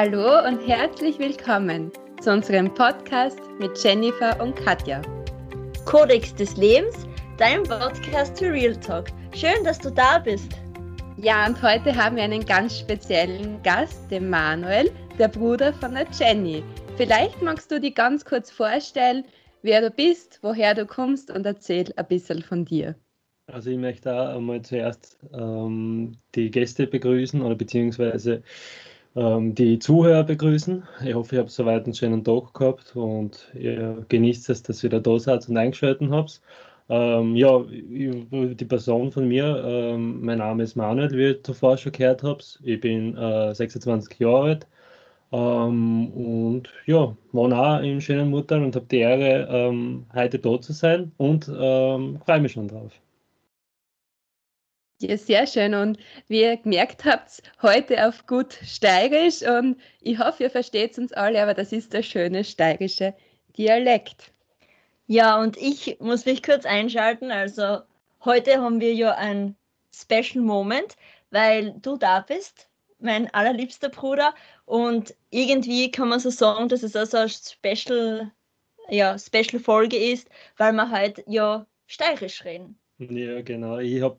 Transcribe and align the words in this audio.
Hallo 0.00 0.46
und 0.46 0.60
herzlich 0.60 1.18
willkommen 1.18 1.90
zu 2.20 2.30
unserem 2.30 2.72
Podcast 2.72 3.40
mit 3.58 3.76
Jennifer 3.82 4.40
und 4.40 4.54
Katja. 4.54 5.02
Kodex 5.86 6.32
des 6.36 6.56
Lebens, 6.56 6.94
dein 7.36 7.64
Podcast 7.64 8.38
für 8.38 8.52
Real 8.52 8.76
Talk. 8.76 9.08
Schön, 9.34 9.64
dass 9.64 9.80
du 9.80 9.90
da 9.90 10.20
bist. 10.20 10.52
Ja, 11.16 11.48
und 11.48 11.60
heute 11.60 11.96
haben 11.96 12.14
wir 12.14 12.22
einen 12.22 12.46
ganz 12.46 12.78
speziellen 12.78 13.60
Gast, 13.64 14.08
den 14.08 14.30
Manuel, 14.30 14.88
der 15.18 15.26
Bruder 15.26 15.72
von 15.72 15.94
der 15.94 16.06
Jenny. 16.16 16.62
Vielleicht 16.96 17.42
magst 17.42 17.68
du 17.72 17.80
dich 17.80 17.96
ganz 17.96 18.24
kurz 18.24 18.52
vorstellen, 18.52 19.24
wer 19.62 19.80
du 19.80 19.90
bist, 19.90 20.38
woher 20.42 20.76
du 20.76 20.86
kommst 20.86 21.28
und 21.28 21.44
erzähl 21.44 21.92
ein 21.96 22.06
bisschen 22.06 22.40
von 22.44 22.64
dir. 22.64 22.94
Also 23.48 23.70
ich 23.70 23.78
möchte 23.78 24.10
da 24.10 24.36
einmal 24.36 24.62
zuerst 24.62 25.18
ähm, 25.32 26.12
die 26.36 26.52
Gäste 26.52 26.86
begrüßen 26.86 27.42
oder 27.42 27.56
beziehungsweise 27.56 28.44
die 29.54 29.78
Zuhörer 29.78 30.22
begrüßen. 30.24 30.82
Ich 31.04 31.14
hoffe, 31.14 31.36
ihr 31.36 31.40
habt 31.40 31.50
soweit 31.50 31.84
einen 31.84 31.94
schönen 31.94 32.22
Tag 32.24 32.54
gehabt 32.54 32.94
und 32.94 33.50
ihr 33.54 34.04
genießt 34.08 34.48
es, 34.50 34.62
dass 34.62 34.84
ihr 34.84 34.90
da 34.90 35.00
da 35.00 35.18
seid 35.18 35.48
und 35.48 35.56
eingeschaltet 35.56 36.10
habt. 36.10 36.40
Ähm, 36.90 37.36
ja, 37.36 37.62
die 37.68 38.64
Person 38.64 39.12
von 39.12 39.28
mir, 39.28 39.62
ähm, 39.64 40.24
mein 40.24 40.38
Name 40.38 40.62
ist 40.62 40.76
Manuel, 40.76 41.10
wie 41.10 41.22
ihr 41.22 41.42
zuvor 41.42 41.76
schon 41.76 41.92
gehört 41.92 42.22
habt. 42.22 42.60
Ich 42.62 42.80
bin 42.80 43.16
äh, 43.16 43.54
26 43.54 44.18
Jahre 44.20 44.42
alt 44.48 44.66
ähm, 45.32 46.10
und 46.12 46.72
ja, 46.86 47.16
wohne 47.32 47.58
auch 47.58 47.80
in 47.80 48.00
schönen 48.00 48.30
Muttern 48.30 48.64
und 48.64 48.76
habe 48.76 48.86
die 48.90 48.98
Ehre, 48.98 49.48
ähm, 49.50 50.06
heute 50.14 50.38
da 50.38 50.60
zu 50.60 50.72
sein 50.72 51.12
und 51.18 51.50
ähm, 51.54 52.18
freue 52.24 52.40
mich 52.40 52.52
schon 52.52 52.68
drauf. 52.68 52.92
Ja, 55.00 55.16
sehr 55.16 55.46
schön. 55.46 55.74
Und 55.74 55.98
wie 56.26 56.42
ihr 56.42 56.56
gemerkt 56.56 57.04
habt, 57.04 57.42
heute 57.62 58.06
auf 58.06 58.26
gut 58.26 58.58
steirisch. 58.64 59.42
Und 59.42 59.80
ich 60.00 60.18
hoffe, 60.18 60.44
ihr 60.44 60.50
versteht 60.50 60.98
uns 60.98 61.12
alle, 61.12 61.40
aber 61.40 61.54
das 61.54 61.72
ist 61.72 61.92
der 61.92 62.02
schöne 62.02 62.42
steirische 62.42 63.14
Dialekt. 63.56 64.32
Ja, 65.06 65.40
und 65.40 65.56
ich 65.56 65.98
muss 66.00 66.26
mich 66.26 66.42
kurz 66.42 66.66
einschalten. 66.66 67.30
Also 67.30 67.78
heute 68.24 68.60
haben 68.60 68.80
wir 68.80 68.92
ja 68.92 69.14
ein 69.14 69.54
Special 69.94 70.42
Moment, 70.42 70.96
weil 71.30 71.74
du 71.80 71.96
da 71.96 72.20
bist, 72.20 72.68
mein 72.98 73.32
allerliebster 73.32 73.90
Bruder. 73.90 74.34
Und 74.66 75.14
irgendwie 75.30 75.92
kann 75.92 76.08
man 76.08 76.18
so 76.18 76.30
sagen, 76.30 76.68
dass 76.68 76.82
es 76.82 76.96
also 76.96 77.18
eine 77.18 77.28
Special, 77.28 78.32
ja, 78.88 79.16
Special 79.16 79.60
Folge 79.62 79.96
ist, 79.96 80.28
weil 80.56 80.72
wir 80.72 80.90
halt 80.90 81.22
ja 81.28 81.64
steirisch 81.86 82.44
reden. 82.44 82.76
Ja, 82.98 83.42
genau. 83.42 83.78
Ich 83.78 84.02
habe 84.02 84.18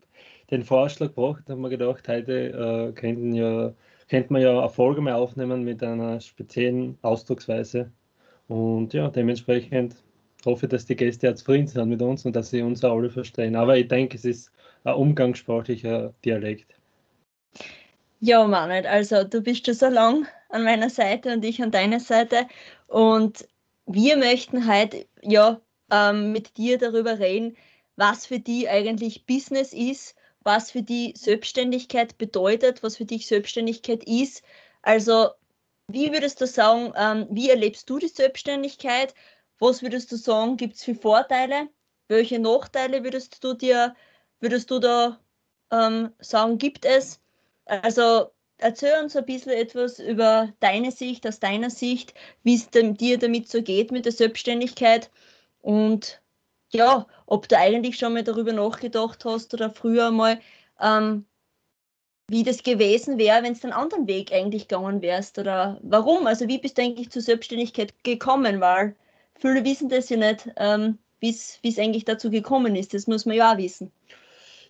den 0.51 0.63
Vorschlag 0.63 1.09
gebracht, 1.09 1.43
haben 1.49 1.61
wir 1.61 1.69
gedacht, 1.69 2.07
heute 2.07 2.49
äh, 2.49 2.91
könnten 2.93 3.33
ja, 3.33 3.73
könnte 4.09 4.33
man 4.33 4.41
ja 4.41 4.59
eine 4.59 4.69
Folge 4.69 5.01
mehr 5.01 5.17
aufnehmen 5.17 5.63
mit 5.63 5.83
einer 5.83 6.19
speziellen 6.19 6.97
Ausdrucksweise. 7.01 7.91
Und 8.47 8.93
ja, 8.93 9.09
dementsprechend 9.09 9.95
hoffe 10.45 10.65
ich, 10.65 10.69
dass 10.71 10.85
die 10.85 10.95
Gäste 10.95 11.27
jetzt 11.27 11.39
zufrieden 11.39 11.67
sind 11.67 11.89
mit 11.89 12.01
uns 12.01 12.25
und 12.25 12.35
dass 12.35 12.49
sie 12.49 12.61
uns 12.61 12.83
alle 12.83 13.09
verstehen. 13.09 13.55
Aber 13.55 13.77
ich 13.77 13.87
denke, 13.87 14.17
es 14.17 14.25
ist 14.25 14.51
ein 14.83 14.95
umgangssprachlicher 14.95 16.13
Dialekt. 16.25 16.73
Ja, 18.21 18.45
Manuel, 18.47 18.85
also 18.87 19.23
du 19.23 19.41
bist 19.41 19.65
schon 19.65 19.75
so 19.75 19.87
lang 19.87 20.27
an 20.49 20.63
meiner 20.63 20.89
Seite 20.89 21.33
und 21.33 21.45
ich 21.45 21.61
an 21.61 21.71
deiner 21.71 21.99
Seite. 21.99 22.47
Und 22.87 23.47
wir 23.85 24.17
möchten 24.17 24.67
heute 24.67 25.05
ja 25.21 25.61
ähm, 25.91 26.31
mit 26.31 26.57
dir 26.57 26.77
darüber 26.77 27.19
reden, 27.19 27.55
was 27.95 28.25
für 28.25 28.39
die 28.39 28.67
eigentlich 28.67 29.25
Business 29.25 29.73
ist 29.73 30.15
was 30.43 30.71
für 30.71 30.81
die 30.83 31.13
Selbstständigkeit 31.17 32.17
bedeutet, 32.17 32.83
was 32.83 32.97
für 32.97 33.05
dich 33.05 33.27
Selbstständigkeit 33.27 34.03
ist. 34.05 34.43
Also, 34.81 35.29
wie 35.87 36.11
würdest 36.11 36.41
du 36.41 36.47
sagen, 36.47 36.93
ähm, 36.95 37.27
wie 37.31 37.49
erlebst 37.49 37.89
du 37.89 37.99
die 37.99 38.07
Selbstständigkeit? 38.07 39.13
Was 39.59 39.81
würdest 39.81 40.11
du 40.11 40.15
sagen, 40.15 40.57
gibt 40.57 40.75
es 40.75 40.83
für 40.83 40.95
Vorteile? 40.95 41.69
Welche 42.07 42.39
Nachteile 42.39 43.03
würdest 43.03 43.43
du 43.43 43.53
dir, 43.53 43.95
würdest 44.39 44.71
du 44.71 44.79
da 44.79 45.19
ähm, 45.71 46.13
sagen, 46.19 46.57
gibt 46.57 46.85
es? 46.85 47.19
Also 47.65 48.31
erzähl 48.57 49.01
uns 49.01 49.15
ein 49.15 49.25
bisschen 49.25 49.51
etwas 49.51 49.99
über 49.99 50.53
deine 50.59 50.91
Sicht, 50.91 51.27
aus 51.27 51.39
deiner 51.39 51.69
Sicht, 51.69 52.13
wie 52.43 52.55
es 52.55 52.69
dir 52.69 53.17
damit 53.17 53.49
so 53.49 53.61
geht 53.61 53.91
mit 53.91 54.05
der 54.05 54.11
Selbstständigkeit 54.11 55.09
und 55.61 56.21
ja, 56.71 57.05
ob 57.25 57.47
du 57.49 57.57
eigentlich 57.57 57.97
schon 57.97 58.13
mal 58.13 58.23
darüber 58.23 58.53
nachgedacht 58.53 59.25
hast 59.25 59.53
oder 59.53 59.69
früher 59.69 60.11
mal, 60.11 60.39
ähm, 60.81 61.25
wie 62.27 62.43
das 62.43 62.61
gewesen 62.61 63.17
wäre, 63.17 63.43
wenn 63.43 63.53
es 63.53 63.63
einen 63.63 63.73
anderen 63.73 64.07
Weg 64.07 64.31
eigentlich 64.31 64.67
gegangen 64.67 65.01
wärst 65.01 65.39
oder 65.39 65.79
warum? 65.81 66.27
Also 66.27 66.47
wie 66.47 66.59
bist 66.59 66.77
du 66.77 66.83
eigentlich 66.83 67.09
zur 67.09 67.23
Selbstständigkeit 67.23 67.93
gekommen? 68.03 68.61
Weil 68.61 68.95
viele 69.35 69.65
wissen 69.65 69.89
das 69.89 70.09
ja 70.09 70.17
nicht, 70.17 70.47
ähm, 70.57 70.99
wie 71.19 71.29
es 71.29 71.79
eigentlich 71.79 72.05
dazu 72.05 72.29
gekommen 72.29 72.75
ist. 72.75 72.93
Das 72.93 73.07
muss 73.07 73.25
man 73.25 73.35
ja 73.35 73.53
auch 73.53 73.57
wissen. 73.57 73.91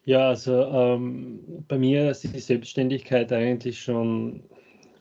Ja, 0.06 0.30
also 0.30 0.64
ähm, 0.64 1.66
bei 1.68 1.78
mir 1.78 2.10
ist 2.10 2.24
die 2.24 2.40
Selbstständigkeit 2.40 3.32
eigentlich 3.34 3.82
schon 3.82 4.44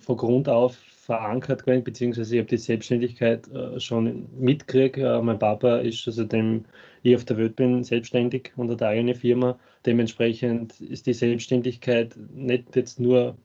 von 0.00 0.16
Grund 0.16 0.48
auf 0.48 0.76
verankert 1.08 1.64
gewesen, 1.64 1.84
beziehungsweise 1.84 2.34
ich 2.36 2.41
habe 2.41 2.50
die 2.50 2.58
Selbstständigkeit 2.58 3.48
äh, 3.48 3.80
schon 3.80 4.28
mitgekriegt. 4.38 4.98
Äh, 4.98 5.22
mein 5.22 5.38
Papa 5.38 5.78
ist, 5.78 6.06
also 6.06 6.24
dem 6.24 6.66
ich 7.02 7.16
auf 7.16 7.24
der 7.24 7.38
Welt 7.38 7.56
bin, 7.56 7.82
selbstständig 7.82 8.52
und 8.56 8.70
hat 8.70 8.82
eine 8.82 8.91
eigene 8.91 9.14
Firma. 9.14 9.58
Dementsprechend 9.86 10.78
ist 10.82 11.06
die 11.06 11.14
Selbstständigkeit 11.14 12.14
nicht 12.34 12.76
jetzt 12.76 13.00
nur 13.00 13.38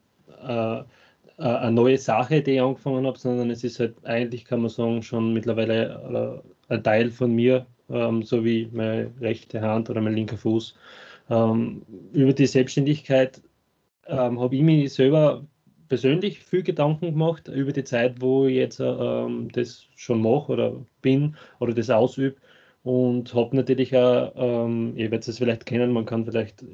äh, 0.46 0.78
äh, 0.80 0.82
eine 1.38 1.72
neue 1.72 1.96
Sache, 1.96 2.42
die 2.42 2.52
ich 2.52 2.60
angefangen 2.60 3.06
habe, 3.06 3.18
sondern 3.18 3.50
es 3.50 3.64
ist 3.64 3.80
halt 3.80 3.94
eigentlich, 4.04 4.44
kann 4.44 4.60
man 4.60 4.68
sagen, 4.68 5.02
schon 5.02 5.32
mittlerweile 5.32 6.42
ein 6.68 6.82
Teil 6.82 7.10
von 7.10 7.34
mir, 7.34 7.66
ähm, 7.88 8.22
so 8.22 8.44
wie 8.44 8.68
meine 8.72 9.10
rechte 9.20 9.62
Hand 9.62 9.88
oder 9.88 10.02
mein 10.02 10.14
linker 10.14 10.36
Fuß. 10.36 10.76
Ähm, 11.30 11.82
über 12.12 12.34
die 12.34 12.46
Selbstständigkeit 12.46 13.40
ähm, 14.06 14.38
habe 14.38 14.54
ich 14.54 14.62
mich 14.62 14.92
selber 14.92 15.46
persönlich 15.94 16.40
viel 16.40 16.64
Gedanken 16.64 17.12
gemacht 17.12 17.46
über 17.46 17.70
die 17.70 17.84
Zeit, 17.84 18.20
wo 18.20 18.48
ich 18.48 18.56
jetzt 18.56 18.80
ähm, 18.80 19.48
das 19.52 19.86
schon 19.94 20.20
mache 20.22 20.50
oder 20.50 20.72
bin 21.02 21.36
oder 21.60 21.72
das 21.72 21.88
ausübe. 21.88 22.34
Und 22.82 23.32
habe 23.32 23.54
natürlich 23.54 23.96
auch, 23.96 24.32
ähm, 24.34 24.92
ihr 24.96 25.12
werdet 25.12 25.28
es 25.28 25.38
vielleicht 25.38 25.66
kennen, 25.66 25.92
man 25.92 26.04
kann 26.04 26.24
vielleicht 26.24 26.62
äh, 26.62 26.66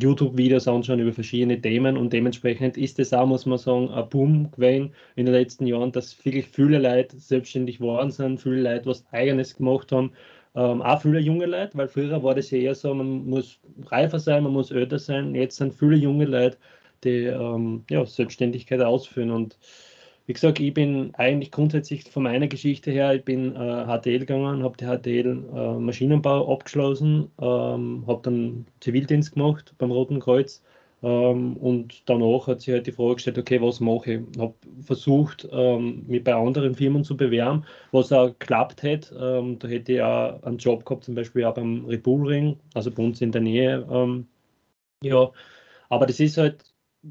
YouTube-Videos 0.00 0.68
anschauen 0.68 1.00
über 1.00 1.12
verschiedene 1.12 1.60
Themen 1.60 1.96
und 1.96 2.12
dementsprechend 2.12 2.78
ist 2.78 3.00
es 3.00 3.12
auch, 3.12 3.26
muss 3.26 3.44
man 3.44 3.58
sagen, 3.58 3.90
ein 3.90 4.08
Boom 4.08 4.52
gewesen 4.52 4.94
in 5.16 5.26
den 5.26 5.34
letzten 5.34 5.66
Jahren, 5.66 5.90
dass 5.90 6.24
wirklich 6.24 6.46
viele 6.46 6.78
Leute 6.78 7.18
selbstständig 7.18 7.78
geworden 7.78 8.12
sind, 8.12 8.40
viele 8.40 8.62
Leute 8.62 8.86
was 8.86 9.04
Eigenes 9.10 9.56
gemacht 9.56 9.90
haben, 9.90 10.12
ähm, 10.54 10.80
auch 10.80 11.02
viele 11.02 11.18
junge 11.18 11.46
Leute, 11.46 11.76
weil 11.76 11.88
früher 11.88 12.22
war 12.22 12.36
das 12.36 12.52
ja 12.52 12.58
eher 12.58 12.74
so, 12.76 12.94
man 12.94 13.26
muss 13.26 13.58
reifer 13.86 14.20
sein, 14.20 14.44
man 14.44 14.52
muss 14.52 14.70
älter 14.70 15.00
sein. 15.00 15.34
Jetzt 15.34 15.56
sind 15.56 15.74
viele 15.74 15.96
junge 15.96 16.24
Leute, 16.24 16.56
ähm, 17.08 17.84
ja, 17.90 18.04
Selbstständigkeit 18.04 18.80
ausführen. 18.80 19.30
Und 19.30 19.58
wie 20.26 20.32
gesagt, 20.32 20.60
ich 20.60 20.74
bin 20.74 21.12
eigentlich 21.16 21.50
grundsätzlich 21.50 22.08
von 22.10 22.22
meiner 22.22 22.46
Geschichte 22.46 22.90
her, 22.90 23.14
ich 23.14 23.24
bin 23.24 23.56
äh, 23.56 23.84
HTL 23.86 24.20
gegangen, 24.20 24.62
habe 24.62 24.76
die 24.76 24.84
HTL 24.84 25.44
äh, 25.54 25.78
Maschinenbau 25.78 26.52
abgeschlossen, 26.52 27.30
ähm, 27.40 28.04
habe 28.06 28.20
dann 28.22 28.66
Zivildienst 28.80 29.32
gemacht 29.34 29.74
beim 29.78 29.90
Roten 29.90 30.20
Kreuz. 30.20 30.62
Ähm, 31.02 31.56
und 31.56 32.08
danach 32.08 32.46
hat 32.46 32.60
sich 32.60 32.74
halt 32.74 32.86
die 32.86 32.92
Frage 32.92 33.14
gestellt, 33.14 33.38
okay, 33.38 33.60
was 33.60 33.80
mache 33.80 34.12
ich? 34.12 34.38
Habe 34.38 34.54
versucht, 34.82 35.48
ähm, 35.50 36.04
mich 36.06 36.22
bei 36.22 36.34
anderen 36.34 36.74
Firmen 36.74 37.04
zu 37.04 37.16
bewerben, 37.16 37.64
was 37.90 38.12
auch 38.12 38.28
geklappt 38.28 38.82
hätte. 38.82 39.14
Ähm, 39.16 39.58
da 39.58 39.68
hätte 39.68 39.92
ich 39.94 40.02
auch 40.02 40.42
einen 40.42 40.58
Job 40.58 40.84
gehabt, 40.84 41.04
zum 41.04 41.14
Beispiel 41.14 41.44
auch 41.44 41.54
beim 41.54 41.86
Repulring, 41.86 42.58
also 42.74 42.90
bei 42.90 43.02
uns 43.02 43.20
in 43.20 43.32
der 43.32 43.40
Nähe. 43.40 43.86
Ähm, 43.90 44.28
ja, 45.02 45.30
aber 45.88 46.06
das 46.06 46.20
ist 46.20 46.38
halt 46.38 46.64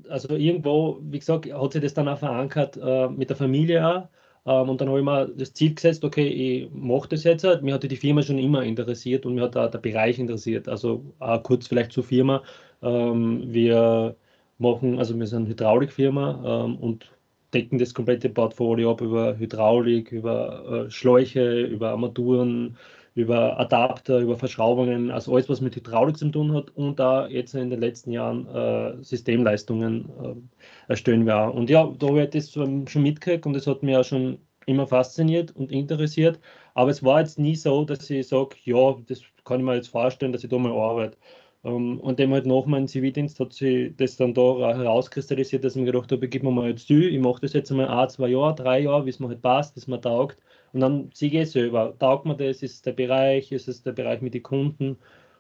also 0.08 0.36
irgendwo, 0.36 1.00
wie 1.02 1.20
gesagt, 1.20 1.52
hat 1.52 1.74
sich 1.74 1.82
das 1.82 1.94
dann 1.94 2.08
auch 2.08 2.20
verankert 2.20 2.78
äh, 2.82 3.10
mit 3.10 3.30
der 3.30 3.38
Familie 3.38 3.88
auch. 3.88 4.08
Ähm, 4.46 4.70
und 4.70 4.82
dann 4.82 4.90
habe 4.90 5.00
ich 5.00 5.06
mir 5.06 5.28
das 5.28 5.54
Ziel 5.54 5.76
gesetzt, 5.76 6.04
okay, 6.04 6.28
ich 6.28 6.72
mache 6.72 7.10
das 7.10 7.24
jetzt. 7.24 7.44
Halt. 7.44 7.64
Mir 7.64 7.74
hatte 7.74 7.88
die 7.88 7.96
Firma 7.98 8.22
schon 8.22 8.38
immer 8.40 8.64
interessiert 8.64 9.26
und 9.26 9.36
mir 9.36 9.44
hat 9.44 9.58
auch 9.58 9.72
der 9.72 9.80
Bereich 9.80 10.20
interessiert. 10.20 10.68
Also 10.68 11.04
äh, 11.20 11.40
kurz 11.40 11.68
vielleicht 11.68 11.92
zur 11.92 12.04
Firma. 12.04 12.44
Ähm, 12.82 13.44
wir 13.54 14.16
machen, 14.58 15.00
also 15.00 15.18
wir 15.18 15.28
sind 15.28 15.44
eine 15.44 15.50
Hydraulikfirma 15.50 16.66
ähm, 16.66 16.78
und 16.78 17.12
decken 17.54 17.80
das 17.80 17.94
komplette 17.94 18.30
Portfolio 18.30 18.92
ab 18.92 19.02
über 19.02 19.38
Hydraulik, 19.38 20.12
über 20.12 20.86
äh, 20.88 20.92
Schläuche, 20.92 21.62
über 21.62 21.92
Armaturen, 21.92 22.78
über 23.20 23.60
Adapter, 23.60 24.20
über 24.20 24.38
Verschraubungen, 24.38 25.12
also 25.12 25.34
alles, 25.34 25.50
was 25.50 25.62
mit 25.62 25.76
Hydraulik 25.76 26.18
zu 26.18 26.30
tun 26.30 26.54
hat 26.54 26.70
und 26.76 27.00
da 27.00 27.28
jetzt 27.28 27.54
in 27.54 27.70
den 27.70 27.80
letzten 27.80 28.12
Jahren 28.12 28.48
äh, 28.48 29.04
Systemleistungen 29.04 30.10
äh, 30.24 30.92
erstellen 30.92 31.26
wir 31.26 31.38
auch. 31.38 31.54
Und 31.54 31.70
ja, 31.70 31.86
da 32.00 32.08
habe 32.08 32.24
ich 32.24 32.30
das 32.30 32.52
schon 32.52 32.86
mitgekriegt 32.96 33.46
und 33.46 33.54
das 33.54 33.68
hat 33.68 33.84
mich 33.84 33.96
auch 33.98 34.04
schon 34.06 34.40
immer 34.66 34.88
fasziniert 34.88 35.56
und 35.56 35.72
interessiert. 35.72 36.40
Aber 36.74 36.92
es 36.92 37.04
war 37.04 37.20
jetzt 37.20 37.40
nie 37.40 37.56
so, 37.56 37.84
dass 37.86 38.10
ich 38.10 38.28
sage, 38.28 38.56
ja, 38.64 38.96
das 39.08 39.22
kann 39.44 39.60
ich 39.60 39.66
mir 39.66 39.76
jetzt 39.76 39.90
vorstellen, 39.90 40.32
dass 40.32 40.44
ich 40.44 40.50
da 40.50 40.58
mal 40.58 40.72
arbeite. 40.72 41.18
Ähm, 41.64 42.00
und 42.00 42.20
dem 42.20 42.32
halt 42.34 42.46
nach 42.46 42.66
meinem 42.66 42.88
Zivildienst 42.88 43.40
hat 43.40 43.54
sich 43.54 43.96
das 43.98 44.16
dann 44.18 44.34
da 44.34 44.74
herauskristallisiert, 44.76 45.64
dass 45.64 45.76
ich 45.76 45.82
mir 45.82 45.92
gedacht 45.92 46.12
habe, 46.12 46.28
gebe 46.30 46.46
mir 46.46 46.52
mal 46.52 46.70
jetzt 46.70 46.88
zu, 46.88 46.94
ich 46.94 47.20
mache 47.20 47.42
das 47.42 47.54
jetzt 47.54 47.72
einmal 47.72 47.88
ein, 47.90 48.10
zwei 48.10 48.30
Jahre, 48.30 48.56
drei 48.56 48.80
Jahre, 48.82 49.06
wie 49.06 49.10
es 49.10 49.20
mir 49.20 49.28
halt 49.28 49.42
passt, 49.42 49.76
wie 49.76 49.80
es 49.82 49.88
mir 49.88 50.00
taugt. 50.00 50.38
Und 50.74 50.82
dann 50.82 51.10
sehe 51.14 51.42
ich 51.42 51.52
selber, 51.52 51.96
taugt 52.00 52.26
mir 52.26 52.36
das, 52.36 52.62
ist 52.64 52.74
es 52.74 52.82
der 52.82 52.94
Bereich, 52.94 53.52
ist 53.52 53.68
es 53.68 53.84
der 53.84 53.92
Bereich 53.92 54.22
mit 54.22 54.34
den 54.34 54.44
Kunden. 54.44 54.98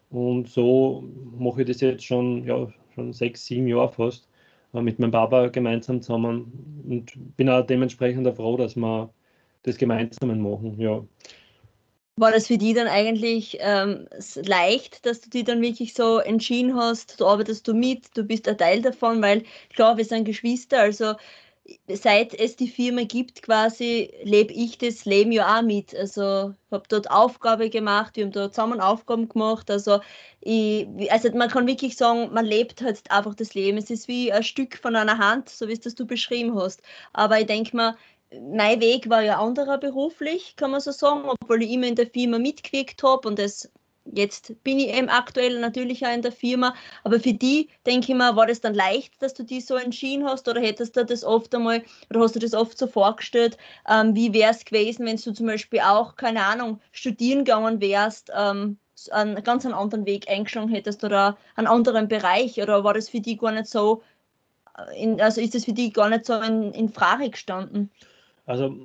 Und 0.10 0.50
so 0.50 1.04
mache 1.38 1.62
ich 1.62 1.68
das 1.68 1.82
jetzt 1.82 2.04
schon, 2.04 2.46
ja, 2.46 2.68
schon 2.96 3.14
sechs, 3.14 3.46
sieben 3.46 3.68
Jahre 3.68 3.92
fast 3.92 4.28
äh, 4.74 4.82
mit 4.82 5.00
meinem 5.00 5.12
Papa 5.12 5.48
gemeinsam 5.48 6.02
zusammen 6.02 6.84
und 6.88 7.14
bin 7.38 7.50
auch 7.50 7.66
dementsprechend 7.66 8.28
auch 8.28 8.36
froh, 8.36 8.58
dass 8.58 8.76
wir 8.76 9.10
das 9.64 9.78
gemeinsam 9.78 10.42
machen. 10.42 10.80
Ja. 10.80 11.06
War 12.16 12.32
das 12.32 12.48
für 12.48 12.58
die 12.58 12.74
dann 12.74 12.88
eigentlich 12.88 13.58
ähm, 13.62 14.08
leicht, 14.44 15.06
dass 15.06 15.22
du 15.22 15.30
die 15.30 15.44
dann 15.44 15.62
wirklich 15.62 15.94
so 15.94 16.18
entschieden 16.18 16.76
hast, 16.76 17.22
du 17.22 17.26
arbeitest 17.26 17.68
du 17.68 17.74
mit, 17.74 18.18
du 18.18 18.24
bist 18.24 18.48
ein 18.50 18.58
Teil 18.58 18.82
davon, 18.82 19.22
weil 19.22 19.44
klar, 19.74 19.96
wir 19.96 20.04
sind 20.04 20.26
Geschwister, 20.26 20.82
also 20.82 21.14
seit 21.88 22.34
es 22.34 22.56
die 22.56 22.68
Firma 22.68 23.04
gibt, 23.04 23.42
quasi 23.42 24.14
lebe 24.24 24.54
ich 24.54 24.78
das 24.78 25.06
Leben 25.06 25.32
ja 25.32 25.58
auch 25.58 25.62
mit. 25.62 25.96
Also 25.96 26.54
habe 26.72 26.84
dort 26.90 27.10
Aufgabe 27.12 27.70
gemacht, 27.70 28.16
wir 28.16 28.26
haben 28.26 28.32
dort 28.32 28.54
zusammen 28.54 28.82
Aufgaben 28.82 29.30
gemacht. 29.30 29.70
Also, 29.70 30.00
ich, 30.42 30.88
also 31.12 31.30
man 31.32 31.50
kann 31.50 31.68
wirklich 31.68 31.98
sagen, 31.98 32.34
man 32.34 32.46
lebt 32.46 32.82
halt 32.82 33.10
einfach 33.12 33.36
das 33.36 33.54
Leben. 33.54 33.78
Es 33.78 33.90
ist 33.90 34.08
wie 34.08 34.32
ein 34.32 34.44
Stück 34.44 34.78
von 34.78 34.96
einer 34.96 35.18
Hand, 35.18 35.50
so 35.50 35.68
wie 35.68 35.74
es 35.74 35.82
das 35.82 35.96
du 35.96 36.06
beschrieben 36.06 36.56
hast. 36.56 36.82
Aber 37.14 37.40
ich 37.40 37.48
denke 37.48 37.76
mal, 37.76 37.96
mein 38.32 38.80
Weg 38.82 39.10
war 39.10 39.22
ja 39.22 39.40
anderer 39.40 39.78
beruflich, 39.78 40.56
kann 40.56 40.72
man 40.72 40.82
so 40.82 40.92
sagen, 40.92 41.24
obwohl 41.28 41.64
ich 41.64 41.72
immer 41.72 41.88
in 41.88 41.96
der 41.96 42.08
Firma 42.08 42.38
mitgewirkt 42.38 43.02
habe 43.04 43.28
und 43.28 43.40
das 43.40 43.70
jetzt 44.14 44.64
bin 44.64 44.80
ich 44.80 44.90
eben 44.90 45.10
aktuell 45.10 45.60
natürlich 45.60 46.06
auch 46.06 46.14
in 46.14 46.22
der 46.22 46.32
Firma, 46.32 46.76
aber 47.04 47.20
für 47.20 47.34
die, 47.34 47.70
denke 47.86 48.12
ich 48.12 48.18
mal, 48.18 48.36
war 48.36 48.48
das 48.48 48.62
dann 48.62 48.74
leicht, 48.74 49.22
dass 49.22 49.34
du 49.34 49.44
die 49.44 49.62
so 49.62 49.76
entschieden 49.76 50.26
hast? 50.26 50.48
Oder 50.48 50.62
hättest 50.62 50.96
du 50.98 51.06
das 51.06 51.24
oft 51.24 51.54
einmal 51.56 51.84
oder 52.10 52.22
hast 52.22 52.36
du 52.36 52.40
das 52.40 52.54
oft 52.54 52.78
so 52.78 52.88
vorgestellt, 52.88 53.58
ähm, 53.90 54.16
wie 54.16 54.34
wäre 54.34 54.52
es 54.52 54.66
gewesen, 54.66 55.06
wenn 55.06 55.18
du 55.18 55.34
zum 55.34 55.46
Beispiel 55.46 55.80
auch, 55.82 56.16
keine 56.16 56.44
Ahnung, 56.44 56.80
studieren 56.92 57.46
gegangen 57.46 57.82
wärst, 57.82 58.32
ähm, 58.36 58.78
einen 59.12 59.44
ganz 59.44 59.66
einen 59.66 59.76
anderen 59.76 60.06
Weg 60.06 60.30
eingeschlagen 60.30 60.70
hättest 60.70 61.04
oder 61.04 61.38
einen 61.56 61.68
anderen 61.68 62.08
Bereich? 62.08 62.62
Oder 62.62 62.84
war 62.84 62.94
das 62.94 63.10
für 63.10 63.22
die 63.22 63.38
gar 63.38 63.52
nicht 63.52 63.68
so, 63.68 64.02
äh, 64.78 65.04
in, 65.04 65.22
also 65.22 65.42
ist 65.42 65.56
das 65.56 65.66
für 65.66 65.74
die 65.74 65.92
gar 65.92 66.10
nicht 66.10 66.26
so 66.26 66.34
in, 66.42 66.72
in 66.74 66.90
Frage 66.90 67.30
gestanden? 67.30 67.90
Also 68.46 68.76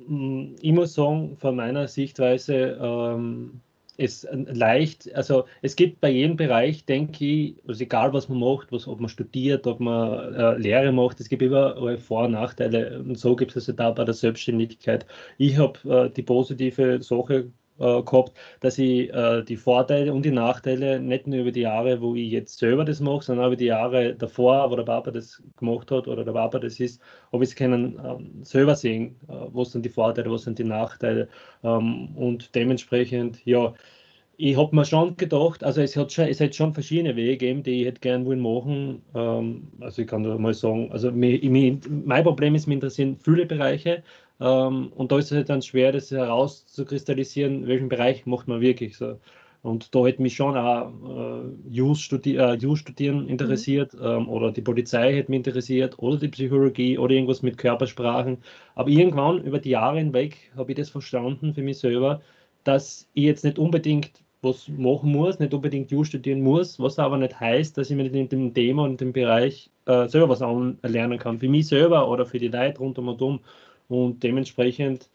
ich 0.61 0.71
muss 0.73 0.93
sagen, 0.93 1.37
von 1.37 1.55
meiner 1.55 1.87
Sichtweise 1.87 2.77
ähm, 2.79 3.61
ist 3.97 4.27
leicht, 4.31 5.13
also 5.15 5.45
es 5.61 5.75
gibt 5.75 6.01
bei 6.01 6.09
jedem 6.09 6.37
Bereich, 6.37 6.85
denke 6.85 7.25
ich, 7.25 7.55
also 7.67 7.83
egal 7.83 8.13
was 8.13 8.29
man 8.29 8.39
macht, 8.39 8.71
was, 8.71 8.87
ob 8.87 8.99
man 8.99 9.09
studiert, 9.09 9.67
ob 9.67 9.79
man 9.79 10.33
äh, 10.33 10.57
Lehre 10.57 10.91
macht, 10.91 11.19
es 11.19 11.29
gibt 11.29 11.41
überall 11.41 11.97
Vor- 11.97 12.25
und 12.25 12.31
Nachteile 12.31 12.99
und 12.99 13.17
so 13.17 13.35
gibt 13.35 13.51
es 13.51 13.57
also 13.57 13.73
da 13.73 13.91
bei 13.91 14.03
der 14.03 14.13
Selbstständigkeit. 14.13 15.05
Ich 15.37 15.57
habe 15.57 15.79
äh, 16.07 16.09
die 16.11 16.23
positive 16.23 17.01
Sache 17.01 17.51
äh, 17.79 18.01
gehabt, 18.03 18.33
dass 18.61 18.77
ich 18.77 19.11
äh, 19.13 19.43
die 19.43 19.57
Vorteile 19.57 20.13
und 20.13 20.23
die 20.23 20.31
Nachteile 20.31 20.99
nicht 20.99 21.27
nur 21.27 21.39
über 21.39 21.51
die 21.51 21.61
Jahre, 21.61 22.01
wo 22.01 22.15
ich 22.15 22.31
jetzt 22.31 22.57
selber 22.59 22.85
das 22.85 22.99
mache, 22.99 23.23
sondern 23.23 23.45
auch 23.45 23.49
über 23.49 23.55
die 23.57 23.65
Jahre 23.65 24.15
davor, 24.15 24.69
wo 24.71 24.75
der 24.75 24.83
Papa 24.83 25.11
das 25.11 25.41
gemacht 25.57 25.91
hat 25.91 26.07
oder 26.07 26.23
der 26.23 26.33
Papa 26.33 26.59
das 26.59 26.79
ist, 26.79 27.01
habe 27.31 27.43
ich 27.43 27.51
es 27.51 27.55
können 27.55 27.99
ähm, 28.03 28.43
selber 28.43 28.75
sehen, 28.75 29.15
äh, 29.27 29.33
was 29.53 29.71
sind 29.71 29.85
die 29.85 29.89
Vorteile, 29.89 30.31
was 30.31 30.43
sind 30.43 30.59
die 30.59 30.63
Nachteile 30.63 31.27
ähm, 31.63 32.15
und 32.15 32.53
dementsprechend, 32.55 33.45
ja, 33.45 33.73
ich 34.37 34.57
habe 34.57 34.75
mir 34.75 34.85
schon 34.85 35.15
gedacht, 35.17 35.63
also 35.63 35.81
es 35.81 35.95
hat 35.95 36.11
schon, 36.11 36.27
es 36.27 36.39
hat 36.41 36.55
schon 36.55 36.73
verschiedene 36.73 37.15
Wege 37.15 37.37
gegeben, 37.37 37.63
die 37.63 37.81
ich 37.81 37.87
hätte 37.87 38.01
gerne 38.01 38.25
wollen 38.25 38.39
machen. 38.39 39.01
Ähm, 39.13 39.67
also 39.79 40.01
ich 40.01 40.07
kann 40.07 40.23
da 40.23 40.37
mal 40.37 40.53
sagen, 40.53 40.91
also 40.91 41.11
mich, 41.11 41.41
mich, 41.43 41.77
mein 41.89 42.23
Problem 42.23 42.55
ist, 42.55 42.67
mich 42.67 42.75
interessieren 42.75 43.17
viele 43.23 43.45
Bereiche. 43.45 44.03
Ähm, 44.39 44.91
und 44.95 45.11
da 45.11 45.17
ist 45.19 45.31
es 45.31 45.37
halt 45.37 45.49
dann 45.49 45.61
schwer, 45.61 45.91
das 45.91 46.11
herauszukristallisieren, 46.11 47.67
welchen 47.67 47.89
Bereich 47.89 48.25
macht 48.25 48.47
man 48.47 48.61
wirklich 48.61 48.97
so. 48.97 49.19
Und 49.65 49.95
da 49.95 50.05
hätte 50.05 50.21
mich 50.21 50.35
schon 50.35 50.55
auch 50.55 50.91
äh, 51.09 51.71
Jus, 51.71 51.99
studi 51.99 52.35
äh, 52.35 52.75
studieren 52.75 53.27
interessiert 53.27 53.95
mhm. 53.95 54.05
ähm, 54.05 54.29
oder 54.29 54.51
die 54.51 54.61
Polizei 54.61 55.15
hätte 55.15 55.31
mich 55.31 55.37
interessiert 55.37 55.97
oder 55.97 56.17
die 56.17 56.27
Psychologie 56.27 56.99
oder 56.99 57.15
irgendwas 57.15 57.41
mit 57.41 57.57
Körpersprachen. 57.57 58.37
Aber 58.75 58.89
irgendwann 58.89 59.43
über 59.43 59.57
die 59.57 59.71
Jahre 59.71 59.97
hinweg 59.97 60.51
habe 60.55 60.71
ich 60.71 60.77
das 60.77 60.89
verstanden 60.89 61.55
für 61.55 61.63
mich 61.63 61.79
selber, 61.79 62.21
dass 62.63 63.07
ich 63.15 63.23
jetzt 63.23 63.43
nicht 63.43 63.57
unbedingt 63.57 64.11
was 64.43 64.67
machen 64.69 65.11
muss, 65.11 65.39
nicht 65.39 65.53
unbedingt 65.53 65.89
Jus 65.89 66.09
studieren 66.09 66.41
muss, 66.41 66.79
was 66.79 66.99
aber 66.99 67.17
nicht 67.17 67.39
heißt, 67.39 67.75
dass 67.75 67.89
ich 67.89 67.95
mir 67.97 68.05
in 68.05 68.29
dem 68.29 68.53
Thema 68.53 68.83
und 68.83 69.01
dem 69.01 69.13
Bereich 69.13 69.71
äh, 69.87 70.07
selber 70.07 70.29
was 70.29 70.41
lernen 70.83 71.17
kann. 71.17 71.39
Für 71.39 71.49
mich 71.49 71.67
selber 71.67 72.07
oder 72.07 72.27
für 72.27 72.37
die 72.37 72.49
Leute 72.49 72.77
rund 72.77 72.99
um 72.99 73.07
und 73.07 73.21
um. 73.21 73.39
Und 73.87 74.23
dementsprechend 74.23 75.09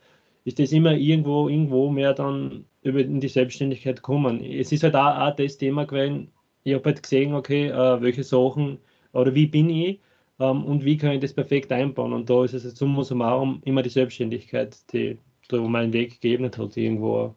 ist 0.44 0.58
das 0.58 0.72
immer 0.72 0.92
irgendwo, 0.92 1.48
irgendwo 1.48 1.90
mehr 1.90 2.14
dann 2.14 2.64
über 2.82 3.00
in 3.00 3.20
die 3.20 3.28
Selbstständigkeit 3.28 3.96
gekommen. 3.96 4.42
Es 4.42 4.72
ist 4.72 4.82
halt 4.82 4.94
auch, 4.94 5.18
auch 5.18 5.36
das 5.36 5.58
Thema 5.58 5.84
gewesen, 5.84 6.30
ich 6.64 6.74
habe 6.74 6.84
halt 6.84 7.02
gesehen, 7.02 7.34
okay, 7.34 7.68
äh, 7.68 8.02
welche 8.02 8.24
Sachen 8.24 8.78
oder 9.12 9.34
wie 9.34 9.46
bin 9.46 9.70
ich 9.70 10.00
ähm, 10.38 10.64
und 10.64 10.84
wie 10.84 10.96
kann 10.96 11.12
ich 11.12 11.20
das 11.20 11.32
perfekt 11.32 11.72
einbauen. 11.72 12.12
Und 12.12 12.28
da 12.28 12.44
ist 12.44 12.54
es 12.54 12.62
summa 12.76 13.04
summarum 13.04 13.60
immer 13.64 13.82
die 13.82 13.90
Selbstständigkeit, 13.90 14.76
die 14.92 15.18
da 15.48 15.58
meinen 15.58 15.92
Weg 15.92 16.20
gegeben 16.20 16.44
hat, 16.44 16.76
irgendwo. 16.76 17.34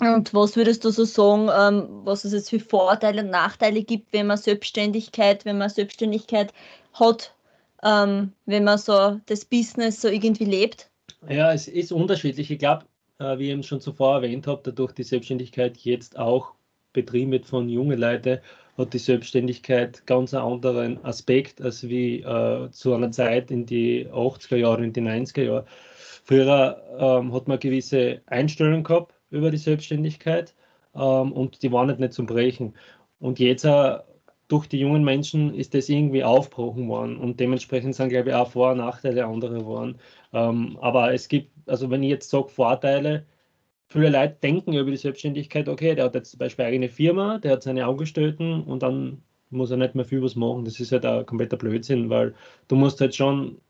Und 0.00 0.34
was 0.34 0.56
würdest 0.56 0.84
du 0.84 0.90
so 0.90 1.04
sagen, 1.04 1.48
ähm, 1.56 2.00
was 2.04 2.24
es 2.24 2.32
jetzt 2.32 2.50
für 2.50 2.58
Vorteile 2.58 3.22
und 3.22 3.30
Nachteile 3.30 3.84
gibt, 3.84 4.12
wenn 4.12 4.26
man 4.26 4.36
Selbstständigkeit, 4.36 5.44
wenn 5.44 5.58
man 5.58 5.68
Selbstständigkeit 5.68 6.52
hat 6.92 7.34
ähm, 7.84 8.32
wenn 8.46 8.64
man 8.64 8.78
so 8.78 9.20
das 9.26 9.44
Business 9.44 10.00
so 10.00 10.08
irgendwie 10.08 10.44
lebt? 10.44 10.90
Ja, 11.28 11.52
es 11.52 11.68
ist 11.68 11.92
unterschiedlich. 11.92 12.50
Ich 12.50 12.58
glaube, 12.58 12.84
äh, 13.18 13.38
wie 13.38 13.46
ich 13.46 13.50
eben 13.50 13.62
schon 13.62 13.80
zuvor 13.80 14.16
erwähnt 14.16 14.46
habe, 14.46 14.62
dadurch 14.64 14.92
die 14.92 15.04
Selbstständigkeit 15.04 15.76
jetzt 15.78 16.18
auch 16.18 16.52
betrieben 16.92 17.32
wird 17.32 17.46
von 17.46 17.68
jungen 17.68 17.98
Leuten, 17.98 18.38
hat 18.76 18.94
die 18.94 18.98
Selbstständigkeit 18.98 20.06
ganz 20.06 20.32
einen 20.34 20.44
anderen 20.44 21.04
Aspekt 21.04 21.60
als 21.60 21.88
wie 21.88 22.20
äh, 22.20 22.70
zu 22.70 22.94
einer 22.94 23.10
Zeit 23.10 23.50
in 23.50 23.66
die 23.66 24.06
80er 24.08 24.56
Jahre, 24.56 24.84
in 24.84 24.92
die 24.92 25.02
90er 25.02 25.42
Jahre. 25.42 25.66
Früher 26.24 26.82
ähm, 26.98 27.32
hat 27.34 27.48
man 27.48 27.58
gewisse 27.58 28.22
Einstellungen 28.26 28.84
gehabt 28.84 29.14
über 29.30 29.50
die 29.50 29.58
Selbstständigkeit 29.58 30.54
ähm, 30.94 31.32
und 31.32 31.62
die 31.62 31.72
waren 31.72 31.88
nicht, 31.88 32.00
nicht 32.00 32.12
zum 32.12 32.26
Brechen. 32.26 32.74
Und 33.18 33.38
jetzt 33.38 33.64
äh, 33.64 33.98
durch 34.52 34.66
die 34.68 34.78
jungen 34.80 35.04
Menschen 35.04 35.54
ist 35.54 35.74
das 35.74 35.88
irgendwie 35.88 36.24
aufgebrochen 36.24 36.88
worden 36.88 37.16
und 37.16 37.40
dementsprechend 37.40 37.94
sind, 37.94 38.10
glaube 38.10 38.30
ich, 38.30 38.34
auch 38.34 38.50
Vor- 38.50 38.72
und 38.72 38.78
Nachteile 38.78 39.24
andere 39.26 39.60
geworden. 39.60 39.98
Ähm, 40.32 40.78
aber 40.80 41.14
es 41.14 41.28
gibt, 41.28 41.52
also 41.68 41.90
wenn 41.90 42.02
ich 42.02 42.10
jetzt 42.10 42.30
sage 42.30 42.48
Vorteile, 42.50 43.26
viele 43.88 44.10
Leute 44.10 44.36
denken 44.42 44.74
über 44.74 44.90
die 44.90 44.96
Selbstständigkeit, 44.98 45.68
okay, 45.68 45.94
der 45.94 46.06
hat 46.06 46.14
jetzt 46.14 46.32
zum 46.32 46.38
Beispiel 46.38 46.64
eine 46.64 46.72
eigene 46.74 46.88
Firma, 46.90 47.38
der 47.38 47.52
hat 47.52 47.62
seine 47.62 47.86
Angestellten 47.86 48.62
und 48.64 48.82
dann 48.82 49.22
muss 49.50 49.70
er 49.70 49.78
nicht 49.78 49.94
mehr 49.94 50.04
viel 50.04 50.22
was 50.22 50.36
machen. 50.36 50.64
Das 50.64 50.80
ist 50.80 50.92
halt 50.92 51.06
ein 51.06 51.26
kompletter 51.26 51.56
Blödsinn, 51.56 52.10
weil 52.10 52.34
du 52.68 52.76
musst 52.76 53.00
halt 53.00 53.14
schon 53.14 53.60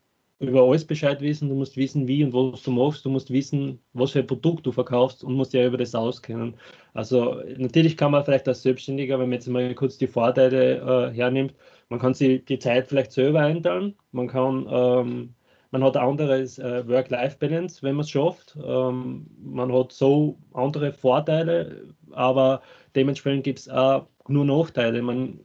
über 0.42 0.62
alles 0.62 0.84
Bescheid 0.84 1.20
wissen, 1.20 1.48
du 1.48 1.54
musst 1.54 1.76
wissen, 1.76 2.08
wie 2.08 2.24
und 2.24 2.32
was 2.32 2.62
du 2.62 2.72
machst, 2.72 3.04
du 3.04 3.10
musst 3.10 3.30
wissen, 3.30 3.78
was 3.92 4.10
für 4.10 4.20
ein 4.20 4.26
Produkt 4.26 4.66
du 4.66 4.72
verkaufst 4.72 5.22
und 5.22 5.34
musst 5.34 5.52
ja 5.52 5.64
über 5.64 5.76
das 5.76 5.94
auskennen. 5.94 6.54
Also 6.94 7.40
natürlich 7.56 7.96
kann 7.96 8.10
man 8.10 8.24
vielleicht 8.24 8.48
als 8.48 8.62
Selbstständiger, 8.62 9.18
wenn 9.18 9.28
man 9.28 9.34
jetzt 9.34 9.48
mal 9.48 9.72
kurz 9.74 9.98
die 9.98 10.08
Vorteile 10.08 11.10
äh, 11.10 11.14
hernimmt, 11.14 11.54
man 11.88 12.00
kann 12.00 12.14
sich 12.14 12.44
die 12.44 12.58
Zeit 12.58 12.88
vielleicht 12.88 13.12
selber 13.12 13.40
einteilen, 13.40 13.94
man 14.10 14.26
kann, 14.26 14.66
ähm, 14.68 15.34
man 15.70 15.84
hat 15.84 15.96
anderes 15.96 16.58
äh, 16.58 16.86
Work-Life-Balance, 16.88 17.82
wenn 17.82 17.94
man 17.94 18.04
es 18.04 18.10
schafft, 18.10 18.58
ähm, 18.64 19.26
man 19.44 19.72
hat 19.72 19.92
so 19.92 20.38
andere 20.54 20.92
Vorteile, 20.92 21.86
aber 22.10 22.62
dementsprechend 22.96 23.44
gibt 23.44 23.60
es 23.60 23.68
auch 23.68 24.06
nur 24.26 24.44
Nachteile. 24.44 25.02
Man, 25.02 25.40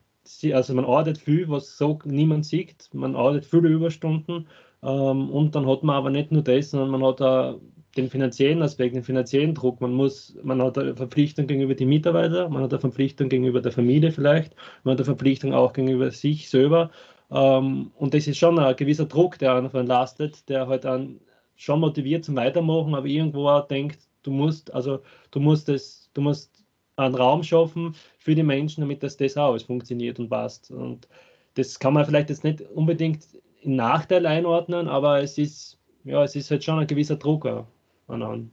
also 0.53 0.73
man 0.73 0.85
arbeitet 0.85 1.19
viel, 1.19 1.47
was 1.49 1.77
so 1.77 1.99
niemand 2.03 2.45
sieht, 2.45 2.89
man 2.93 3.15
arbeitet 3.15 3.45
viele 3.45 3.69
Überstunden 3.69 4.47
und 4.81 5.55
dann 5.55 5.67
hat 5.67 5.83
man 5.83 5.95
aber 5.95 6.09
nicht 6.09 6.31
nur 6.31 6.43
das, 6.43 6.71
sondern 6.71 6.89
man 6.89 7.03
hat 7.03 7.21
auch 7.21 7.59
den 7.97 8.09
finanziellen 8.09 8.61
Aspekt, 8.61 8.95
den 8.95 9.03
finanziellen 9.03 9.55
Druck. 9.55 9.81
Man 9.81 9.93
muss, 9.93 10.37
man 10.43 10.61
hat 10.61 10.77
eine 10.77 10.95
Verpflichtung 10.95 11.47
gegenüber 11.47 11.73
den 11.73 11.89
Mitarbeitern, 11.89 12.51
man 12.53 12.63
hat 12.63 12.71
eine 12.71 12.79
Verpflichtung 12.79 13.29
gegenüber 13.29 13.61
der 13.61 13.71
Familie 13.71 14.11
vielleicht, 14.11 14.55
man 14.83 14.93
hat 14.93 14.99
eine 14.99 15.05
Verpflichtung 15.05 15.53
auch 15.53 15.73
gegenüber 15.73 16.11
sich 16.11 16.49
selber. 16.49 16.91
Ähm, 17.31 17.91
und 17.95 18.13
das 18.13 18.27
ist 18.27 18.37
schon 18.37 18.59
ein 18.59 18.75
gewisser 18.75 19.05
Druck, 19.05 19.39
der 19.39 19.55
einen 19.55 19.87
lastet, 19.87 20.47
der 20.47 20.67
halt 20.67 20.85
dann 20.85 21.19
schon 21.55 21.79
motiviert 21.79 22.23
zum 22.23 22.35
Weitermachen, 22.35 22.93
aber 22.95 23.07
irgendwo 23.07 23.49
auch 23.49 23.67
denkt, 23.67 23.99
du 24.23 24.31
musst, 24.31 24.73
also 24.73 24.99
du 25.31 25.39
musst 25.39 25.67
das, 25.67 26.09
du 26.13 26.21
musst 26.21 26.63
einen 26.95 27.15
Raum 27.15 27.43
schaffen 27.43 27.95
für 28.17 28.35
die 28.35 28.43
Menschen, 28.43 28.81
damit 28.81 29.03
das, 29.03 29.17
das 29.17 29.37
auch 29.37 29.49
alles 29.51 29.63
funktioniert 29.63 30.19
und 30.19 30.29
passt. 30.29 30.71
Und 30.71 31.07
das 31.55 31.79
kann 31.79 31.93
man 31.93 32.05
vielleicht 32.05 32.29
jetzt 32.29 32.43
nicht 32.43 32.61
unbedingt 32.61 33.25
in 33.61 33.75
Nachteil 33.75 34.25
einordnen, 34.25 34.87
aber 34.87 35.21
es 35.21 35.37
ist, 35.37 35.77
ja, 36.03 36.23
es 36.23 36.35
ist 36.35 36.51
halt 36.51 36.63
schon 36.63 36.79
ein 36.79 36.87
gewisser 36.87 37.15
Druck 37.15 37.45
an. 37.45 38.51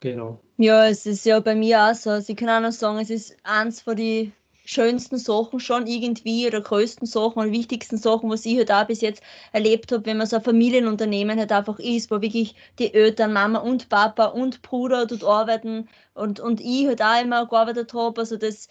Genau. 0.00 0.40
Ja, 0.58 0.86
es 0.86 1.06
ist 1.06 1.24
ja 1.26 1.40
bei 1.40 1.54
mir 1.54 1.82
auch 1.82 1.94
so. 1.94 2.20
Sie 2.20 2.34
können 2.36 2.50
auch 2.50 2.68
noch 2.68 2.72
sagen, 2.72 2.98
es 2.98 3.10
ist 3.10 3.36
eins 3.42 3.80
von 3.80 3.96
den 3.96 4.32
schönsten 4.66 5.16
Sachen 5.16 5.60
schon 5.60 5.86
irgendwie 5.86 6.46
oder 6.46 6.60
größten 6.60 7.06
Sachen 7.06 7.40
und 7.40 7.52
wichtigsten 7.52 7.96
Sachen, 7.98 8.30
was 8.30 8.44
ich 8.44 8.56
halt 8.58 8.72
auch 8.72 8.86
bis 8.86 9.00
jetzt 9.00 9.22
erlebt 9.52 9.92
habe, 9.92 10.04
wenn 10.06 10.16
man 10.16 10.26
so 10.26 10.36
ein 10.36 10.42
Familienunternehmen 10.42 11.38
halt 11.38 11.52
einfach 11.52 11.78
ist, 11.78 12.10
wo 12.10 12.20
wirklich 12.20 12.54
die 12.78 12.92
Eltern, 12.92 13.32
Mama 13.32 13.60
und 13.60 13.88
Papa 13.88 14.26
und 14.26 14.62
Bruder 14.62 15.06
dort 15.06 15.24
arbeiten 15.24 15.88
und, 16.14 16.40
und 16.40 16.60
ich 16.60 16.86
halt 16.86 17.00
auch 17.00 17.22
immer 17.22 17.46
gearbeitet 17.46 17.94
habe. 17.94 18.20
Also 18.20 18.36
das, 18.36 18.68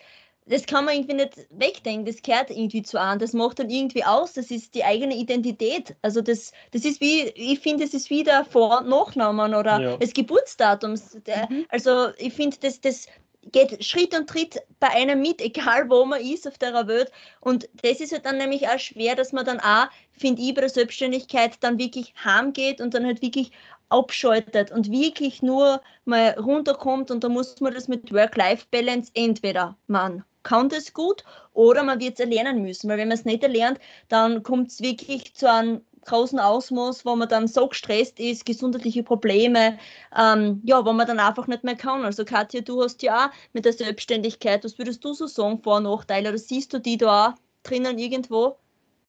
das 0.47 0.65
kann 0.65 0.85
man 0.85 0.95
irgendwie 0.95 1.15
nicht 1.15 1.47
wegdenken, 1.49 2.05
das 2.05 2.21
gehört 2.21 2.51
irgendwie 2.51 2.83
zu 2.83 2.99
an, 2.99 3.17
das 3.17 3.33
macht 3.33 3.59
dann 3.59 3.69
irgendwie 3.69 4.03
aus, 4.03 4.33
das 4.33 4.51
ist 4.51 4.75
die 4.75 4.83
eigene 4.83 5.15
Identität. 5.15 5.95
Also 6.03 6.21
das, 6.21 6.51
das 6.71 6.85
ist 6.85 7.01
wie, 7.01 7.23
ich 7.29 7.59
finde, 7.59 7.83
das 7.83 7.93
ist 7.93 8.09
wie 8.11 8.23
der 8.23 8.45
Vor- 8.45 8.81
und 8.81 8.89
Nachnamen 8.89 9.55
oder 9.55 9.79
ja. 9.79 9.97
das 9.97 10.13
Geburtsdatum. 10.13 10.91
Mhm. 10.91 11.65
Also 11.69 12.09
ich 12.17 12.33
finde, 12.33 12.57
das, 12.61 12.79
das 12.79 13.07
geht 13.51 13.83
Schritt 13.83 14.15
und 14.17 14.29
Tritt 14.29 14.61
bei 14.79 14.89
einem 14.89 15.21
mit, 15.21 15.41
egal 15.41 15.89
wo 15.89 16.05
man 16.05 16.21
ist 16.21 16.47
auf 16.47 16.59
der 16.59 16.87
Welt. 16.87 17.11
Und 17.41 17.67
das 17.81 17.99
ist 17.99 18.11
halt 18.11 18.25
dann 18.25 18.37
nämlich 18.37 18.67
auch 18.67 18.79
schwer, 18.79 19.15
dass 19.15 19.31
man 19.31 19.45
dann 19.45 19.59
auch, 19.59 19.87
finde 20.11 20.43
ich, 20.43 20.53
bei 20.53 20.61
der 20.61 20.69
Selbstständigkeit 20.69 21.57
dann 21.61 21.79
wirklich 21.79 22.13
heimgeht 22.23 22.81
und 22.81 22.93
dann 22.93 23.05
halt 23.05 23.23
wirklich 23.23 23.51
abschaltet 23.89 24.71
und 24.71 24.91
wirklich 24.91 25.41
nur 25.41 25.81
mal 26.05 26.31
runterkommt 26.39 27.11
und 27.11 27.23
da 27.23 27.29
muss 27.29 27.59
man 27.61 27.73
das 27.73 27.87
mit 27.87 28.11
Work-Life-Balance 28.11 29.11
entweder 29.13 29.77
man 29.87 30.23
kann 30.45 30.69
das 30.69 30.93
gut 30.93 31.25
oder 31.53 31.83
man 31.83 31.99
wird 31.99 32.13
es 32.13 32.19
erlernen 32.21 32.61
müssen, 32.61 32.89
weil 32.89 32.97
wenn 32.97 33.09
man 33.09 33.17
es 33.17 33.25
nicht 33.25 33.43
erlernt, 33.43 33.79
dann 34.07 34.43
kommt 34.43 34.69
es 34.69 34.79
wirklich 34.79 35.35
zu 35.35 35.51
einem 35.51 35.81
großen 36.05 36.39
Ausmaß, 36.39 37.05
wo 37.05 37.15
man 37.15 37.27
dann 37.27 37.47
so 37.47 37.67
gestresst 37.67 38.19
ist, 38.19 38.45
gesundheitliche 38.45 39.03
Probleme, 39.03 39.77
ähm, 40.17 40.61
ja, 40.63 40.85
wo 40.85 40.93
man 40.93 41.07
dann 41.07 41.19
einfach 41.19 41.47
nicht 41.47 41.63
mehr 41.63 41.75
kann. 41.75 42.05
Also 42.05 42.23
Katja, 42.23 42.61
du 42.61 42.83
hast 42.83 43.01
ja 43.01 43.25
auch 43.25 43.29
mit 43.53 43.65
der 43.65 43.73
Selbstständigkeit, 43.73 44.63
was 44.63 44.77
würdest 44.77 45.03
du 45.03 45.13
so 45.13 45.25
sagen, 45.25 45.61
Vor- 45.63 45.77
und 45.77 45.83
Nachteile, 45.83 46.29
oder 46.29 46.37
siehst 46.37 46.73
du 46.73 46.79
die 46.79 46.97
da 46.97 47.29
auch 47.29 47.33
drinnen 47.63 47.97
irgendwo? 47.97 48.55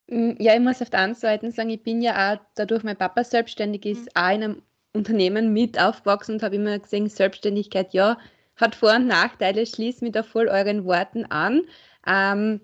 Mm, 0.09 0.33
ja, 0.39 0.55
ich 0.55 0.61
muss 0.61 0.81
auf 0.81 0.91
der 0.91 1.01
einen 1.01 1.15
Seite 1.15 1.53
sagen, 1.53 1.71
ich 1.71 1.83
bin 1.83 2.01
ja 2.01 2.35
auch, 2.35 2.41
dadurch 2.55 2.83
mein 2.83 2.97
Papa 2.97 3.23
selbstständig 3.23 3.85
ist, 3.85 4.05
mhm. 4.07 4.11
auch 4.15 4.31
in 4.31 4.43
einem 4.43 4.63
Unternehmen 4.95 5.53
mit 5.53 5.79
aufgewachsen 5.79 6.37
und 6.37 6.43
habe 6.43 6.57
immer 6.57 6.79
gesehen, 6.79 7.09
Selbstständigkeit, 7.09 7.93
ja, 7.93 8.17
hat 8.57 8.75
Vor- 8.75 8.97
und 8.97 9.07
Nachteile, 9.07 9.67
schließt 9.67 10.03
mich 10.03 10.13
da 10.13 10.23
voll 10.23 10.49
euren 10.49 10.85
Worten 10.85 11.25
an. 11.27 11.63
Ähm, 12.07 12.61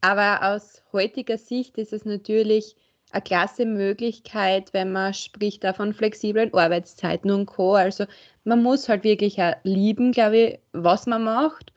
aber 0.00 0.54
aus 0.54 0.82
heutiger 0.92 1.38
Sicht 1.38 1.78
ist 1.78 1.92
es 1.92 2.04
natürlich 2.04 2.76
eine 3.12 3.22
klasse 3.22 3.66
Möglichkeit, 3.66 4.72
wenn 4.72 4.90
man 4.92 5.14
spricht 5.14 5.64
da 5.64 5.72
von 5.72 5.92
flexiblen 5.92 6.52
Arbeitszeiten 6.54 7.30
und 7.30 7.46
Co. 7.46 7.74
Also 7.74 8.06
man 8.44 8.62
muss 8.62 8.88
halt 8.88 9.04
wirklich 9.04 9.38
lieben, 9.64 10.12
glaube 10.12 10.36
ich, 10.36 10.58
was 10.72 11.06
man 11.06 11.24
macht. 11.24 11.72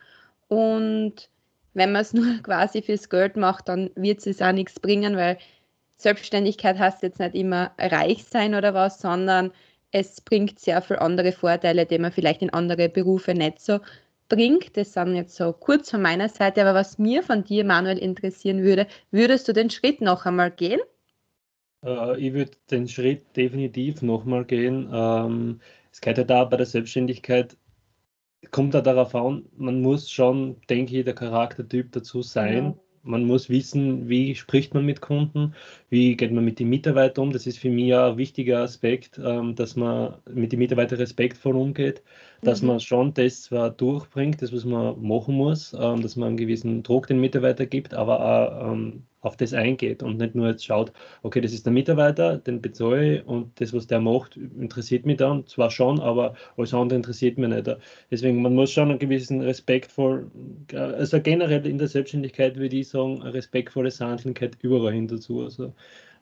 Und 0.48 1.30
wenn 1.74 1.92
man 1.92 2.02
es 2.02 2.14
nur 2.14 2.42
quasi 2.42 2.82
fürs 2.82 3.10
Geld 3.10 3.36
macht, 3.36 3.68
dann 3.68 3.92
wird 3.96 4.26
es 4.26 4.42
auch 4.42 4.54
nichts 4.54 4.80
bringen, 4.80 5.16
weil 5.18 5.38
Selbstständigkeit 5.98 6.78
heißt 6.78 7.04
jetzt 7.04 7.20
nicht 7.20 7.36
immer 7.36 7.72
reich 7.78 8.26
sein 8.26 8.56
oder 8.56 8.74
was, 8.74 9.00
sondern 9.00 9.52
es 9.92 10.22
bringt 10.22 10.60
sehr 10.60 10.82
viele 10.82 11.02
andere 11.02 11.32
Vorteile, 11.32 11.86
die 11.86 11.98
man 11.98 12.12
vielleicht 12.12 12.42
in 12.42 12.50
andere 12.52 12.90
Berufe 12.90 13.34
nicht 13.34 13.60
so 13.62 13.80
bringt. 14.28 14.76
Das 14.78 14.94
sind 14.94 15.16
jetzt 15.16 15.36
so 15.36 15.54
kurz 15.54 15.92
von 15.92 16.02
meiner 16.02 16.30
Seite, 16.30 16.62
aber 16.62 16.74
was 16.74 16.98
mir 16.98 17.24
von 17.24 17.44
dir, 17.44 17.64
Manuel, 17.64 17.98
interessieren 17.98 18.64
würde, 18.64 18.88
würdest 19.12 19.48
du 19.48 19.54
den 19.54 19.70
Schritt 19.70 20.02
noch 20.02 20.26
einmal 20.26 20.52
gehen? 20.52 20.80
Äh, 21.84 22.20
ich 22.20 22.34
würde 22.34 22.52
den 22.72 22.88
Schritt 22.88 23.36
definitiv 23.36 24.02
nochmal 24.02 24.46
gehen. 24.46 24.90
Ähm, 24.92 25.62
es 25.92 26.02
geht 26.02 26.18
ja 26.18 26.24
da 26.24 26.44
bei 26.46 26.58
der 26.58 26.66
Selbstständigkeit, 26.66 27.56
kommt 28.52 28.74
da 28.74 28.82
darauf 28.82 29.16
an, 29.16 29.46
man 29.56 29.82
muss 29.82 30.10
schon, 30.10 30.62
denke 30.70 30.98
ich, 30.98 31.06
der 31.06 31.16
Charaktertyp 31.16 31.92
dazu 31.92 32.22
sein. 32.22 32.66
Ja. 32.66 32.85
Man 33.06 33.26
muss 33.26 33.50
wissen, 33.50 34.10
wie 34.10 34.36
spricht 34.36 34.74
man 34.74 34.86
mit 34.86 35.00
Kunden, 35.00 35.54
wie 35.90 36.18
geht 36.18 36.32
man 36.32 36.44
mit 36.44 36.60
den 36.60 36.70
Mitarbeitern 36.70 37.26
um. 37.26 37.32
Das 37.32 37.48
ist 37.48 37.60
für 37.60 37.70
mich 37.70 37.94
ein 37.94 38.18
wichtiger 38.18 38.60
Aspekt, 38.60 39.20
ähm, 39.24 39.56
dass 39.56 39.76
man 39.76 40.16
mit 40.30 40.52
den 40.52 40.60
Mitarbeitern 40.60 41.00
respektvoll 41.00 41.56
umgeht, 41.56 42.02
dass 42.42 42.62
mhm. 42.62 42.68
man 42.68 42.80
schon 42.80 43.14
das 43.14 43.44
zwar 43.44 43.70
durchbringt, 43.70 44.42
das 44.42 44.52
was 44.52 44.66
man 44.66 45.02
machen 45.02 45.36
muss, 45.36 45.74
ähm, 45.80 46.02
dass 46.02 46.16
man 46.16 46.30
einen 46.30 46.38
gewissen 46.38 46.84
Druck 46.84 47.08
den 47.08 47.22
Mitarbeitern 47.22 47.70
gibt, 47.70 47.94
aber 47.94 48.20
auch 48.20 48.74
auf 49.26 49.36
das 49.38 49.54
eingeht 49.54 50.04
und 50.04 50.18
nicht 50.18 50.36
nur 50.36 50.48
jetzt 50.48 50.66
schaut, 50.66 50.92
okay, 51.24 51.42
das 51.42 51.54
ist 51.54 51.66
der 51.66 51.74
Mitarbeiter, 51.74 52.38
den 52.38 52.62
bezahle 52.62 53.18
ich 53.18 53.28
und 53.28 53.60
das, 53.60 53.74
was 53.74 53.88
der 53.88 54.00
macht, 54.00 54.38
interessiert 54.38 55.06
mich 55.06 55.18
dann 55.18 55.46
zwar 55.48 55.72
schon, 55.72 56.00
aber 56.00 56.36
alles 56.58 56.74
andere 56.74 56.98
interessiert 56.98 57.38
mich 57.38 57.50
nicht. 57.50 57.70
Deswegen, 58.12 58.42
man 58.42 58.56
muss 58.56 58.72
schon 58.72 58.90
einen 58.90 59.00
gewissen 59.00 59.42
respektvoll, 59.42 60.30
also 60.74 61.22
generell 61.22 61.66
in 61.66 61.78
der 61.78 61.88
Selbstständigkeit 61.88 62.56
würde 62.58 62.76
ich 62.78 62.90
sagen, 62.90 63.22
eine 63.22 63.34
respektvolle 63.34 63.92
Sanftheit 63.92 64.58
überall 64.62 64.94
hin 64.94 65.08
dazu. 65.08 65.42
Also, 65.42 65.74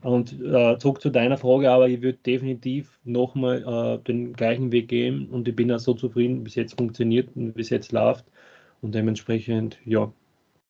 und 0.01 0.33
äh, 0.41 0.77
zurück 0.79 1.01
zu 1.01 1.09
deiner 1.09 1.37
Frage, 1.37 1.71
aber 1.71 1.87
ich 1.87 2.01
würde 2.01 2.17
definitiv 2.25 2.99
nochmal 3.05 3.63
äh, 3.63 4.03
den 4.03 4.33
gleichen 4.33 4.71
Weg 4.71 4.89
gehen 4.89 5.29
und 5.29 5.47
ich 5.47 5.55
bin 5.55 5.71
auch 5.71 5.79
so 5.79 5.93
zufrieden, 5.93 6.43
bis 6.43 6.55
jetzt 6.55 6.77
funktioniert 6.77 7.29
und 7.35 7.53
bis 7.53 7.69
jetzt 7.69 7.91
läuft 7.93 8.25
und 8.81 8.93
dementsprechend, 8.95 9.79
ja, 9.85 10.11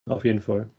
auf 0.08 0.26
jeden 0.26 0.42
Fall. 0.42 0.70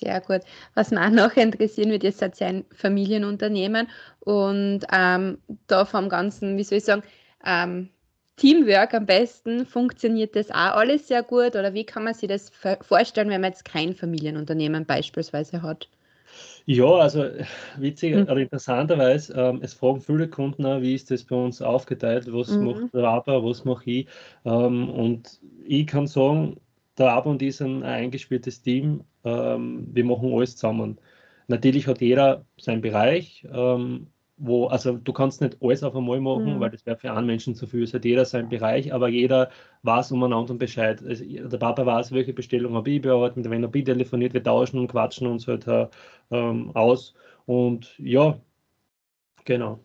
Sehr 0.00 0.20
gut. 0.20 0.42
Was 0.74 0.90
mich 0.90 1.00
auch 1.00 1.10
noch 1.10 1.36
interessieren 1.36 1.90
wird, 1.90 2.04
ist 2.04 2.18
seid 2.18 2.40
ein 2.40 2.64
Familienunternehmen 2.72 3.88
und 4.20 4.80
ähm, 4.92 5.38
da 5.66 5.84
vom 5.84 6.08
ganzen, 6.08 6.56
wie 6.56 6.62
soll 6.62 6.78
ich 6.78 6.84
sagen, 6.84 7.02
ähm, 7.44 7.88
Teamwork 8.36 8.94
am 8.94 9.06
besten, 9.06 9.66
funktioniert 9.66 10.36
das 10.36 10.52
auch 10.52 10.76
alles 10.76 11.08
sehr 11.08 11.24
gut 11.24 11.56
oder 11.56 11.74
wie 11.74 11.84
kann 11.84 12.04
man 12.04 12.14
sich 12.14 12.28
das 12.28 12.52
vorstellen, 12.80 13.30
wenn 13.30 13.40
man 13.40 13.50
jetzt 13.50 13.64
kein 13.64 13.94
Familienunternehmen 13.94 14.86
beispielsweise 14.86 15.62
hat? 15.62 15.88
Ja, 16.66 16.86
also 16.86 17.24
witzig 17.78 18.14
hm. 18.14 18.22
oder 18.22 18.36
interessanterweise, 18.36 19.32
ähm, 19.34 19.58
es 19.62 19.74
fragen 19.74 20.00
viele 20.00 20.28
Kunden 20.28 20.64
auch, 20.64 20.80
wie 20.80 20.94
ist 20.94 21.10
das 21.10 21.24
bei 21.24 21.34
uns 21.34 21.60
aufgeteilt, 21.60 22.32
was 22.32 22.50
mhm. 22.50 22.66
macht 22.66 22.94
der 22.94 23.02
Raba, 23.02 23.42
was 23.42 23.64
mache 23.64 23.90
ich 23.90 24.06
ähm, 24.44 24.88
und 24.90 25.40
ich 25.64 25.86
kann 25.88 26.06
sagen, 26.06 26.60
der 26.98 27.12
Abo 27.12 27.30
und 27.30 27.42
ich 27.42 27.56
sind 27.56 27.82
ein 27.82 28.04
eingespieltes 28.04 28.60
Team. 28.62 29.04
Ähm, 29.28 29.88
wir 29.92 30.04
machen 30.04 30.32
alles 30.32 30.56
zusammen. 30.56 30.98
Natürlich 31.48 31.86
hat 31.86 32.00
jeder 32.00 32.44
seinen 32.58 32.82
Bereich, 32.82 33.46
ähm, 33.52 34.08
wo, 34.36 34.66
also 34.66 34.96
du 34.96 35.12
kannst 35.12 35.40
nicht 35.40 35.56
alles 35.60 35.82
auf 35.82 35.96
einmal 35.96 36.20
machen, 36.20 36.56
mhm. 36.56 36.60
weil 36.60 36.70
das 36.70 36.86
wäre 36.86 36.96
für 36.96 37.12
einen 37.12 37.26
Menschen 37.26 37.54
zu 37.54 37.66
viel. 37.66 37.82
Es 37.82 37.94
hat 37.94 38.04
jeder 38.04 38.24
seinen 38.24 38.48
Bereich, 38.48 38.92
aber 38.92 39.08
jeder 39.08 39.50
weiß 39.82 40.12
umeinander 40.12 40.52
und 40.52 40.58
Bescheid. 40.58 41.02
Also, 41.04 41.24
der 41.24 41.58
Papa 41.58 41.84
weiß, 41.84 42.12
welche 42.12 42.32
Bestellung 42.32 42.74
habe 42.74 42.90
ich 42.90 43.02
bearbeitet, 43.02 43.44
der 43.44 43.52
NRB 43.52 43.84
telefoniert, 43.84 44.34
wir 44.34 44.42
tauschen 44.42 44.78
und 44.78 44.88
quatschen 44.88 45.26
uns 45.26 45.48
halt 45.48 45.66
ähm, 46.30 46.70
aus. 46.74 47.14
Und 47.46 47.98
ja, 47.98 48.38
genau. 49.44 49.80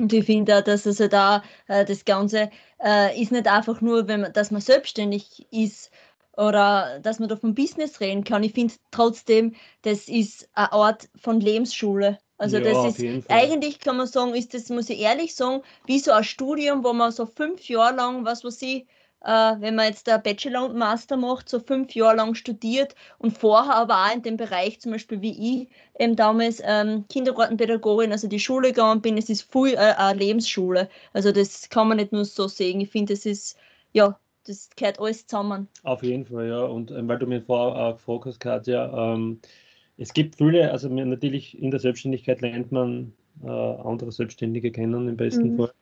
Und 0.00 0.12
ich 0.12 0.26
finde 0.26 0.58
auch, 0.58 0.62
dass 0.62 0.86
also 0.86 1.08
da 1.08 1.42
äh, 1.66 1.84
das 1.84 2.04
Ganze 2.04 2.50
äh, 2.80 3.20
ist 3.20 3.32
nicht 3.32 3.48
einfach 3.48 3.80
nur, 3.80 4.06
wenn 4.06 4.20
man, 4.20 4.32
dass 4.32 4.52
man 4.52 4.60
selbstständig 4.60 5.46
ist 5.50 5.90
oder 6.38 7.00
dass 7.02 7.18
man 7.18 7.28
da 7.28 7.36
vom 7.36 7.54
Business 7.54 8.00
reden 8.00 8.22
kann. 8.22 8.44
Ich 8.44 8.52
finde 8.52 8.74
trotzdem, 8.92 9.54
das 9.82 10.08
ist 10.08 10.48
eine 10.54 10.72
Art 10.72 11.08
von 11.20 11.40
Lebensschule. 11.40 12.18
Also 12.38 12.58
ja, 12.58 12.72
das 12.72 12.98
ist 13.00 13.28
eigentlich 13.28 13.80
kann 13.80 13.96
man 13.96 14.06
sagen, 14.06 14.34
ist 14.34 14.54
das, 14.54 14.68
muss 14.68 14.88
ich 14.88 15.00
ehrlich 15.00 15.34
sagen, 15.34 15.62
wie 15.86 15.98
so 15.98 16.12
ein 16.12 16.22
Studium, 16.22 16.84
wo 16.84 16.92
man 16.92 17.10
so 17.10 17.26
fünf 17.26 17.68
Jahre 17.68 17.96
lang, 17.96 18.24
was 18.24 18.44
weiß 18.44 18.62
ich, 18.62 18.86
äh, 19.24 19.56
wenn 19.58 19.74
man 19.74 19.86
jetzt 19.86 20.06
der 20.06 20.18
Bachelor 20.18 20.66
und 20.66 20.76
Master 20.76 21.16
macht, 21.16 21.48
so 21.48 21.58
fünf 21.58 21.92
Jahre 21.96 22.14
lang 22.14 22.36
studiert 22.36 22.94
und 23.18 23.36
vorher 23.36 23.74
aber 23.74 24.04
auch 24.06 24.14
in 24.14 24.22
dem 24.22 24.36
Bereich, 24.36 24.80
zum 24.80 24.92
Beispiel 24.92 25.20
wie 25.20 25.62
ich 25.62 25.68
ähm, 25.98 26.14
damals 26.14 26.62
ähm, 26.64 27.04
Kindergartenpädagogin, 27.08 28.12
also 28.12 28.28
die 28.28 28.38
Schule 28.38 28.68
gegangen 28.68 29.02
bin, 29.02 29.18
es 29.18 29.28
ist 29.28 29.42
voll 29.42 29.70
äh, 29.70 29.76
eine 29.76 30.20
Lebensschule. 30.20 30.88
Also 31.12 31.32
das 31.32 31.68
kann 31.68 31.88
man 31.88 31.96
nicht 31.96 32.12
nur 32.12 32.24
so 32.24 32.46
sehen. 32.46 32.80
Ich 32.80 32.90
finde, 32.90 33.14
das 33.14 33.26
ist, 33.26 33.56
ja, 33.92 34.16
das 34.48 34.70
gehört 34.76 34.98
alles 34.98 35.26
zusammen. 35.26 35.68
Auf 35.82 36.02
jeden 36.02 36.24
Fall, 36.24 36.48
ja. 36.48 36.62
Und 36.62 36.90
ähm, 36.90 37.08
weil 37.08 37.18
du 37.18 37.26
mir 37.26 37.42
vorher 37.42 37.90
äh, 37.90 37.92
gefragt 37.92 38.26
hast, 38.26 38.40
Katja, 38.40 39.14
ähm, 39.14 39.40
es 39.96 40.12
gibt 40.12 40.36
viele, 40.36 40.70
also 40.70 40.88
natürlich 40.88 41.60
in 41.60 41.70
der 41.70 41.80
Selbstständigkeit 41.80 42.40
lernt 42.40 42.72
man 42.72 43.12
äh, 43.42 43.48
andere 43.48 44.12
Selbstständige 44.12 44.70
kennen 44.72 45.08
im 45.08 45.16
besten 45.16 45.52
mhm. 45.52 45.56
Fall 45.56 45.72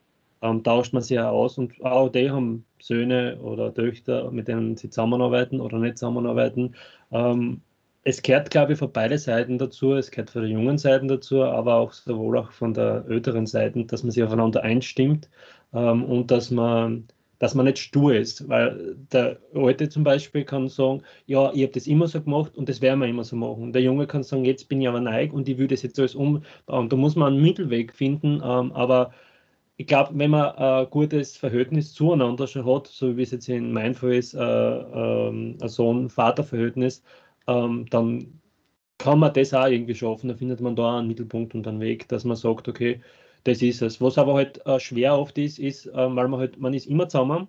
ähm, 0.43 0.63
tauscht 0.63 0.93
man 0.93 1.03
sich 1.03 1.17
ja 1.17 1.31
aus 1.31 1.59
und 1.59 1.83
auch 1.85 2.09
die 2.09 2.31
haben 2.31 2.65
Söhne 2.81 3.39
oder 3.41 3.73
Töchter, 3.73 4.31
mit 4.31 4.49
denen 4.49 4.77
sie 4.77 4.91
zusammenarbeiten 4.91 5.61
oder 5.61 5.79
nicht 5.79 5.99
zusammenarbeiten. 5.99 6.75
Ähm, 7.11 7.63
es 8.05 8.23
gehört, 8.23 8.51
glaube 8.51 8.75
ich, 8.75 8.79
von 8.79 8.93
beiden 8.93 9.19
Seiten 9.19 9.59
dazu, 9.59 9.95
es 9.95 10.11
gehört 10.11 10.31
von 10.31 10.43
der 10.43 10.51
jungen 10.51 10.79
Seite 10.79 11.07
dazu, 11.07 11.43
aber 11.43 11.77
auch 11.77 11.93
sowohl 11.93 12.39
auch 12.39 12.53
von 12.53 12.73
der 12.75 13.05
älteren 13.09 13.47
Seite, 13.47 13.85
dass 13.85 14.03
man 14.03 14.13
sich 14.13 14.23
aufeinander 14.23 14.63
einstimmt 14.63 15.29
ähm, 15.73 16.05
und 16.05 16.31
dass 16.31 16.51
man 16.51 17.09
dass 17.39 17.55
man 17.55 17.67
nicht 17.67 17.79
stur 17.79 18.15
ist, 18.15 18.49
weil 18.49 18.97
der 19.13 19.39
Alte 19.55 19.89
zum 19.89 20.05
Beispiel 20.05 20.45
kann 20.45 20.69
sagen, 20.69 21.03
ja, 21.27 21.53
ich 21.53 21.63
habe 21.63 21.73
das 21.73 21.87
immer 21.87 22.09
so 22.09 22.21
gemacht 22.21 22.57
und 22.57 22.69
das 22.69 22.81
werden 22.81 23.01
wir 23.01 23.09
immer 23.09 23.25
so 23.25 23.37
machen. 23.37 23.73
Der 23.73 23.83
Junge 23.83 24.07
kann 24.07 24.23
sagen, 24.23 24.45
jetzt 24.45 24.69
bin 24.69 24.81
ich 24.81 24.89
aber 24.89 25.01
neig 25.01 25.33
und 25.33 25.49
ich 25.49 25.59
will 25.59 25.67
das 25.69 25.83
jetzt 25.83 25.99
alles 25.99 26.15
umbauen. 26.15 26.89
Da 26.89 26.97
muss 26.97 27.17
man 27.17 27.35
einen 27.35 27.43
Mittelweg 27.43 27.93
finden, 27.93 28.41
ähm, 28.45 28.73
aber 28.73 29.13
ich 29.77 29.87
glaube, 29.87 30.13
wenn 30.15 30.31
man 30.31 30.55
ein 30.57 30.89
gutes 30.91 31.37
Verhältnis 31.37 31.93
zueinander 31.93 32.47
schon 32.47 32.65
hat, 32.67 32.87
so 32.87 33.17
wie 33.17 33.23
es 33.23 33.31
jetzt 33.31 33.49
in 33.49 33.73
meinem 33.73 33.95
Fall 33.95 34.15
ist, 34.15 34.35
äh, 34.35 34.41
ähm, 34.41 35.59
ein 35.61 35.69
Sohn-Vater-Verhältnis, 35.69 37.03
ähm, 37.47 37.87
dann 37.91 38.41
kann 38.99 39.19
man 39.19 39.35
das 39.35 39.53
auch 39.55 39.67
irgendwie 39.67 39.95
schaffen. 39.95 40.29
Da 40.29 40.35
findet 40.35 40.61
man 40.61 40.77
da 40.77 40.99
einen 40.99 41.09
Mittelpunkt 41.09 41.55
und 41.55 41.67
einen 41.69 41.81
Weg, 41.81 42.09
dass 42.09 42.25
man 42.25 42.37
sagt, 42.37 42.69
okay, 42.69 43.01
das 43.47 43.63
ist 43.63 43.83
es. 43.83 44.01
Was 44.01 44.19
aber 44.19 44.35
halt 44.35 44.65
äh, 44.67 44.81
schwer 44.81 45.19
oft 45.19 45.39
ist, 45.39 45.59
ist, 45.59 45.87
äh, 45.87 45.93
weil 45.95 46.29
man 46.29 46.41
halt, 46.41 46.59
man 46.59 46.75
ist 46.75 46.87
immer 46.87 47.09
zusammen 47.09 47.49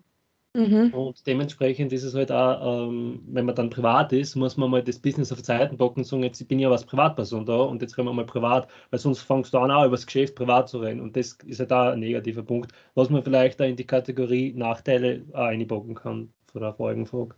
Mhm. 0.58 0.92
Und 0.92 1.28
dementsprechend 1.28 1.94
ist 1.94 2.02
es 2.02 2.16
halt 2.16 2.32
auch, 2.32 2.88
ähm, 2.90 3.22
wenn 3.28 3.46
man 3.46 3.54
dann 3.54 3.70
privat 3.70 4.12
ist, 4.12 4.36
muss 4.36 4.58
man 4.58 4.72
mal 4.72 4.82
das 4.82 4.98
Business 4.98 5.32
auf 5.32 5.44
Zeiten 5.44 5.78
packen 5.78 6.00
und 6.00 6.06
sagen, 6.06 6.24
jetzt 6.24 6.46
bin 6.48 6.58
ich 6.58 6.64
ja 6.64 6.72
als 6.72 6.84
Privatperson 6.84 7.46
da 7.46 7.58
und 7.58 7.80
jetzt 7.84 7.96
reden 7.96 8.08
wir 8.08 8.14
mal 8.14 8.26
privat, 8.26 8.68
weil 8.90 9.00
sonst 9.00 9.22
fangst 9.22 9.54
du 9.54 9.60
an, 9.60 9.70
auch 9.70 9.86
über 9.86 9.96
das 9.96 10.08
Geschäft 10.08 10.34
privat 10.34 10.68
zu 10.68 10.80
reden. 10.80 11.00
Und 11.00 11.16
das 11.16 11.38
ist 11.46 11.60
halt 11.60 11.72
auch 11.72 11.92
ein 11.92 12.00
negativer 12.00 12.42
Punkt, 12.42 12.72
was 12.96 13.12
man 13.12 13.22
vielleicht 13.22 13.60
da 13.60 13.66
in 13.66 13.76
die 13.76 13.86
Kategorie 13.86 14.52
Nachteile 14.56 15.24
auch 15.34 15.46
einpacken 15.46 15.94
kann, 15.94 16.34
von 16.52 16.62
der 16.62 16.74
vorigen 16.74 17.06
Frage. 17.06 17.36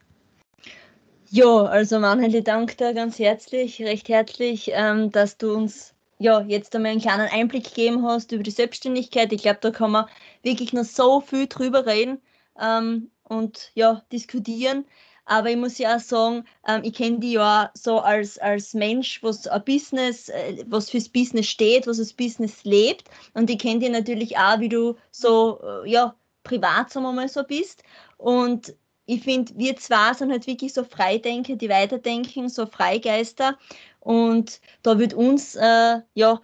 Ja, 1.30 1.64
also 1.64 2.00
Manuel, 2.00 2.34
ich 2.34 2.46
danke 2.46 2.78
dir 2.78 2.94
ganz 2.94 3.20
herzlich, 3.20 3.82
recht 3.82 4.08
herzlich, 4.08 4.72
ähm, 4.74 5.12
dass 5.12 5.38
du 5.38 5.54
uns 5.54 5.94
ja, 6.20 6.42
jetzt 6.42 6.76
einmal 6.76 6.92
einen 6.92 7.02
kleinen 7.02 7.30
Einblick 7.30 7.64
gegeben 7.64 8.06
hast 8.06 8.32
über 8.32 8.44
die 8.44 8.52
Selbstständigkeit. 8.52 9.32
Ich 9.34 9.42
glaube, 9.42 9.60
da 9.62 9.72
kann 9.72 9.92
man 9.92 10.06
wirklich 10.44 10.74
noch 10.74 10.84
so 10.84 11.22
viel 11.22 11.48
drüber 11.48 11.86
reden 11.86 12.22
ähm, 12.60 13.10
und 13.24 13.72
ja, 13.74 14.04
diskutieren. 14.12 14.86
Aber 15.26 15.50
ich 15.50 15.58
muss 15.58 15.78
ja 15.78 15.96
auch 15.96 16.00
sagen, 16.00 16.46
ähm, 16.68 16.82
ich 16.84 16.94
kenne 16.94 17.20
die 17.20 17.34
ja 17.34 17.72
so 17.74 18.00
als, 18.00 18.38
als 18.40 18.74
Mensch, 18.74 19.24
was 19.24 19.48
ein 19.48 19.64
Business, 19.64 20.28
äh, 20.30 20.66
was 20.68 20.90
fürs 20.90 21.08
Business 21.08 21.48
steht, 21.48 21.88
was 21.88 21.98
das 21.98 22.14
Business 22.14 22.64
lebt. 22.64 23.10
Und 23.34 23.50
ich 23.50 23.60
kenne 23.60 23.80
die 23.80 23.90
natürlich 23.90 24.38
auch, 24.38 24.60
wie 24.60 24.70
du 24.70 24.96
so, 25.12 25.62
äh, 25.64 25.90
ja, 25.90 26.16
privat, 26.44 26.90
sagen 26.90 27.06
wir 27.06 27.14
mal 27.14 27.30
so 27.30 27.44
bist. 27.44 27.84
Und 28.18 28.76
ich 29.10 29.24
finde, 29.24 29.54
wir 29.58 29.76
zwei 29.76 30.14
sind 30.14 30.32
halt 30.32 30.46
wirklich 30.46 30.72
so 30.72 30.84
Freidenker, 30.84 31.56
die 31.56 31.70
weiterdenken, 31.70 32.48
so 32.48 32.68
Freigeister. 32.68 33.58
Und 34.00 34.62
da 34.84 35.00
wird 35.00 35.16
uns, 35.16 35.56
äh, 35.56 36.02
ja, 36.14 36.42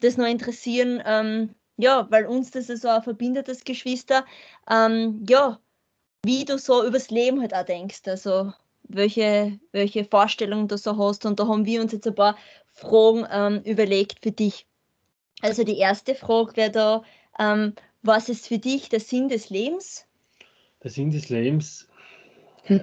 das 0.00 0.16
noch 0.16 0.26
interessieren, 0.26 1.02
ähm, 1.04 1.54
ja, 1.76 2.06
weil 2.10 2.26
uns 2.26 2.50
das 2.50 2.68
so 2.68 2.88
ein 2.88 3.02
verbindetes 3.02 3.62
Geschwister, 3.62 4.24
ähm, 4.70 5.22
ja, 5.28 5.60
wie 6.24 6.46
du 6.46 6.58
so 6.58 6.82
übers 6.84 7.10
Leben 7.10 7.42
halt 7.42 7.52
auch 7.54 7.64
denkst, 7.64 8.00
also 8.06 8.52
welche, 8.84 9.60
welche 9.72 10.06
Vorstellungen 10.06 10.66
du 10.66 10.78
so 10.78 10.96
hast. 10.96 11.26
Und 11.26 11.38
da 11.38 11.46
haben 11.46 11.66
wir 11.66 11.82
uns 11.82 11.92
jetzt 11.92 12.06
ein 12.06 12.14
paar 12.14 12.38
Fragen 12.72 13.26
ähm, 13.30 13.62
überlegt 13.64 14.20
für 14.22 14.32
dich. 14.32 14.66
Also 15.42 15.62
die 15.62 15.76
erste 15.76 16.14
Frage 16.14 16.56
wäre 16.56 16.70
da, 16.70 17.02
ähm, 17.38 17.74
was 18.02 18.30
ist 18.30 18.46
für 18.48 18.58
dich 18.58 18.88
der 18.88 19.00
Sinn 19.00 19.28
des 19.28 19.50
Lebens? 19.50 20.06
Der 20.82 20.90
Sinn 20.90 21.10
des 21.10 21.28
Lebens, 21.28 21.88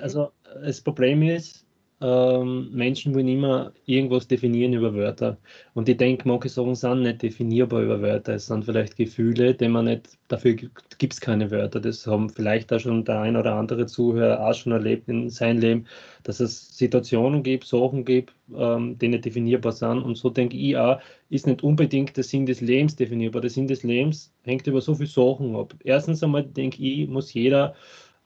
also 0.01 0.31
das 0.63 0.81
Problem 0.81 1.21
ist, 1.21 1.65
ähm, 2.01 2.71
Menschen 2.73 3.15
wollen 3.15 3.27
immer 3.29 3.71
irgendwas 3.85 4.27
definieren 4.27 4.73
über 4.73 4.93
Wörter. 4.93 5.37
Und 5.73 5.87
ich 5.87 5.95
denke, 5.97 6.27
manche 6.27 6.49
Sachen 6.49 6.75
sind 6.75 7.03
nicht 7.03 7.21
definierbar 7.21 7.83
über 7.83 8.01
Wörter. 8.01 8.33
Es 8.33 8.47
sind 8.47 8.65
vielleicht 8.65 8.97
Gefühle, 8.97 9.53
die 9.55 9.69
man 9.69 9.85
nicht, 9.85 10.09
dafür 10.27 10.55
gibt 10.55 11.13
es 11.13 11.21
keine 11.21 11.49
Wörter. 11.51 11.79
Das 11.79 12.05
haben 12.05 12.29
vielleicht 12.29 12.73
auch 12.73 12.79
schon 12.79 13.05
der 13.05 13.21
ein 13.21 13.37
oder 13.37 13.55
andere 13.55 13.85
Zuhörer 13.85 14.45
auch 14.45 14.53
schon 14.53 14.73
erlebt 14.73 15.07
in 15.07 15.29
seinem 15.29 15.59
Leben, 15.61 15.87
dass 16.23 16.41
es 16.41 16.77
Situationen 16.77 17.43
gibt, 17.43 17.65
Sachen 17.65 18.03
gibt, 18.03 18.33
ähm, 18.53 18.97
die 18.99 19.07
nicht 19.07 19.23
definierbar 19.23 19.71
sind. 19.71 20.03
Und 20.03 20.17
so 20.17 20.29
denke 20.29 20.57
ich 20.57 20.75
auch, 20.75 20.99
ist 21.29 21.47
nicht 21.47 21.63
unbedingt 21.63 22.17
der 22.17 22.25
Sinn 22.25 22.45
des 22.45 22.59
Lebens 22.59 22.97
definierbar. 22.97 23.41
Der 23.41 23.49
Sinn 23.49 23.67
des 23.67 23.83
Lebens 23.83 24.33
hängt 24.43 24.67
über 24.67 24.81
so 24.81 24.95
viele 24.95 25.09
Sachen 25.09 25.55
ab. 25.55 25.73
Erstens 25.83 26.21
einmal 26.21 26.43
denke 26.43 26.83
ich, 26.83 27.07
muss 27.07 27.33
jeder 27.33 27.73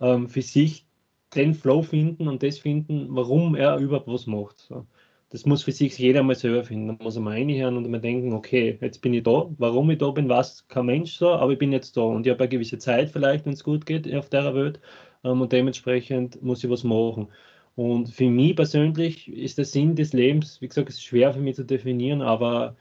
ähm, 0.01 0.27
für 0.27 0.41
sich 0.41 0.88
den 1.35 1.53
Flow 1.53 1.81
finden 1.81 2.27
und 2.27 2.43
das 2.43 2.59
finden, 2.59 3.07
warum 3.09 3.55
er 3.55 3.77
überhaupt 3.77 4.07
was 4.07 4.27
macht. 4.27 4.59
So. 4.59 4.85
Das 5.29 5.45
muss 5.45 5.63
für 5.63 5.71
sich 5.71 5.97
jeder 5.97 6.23
mal 6.23 6.35
selber 6.35 6.63
finden. 6.63 6.87
Da 6.97 7.03
muss 7.03 7.15
er 7.15 7.21
mal 7.21 7.33
reinhören 7.33 7.77
und 7.77 7.89
mal 7.89 8.01
denken, 8.01 8.33
okay, 8.33 8.77
jetzt 8.81 9.01
bin 9.01 9.13
ich 9.13 9.23
da. 9.23 9.47
Warum 9.57 9.91
ich 9.91 9.99
da 9.99 10.09
bin, 10.11 10.27
weiß 10.27 10.67
kein 10.67 10.87
Mensch 10.87 11.13
so, 11.13 11.29
aber 11.29 11.53
ich 11.53 11.59
bin 11.59 11.71
jetzt 11.71 11.95
da 11.97 12.01
und 12.01 12.25
ich 12.25 12.31
habe 12.31 12.41
eine 12.41 12.49
gewisse 12.49 12.79
Zeit 12.79 13.11
vielleicht, 13.11 13.45
wenn 13.45 13.53
es 13.53 13.63
gut 13.63 13.85
geht 13.85 14.11
auf 14.15 14.29
der 14.29 14.55
Welt 14.55 14.79
ähm, 15.23 15.41
und 15.41 15.51
dementsprechend 15.51 16.41
muss 16.41 16.63
ich 16.63 16.69
was 16.69 16.83
machen. 16.83 17.27
Und 17.75 18.09
für 18.09 18.29
mich 18.29 18.55
persönlich 18.55 19.27
ist 19.31 19.57
der 19.57 19.65
Sinn 19.65 19.95
des 19.95 20.13
Lebens, 20.13 20.61
wie 20.61 20.67
gesagt, 20.67 20.89
es 20.89 20.95
ist 20.95 21.03
schwer 21.03 21.33
für 21.33 21.39
mich 21.39 21.55
zu 21.55 21.63
definieren, 21.63 22.21
aber 22.21 22.75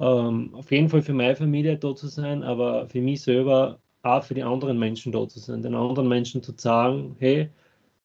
ähm, 0.00 0.54
auf 0.54 0.70
jeden 0.70 0.88
Fall 0.88 1.02
für 1.02 1.12
meine 1.14 1.36
Familie 1.36 1.76
da 1.78 1.94
zu 1.94 2.08
sein, 2.08 2.42
aber 2.42 2.88
für 2.88 3.00
mich 3.00 3.22
selber 3.22 3.80
auch 4.02 4.22
für 4.24 4.34
die 4.34 4.42
anderen 4.42 4.78
Menschen 4.78 5.12
da 5.12 5.26
zu 5.28 5.40
sein, 5.40 5.62
den 5.62 5.74
anderen 5.74 6.08
Menschen 6.08 6.42
zu 6.42 6.52
sagen, 6.56 7.16
hey, 7.18 7.50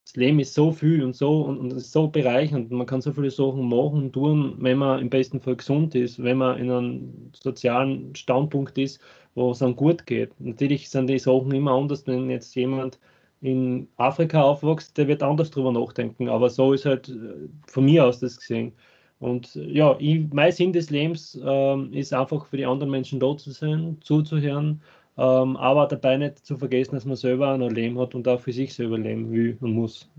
das 0.09 0.15
Leben 0.15 0.39
ist 0.39 0.55
so 0.55 0.71
viel 0.71 1.03
und 1.03 1.15
so 1.15 1.41
und, 1.43 1.59
und 1.59 1.73
ist 1.73 1.91
so 1.91 2.07
bereichernd. 2.07 2.71
Man 2.71 2.87
kann 2.87 2.99
so 2.99 3.13
viele 3.13 3.29
Sachen 3.29 3.69
machen 3.69 4.05
und 4.05 4.13
tun, 4.13 4.55
wenn 4.57 4.79
man 4.79 5.01
im 5.01 5.09
besten 5.09 5.39
Fall 5.39 5.55
gesund 5.55 5.93
ist, 5.93 6.23
wenn 6.23 6.37
man 6.37 6.57
in 6.57 6.71
einem 6.71 7.31
sozialen 7.33 8.15
Standpunkt 8.15 8.75
ist, 8.79 8.99
wo 9.35 9.51
es 9.51 9.61
einem 9.61 9.75
gut 9.75 10.07
geht. 10.07 10.31
Natürlich 10.39 10.89
sind 10.89 11.07
die 11.07 11.19
Sachen 11.19 11.51
immer 11.53 11.73
anders, 11.73 12.07
wenn 12.07 12.27
jetzt 12.31 12.55
jemand 12.55 12.99
in 13.41 13.87
Afrika 13.97 14.41
aufwächst, 14.41 14.97
der 14.97 15.07
wird 15.07 15.21
anders 15.21 15.51
drüber 15.51 15.71
nachdenken. 15.71 16.27
Aber 16.27 16.49
so 16.49 16.73
ist 16.73 16.85
halt 16.85 17.09
äh, 17.09 17.47
von 17.67 17.85
mir 17.85 18.05
aus 18.05 18.19
das 18.19 18.39
gesehen. 18.39 18.73
Und 19.19 19.53
ja, 19.53 19.95
ich, 19.99 20.21
mein 20.31 20.51
Sinn 20.51 20.73
des 20.73 20.89
Lebens 20.89 21.39
ähm, 21.45 21.93
ist 21.93 22.13
einfach 22.13 22.47
für 22.47 22.57
die 22.57 22.65
anderen 22.65 22.89
Menschen 22.89 23.19
da 23.19 23.37
zu 23.37 23.51
sein, 23.51 23.97
zuzuhören 24.01 24.81
ähm, 25.19 25.57
aber 25.57 25.85
dabei 25.87 26.15
nicht 26.15 26.45
zu 26.45 26.57
vergessen, 26.57 26.95
dass 26.95 27.03
man 27.03 27.17
selber 27.17 27.53
auch 27.53 27.57
noch 27.57 27.69
Leben 27.69 27.99
hat 27.99 28.15
und 28.15 28.25
auch 28.27 28.39
für 28.39 28.53
sich 28.53 28.73
selber 28.73 28.97
leben 28.97 29.29
will 29.31 29.57
und 29.59 29.73
muss. 29.73 30.09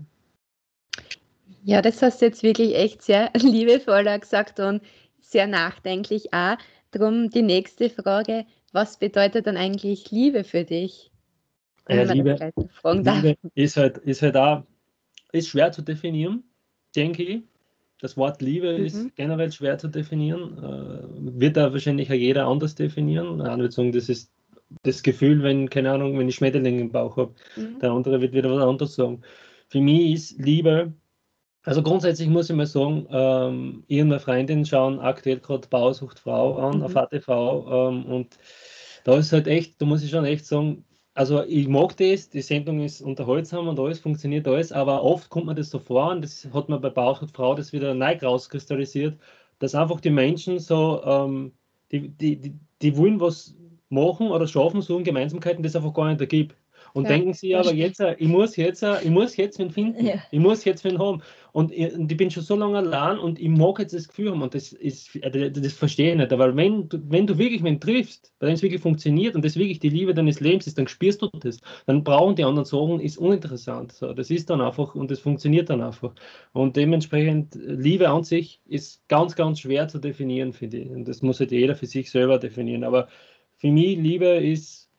Ja, 1.63 1.81
das 1.81 2.01
hast 2.03 2.21
du 2.21 2.25
jetzt 2.25 2.43
wirklich 2.43 2.75
echt 2.75 3.01
sehr 3.01 3.31
liebevoll 3.35 4.05
gesagt 4.19 4.59
und 4.59 4.81
sehr 5.19 5.47
nachdenklich 5.47 6.33
auch. 6.33 6.57
Darum 6.91 7.31
die 7.31 7.41
nächste 7.41 7.89
Frage, 7.89 8.45
was 8.73 8.97
bedeutet 8.97 9.47
dann 9.47 9.57
eigentlich 9.57 10.11
Liebe 10.11 10.43
für 10.43 10.65
dich? 10.65 11.11
Ja, 11.89 12.03
Liebe, 12.03 12.53
Liebe 12.83 13.37
ist, 13.55 13.77
halt, 13.77 13.97
ist 13.97 14.21
halt 14.21 14.37
auch 14.37 14.63
ist 15.31 15.49
schwer 15.49 15.71
zu 15.71 15.81
definieren, 15.81 16.43
denke 16.95 17.23
ich. 17.23 17.41
Das 17.99 18.17
Wort 18.17 18.41
Liebe 18.41 18.77
mhm. 18.77 18.85
ist 18.85 19.15
generell 19.15 19.51
schwer 19.51 19.79
zu 19.79 19.87
definieren. 19.87 20.57
Äh, 20.57 21.39
wird 21.39 21.57
da 21.57 21.71
wahrscheinlich 21.73 22.09
auch 22.09 22.15
jeder 22.15 22.47
anders 22.47 22.75
definieren. 22.75 23.41
Einer 23.41 23.63
wird 23.63 23.73
sagen, 23.73 23.91
das 23.91 24.09
ist 24.09 24.31
das 24.83 25.03
Gefühl, 25.03 25.43
wenn, 25.43 25.69
keine 25.69 25.91
Ahnung, 25.91 26.17
wenn 26.17 26.29
ich 26.29 26.35
Schmetterlinge 26.35 26.81
im 26.81 26.91
Bauch 26.91 27.17
habe. 27.17 27.33
Mhm. 27.55 27.79
Der 27.79 27.91
andere 27.91 28.21
wird 28.21 28.33
wieder 28.33 28.51
was 28.51 28.63
anderes 28.63 28.95
sagen. 28.95 29.21
Für 29.69 29.81
mich 29.81 30.11
ist 30.11 30.39
Liebe, 30.39 30.93
also 31.63 31.83
grundsätzlich 31.83 32.29
muss 32.29 32.49
ich 32.49 32.55
mal 32.55 32.65
sagen, 32.65 33.07
ähm, 33.11 33.83
ich 33.87 34.01
und 34.01 34.07
meine 34.09 34.19
Freundin 34.19 34.65
schauen 34.65 34.99
aktuell 34.99 35.39
gerade 35.39 35.67
Bausucht 35.67 36.19
Frau 36.19 36.57
an 36.57 36.77
mhm. 36.77 36.83
auf 36.83 36.95
ATV 36.95 37.29
ähm, 37.29 38.05
und 38.05 38.37
da 39.03 39.17
ist 39.17 39.31
halt 39.31 39.47
echt, 39.47 39.81
da 39.81 39.85
muss 39.85 40.03
ich 40.03 40.09
schon 40.11 40.25
echt 40.25 40.45
sagen, 40.45 40.85
also 41.13 41.43
ich 41.43 41.67
mag 41.67 41.97
das, 41.97 42.29
die 42.29 42.41
Sendung 42.41 42.79
ist 42.79 43.01
unterhaltsam 43.01 43.67
und 43.67 43.79
alles 43.79 43.99
funktioniert 43.99 44.47
alles, 44.47 44.71
aber 44.71 45.03
oft 45.03 45.29
kommt 45.29 45.45
mir 45.47 45.55
das 45.55 45.69
so 45.69 45.79
vor 45.79 46.09
und 46.11 46.23
das 46.23 46.47
hat 46.53 46.69
man 46.69 46.81
bei 46.81 46.89
Bausucht 46.89 47.35
Frau 47.35 47.53
das 47.53 47.73
wieder 47.73 47.93
neu 47.93 48.17
rauskristallisiert, 48.21 49.19
dass 49.59 49.75
einfach 49.75 50.01
die 50.01 50.09
Menschen 50.09 50.59
so, 50.59 51.03
ähm, 51.03 51.53
die, 51.91 52.09
die, 52.09 52.37
die, 52.37 52.59
die 52.81 52.97
wollen 52.97 53.19
was 53.19 53.55
machen 53.91 54.29
oder 54.29 54.47
schaffen 54.47 54.81
so 54.81 55.01
Gemeinsamkeiten, 55.01 55.63
das 55.63 55.75
einfach 55.75 55.93
gar 55.93 56.09
nicht 56.09 56.21
ergibt. 56.21 56.55
Und 56.93 57.05
ja, 57.05 57.11
denken 57.11 57.33
sie 57.33 57.55
aber 57.55 57.73
jetzt, 57.73 58.01
ich 58.01 58.27
muss 58.27 58.55
jetzt, 58.55 58.83
ich 58.83 59.09
muss 59.09 59.37
jetzt 59.37 59.59
wen 59.59 59.71
finden, 59.71 60.05
ja. 60.05 60.15
ich 60.29 60.39
muss 60.39 60.65
jetzt 60.65 60.83
wen 60.83 60.99
haben. 60.99 61.21
Und 61.53 61.71
ich, 61.73 61.93
und 61.93 62.09
ich, 62.09 62.17
bin 62.17 62.31
schon 62.31 62.43
so 62.43 62.55
lange 62.55 62.77
allein 62.77 63.17
und 63.17 63.39
ich 63.39 63.49
mag 63.49 63.79
jetzt 63.79 63.93
das 63.93 64.07
Gefühl 64.07 64.31
haben 64.31 64.41
und 64.41 64.55
das 64.55 64.71
ist, 64.71 65.15
äh, 65.17 65.51
das 65.51 65.73
verstehe 65.73 66.11
ich 66.11 66.17
nicht. 66.17 66.31
Aber 66.31 66.55
wenn 66.55 66.87
du, 66.87 66.97
wenn 67.09 67.27
du 67.27 67.37
wirklich 67.37 67.63
wen 67.63 67.79
triffst, 67.79 68.33
bei 68.39 68.47
dem 68.47 68.53
es 68.53 68.61
wirklich 68.61 68.81
funktioniert 68.81 69.35
und 69.35 69.43
das 69.43 69.57
wirklich 69.57 69.79
die 69.79 69.89
Liebe 69.89 70.13
deines 70.13 70.39
Lebens 70.39 70.67
ist, 70.67 70.77
dann 70.77 70.87
spürst 70.87 71.21
du 71.21 71.29
das. 71.39 71.59
Dann 71.87 72.03
brauchen 72.03 72.35
die 72.35 72.45
anderen 72.45 72.65
Sachen, 72.65 73.01
ist 73.01 73.17
uninteressant. 73.17 73.91
So, 73.91 74.13
das 74.13 74.29
ist 74.29 74.49
dann 74.49 74.61
einfach 74.61 74.95
und 74.95 75.11
das 75.11 75.19
funktioniert 75.19 75.69
dann 75.69 75.81
einfach. 75.81 76.13
Und 76.53 76.77
dementsprechend, 76.77 77.55
Liebe 77.55 78.09
an 78.09 78.23
sich 78.23 78.61
ist 78.65 79.05
ganz, 79.09 79.35
ganz 79.35 79.59
schwer 79.59 79.89
zu 79.89 79.99
definieren, 79.99 80.53
finde 80.53 80.77
ich. 80.77 80.89
Und 80.89 81.05
das 81.05 81.21
muss 81.21 81.41
halt 81.41 81.51
jeder 81.51 81.75
für 81.75 81.85
sich 81.85 82.11
selber 82.11 82.37
definieren. 82.37 82.85
Aber 82.85 83.09
für 83.61 83.71
mich 83.71 83.95
Liebe 83.97 84.25
ist 84.25 84.89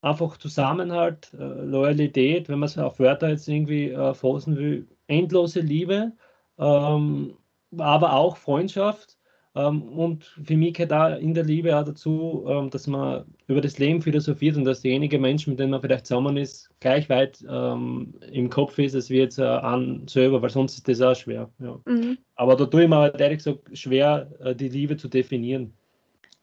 einfach 0.00 0.36
Zusammenhalt, 0.36 1.32
äh, 1.38 1.64
Loyalität, 1.64 2.48
wenn 2.48 2.58
man 2.58 2.66
es 2.66 2.76
auf 2.76 2.98
Wörter 2.98 3.28
jetzt 3.28 3.46
irgendwie 3.48 3.90
äh, 3.90 4.12
fassen 4.12 4.56
will, 4.56 4.88
endlose 5.06 5.60
Liebe, 5.60 6.10
ähm, 6.58 7.34
aber 7.78 8.12
auch 8.14 8.36
Freundschaft. 8.36 9.18
Ähm, 9.54 9.82
und 9.82 10.24
für 10.42 10.56
mich 10.56 10.74
gehört 10.74 10.90
da 10.90 11.14
in 11.14 11.32
der 11.32 11.44
Liebe 11.44 11.78
auch 11.78 11.84
dazu, 11.84 12.44
ähm, 12.48 12.70
dass 12.70 12.88
man 12.88 13.24
über 13.46 13.60
das 13.60 13.78
Leben 13.78 14.02
philosophiert 14.02 14.56
und 14.56 14.64
dass 14.64 14.82
derjenige 14.82 15.20
Mensch, 15.20 15.46
mit 15.46 15.60
dem 15.60 15.70
man 15.70 15.80
vielleicht 15.80 16.06
zusammen 16.06 16.36
ist, 16.36 16.70
gleich 16.80 17.08
weit 17.08 17.44
ähm, 17.48 18.14
im 18.32 18.50
Kopf 18.50 18.78
ist, 18.78 18.96
als 18.96 19.10
wir 19.10 19.20
jetzt 19.20 19.38
äh, 19.38 19.44
an 19.44 20.08
selber, 20.08 20.42
weil 20.42 20.50
sonst 20.50 20.74
ist 20.74 20.88
das 20.88 21.00
auch 21.02 21.14
schwer. 21.14 21.48
Ja. 21.60 21.78
Mhm. 21.84 22.18
Aber 22.34 22.56
da 22.56 22.66
tue 22.66 22.82
ich 22.82 22.88
mir 22.88 22.96
halt 22.96 23.20
ehrlich 23.20 23.38
gesagt 23.38 23.78
schwer, 23.78 24.28
äh, 24.40 24.56
die 24.56 24.70
Liebe 24.70 24.96
zu 24.96 25.06
definieren 25.06 25.72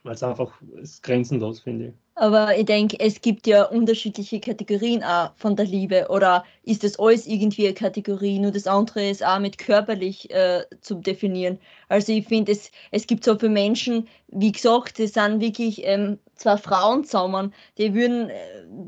weil 0.04 0.14
es 0.16 0.24
einfach 0.24 0.62
ist 0.82 1.04
grenzenlos, 1.04 1.60
finde 1.62 1.88
ich. 1.90 1.94
Aber 2.20 2.58
ich 2.58 2.66
denke, 2.66 3.00
es 3.00 3.22
gibt 3.22 3.48
ja 3.48 3.64
unterschiedliche 3.64 4.42
Kategorien 4.42 5.06
auch 5.06 5.32
von 5.38 5.56
der 5.56 5.66
Liebe. 5.66 6.08
Oder 6.10 6.44
ist 6.64 6.84
das 6.84 7.00
alles 7.00 7.26
irgendwie 7.26 7.66
eine 7.66 7.74
Kategorie? 7.74 8.40
Nur 8.40 8.52
das 8.52 8.68
andere 8.68 9.10
ist 9.10 9.26
auch 9.26 9.40
mit 9.40 9.58
körperlich 9.58 10.30
äh, 10.32 10.66
zu 10.82 10.96
definieren. 10.96 11.60
Also 11.88 12.12
ich 12.12 12.28
finde, 12.28 12.52
es, 12.52 12.72
es 12.92 13.08
gibt 13.08 13.24
so 13.24 13.40
viele 13.40 13.54
Menschen, 13.54 14.06
wie 14.28 14.52
gesagt, 14.52 15.00
das 15.00 15.14
sind 15.14 15.40
wirklich 15.40 15.82
ähm, 15.86 16.20
zwei 16.36 16.58
Frauen 16.58 17.06
zusammen, 17.06 17.54
die 17.78 17.94
würden, 17.94 18.30
äh, 18.30 18.36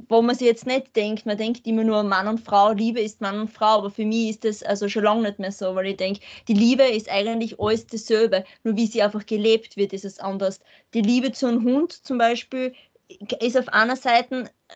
wo 0.10 0.22
man 0.22 0.36
sich 0.36 0.48
jetzt 0.48 0.68
nicht 0.68 0.94
denkt, 0.96 1.26
man 1.26 1.38
denkt 1.38 1.66
immer 1.66 1.86
nur 1.86 2.04
Mann 2.04 2.28
und 2.28 2.42
Frau, 2.42 2.74
Liebe 2.74 3.00
ist 3.00 3.22
Mann 3.22 3.40
und 3.40 3.50
Frau, 3.50 3.78
aber 3.78 3.92
für 3.92 4.06
mich 4.06 4.30
ist 4.30 4.44
das 4.44 4.62
also 4.62 4.90
schon 4.90 5.06
lange 5.06 5.24
nicht 5.24 5.40
mehr 5.40 5.54
so, 5.54 5.74
weil 5.74 5.88
ich 5.88 5.98
denke, 5.98 6.20
die 6.50 6.54
Liebe 6.54 6.84
ist 6.84 7.10
eigentlich 7.10 7.60
alles 7.60 7.88
dasselbe, 7.88 8.44
nur 8.64 8.76
wie 8.76 8.88
sie 8.88 9.02
einfach 9.02 9.26
gelebt 9.26 9.78
wird, 9.78 9.94
ist 9.94 10.06
es 10.06 10.20
anders. 10.20 10.60
Die 10.94 11.02
Liebe 11.02 11.32
zu 11.32 11.48
einem 11.48 11.64
Hund 11.64 11.94
zum 12.06 12.18
Beispiel 12.18 12.74
ist 13.40 13.58
auf 13.58 13.68
einer 13.70 13.96
Seite 13.96 14.46
äh, 14.68 14.74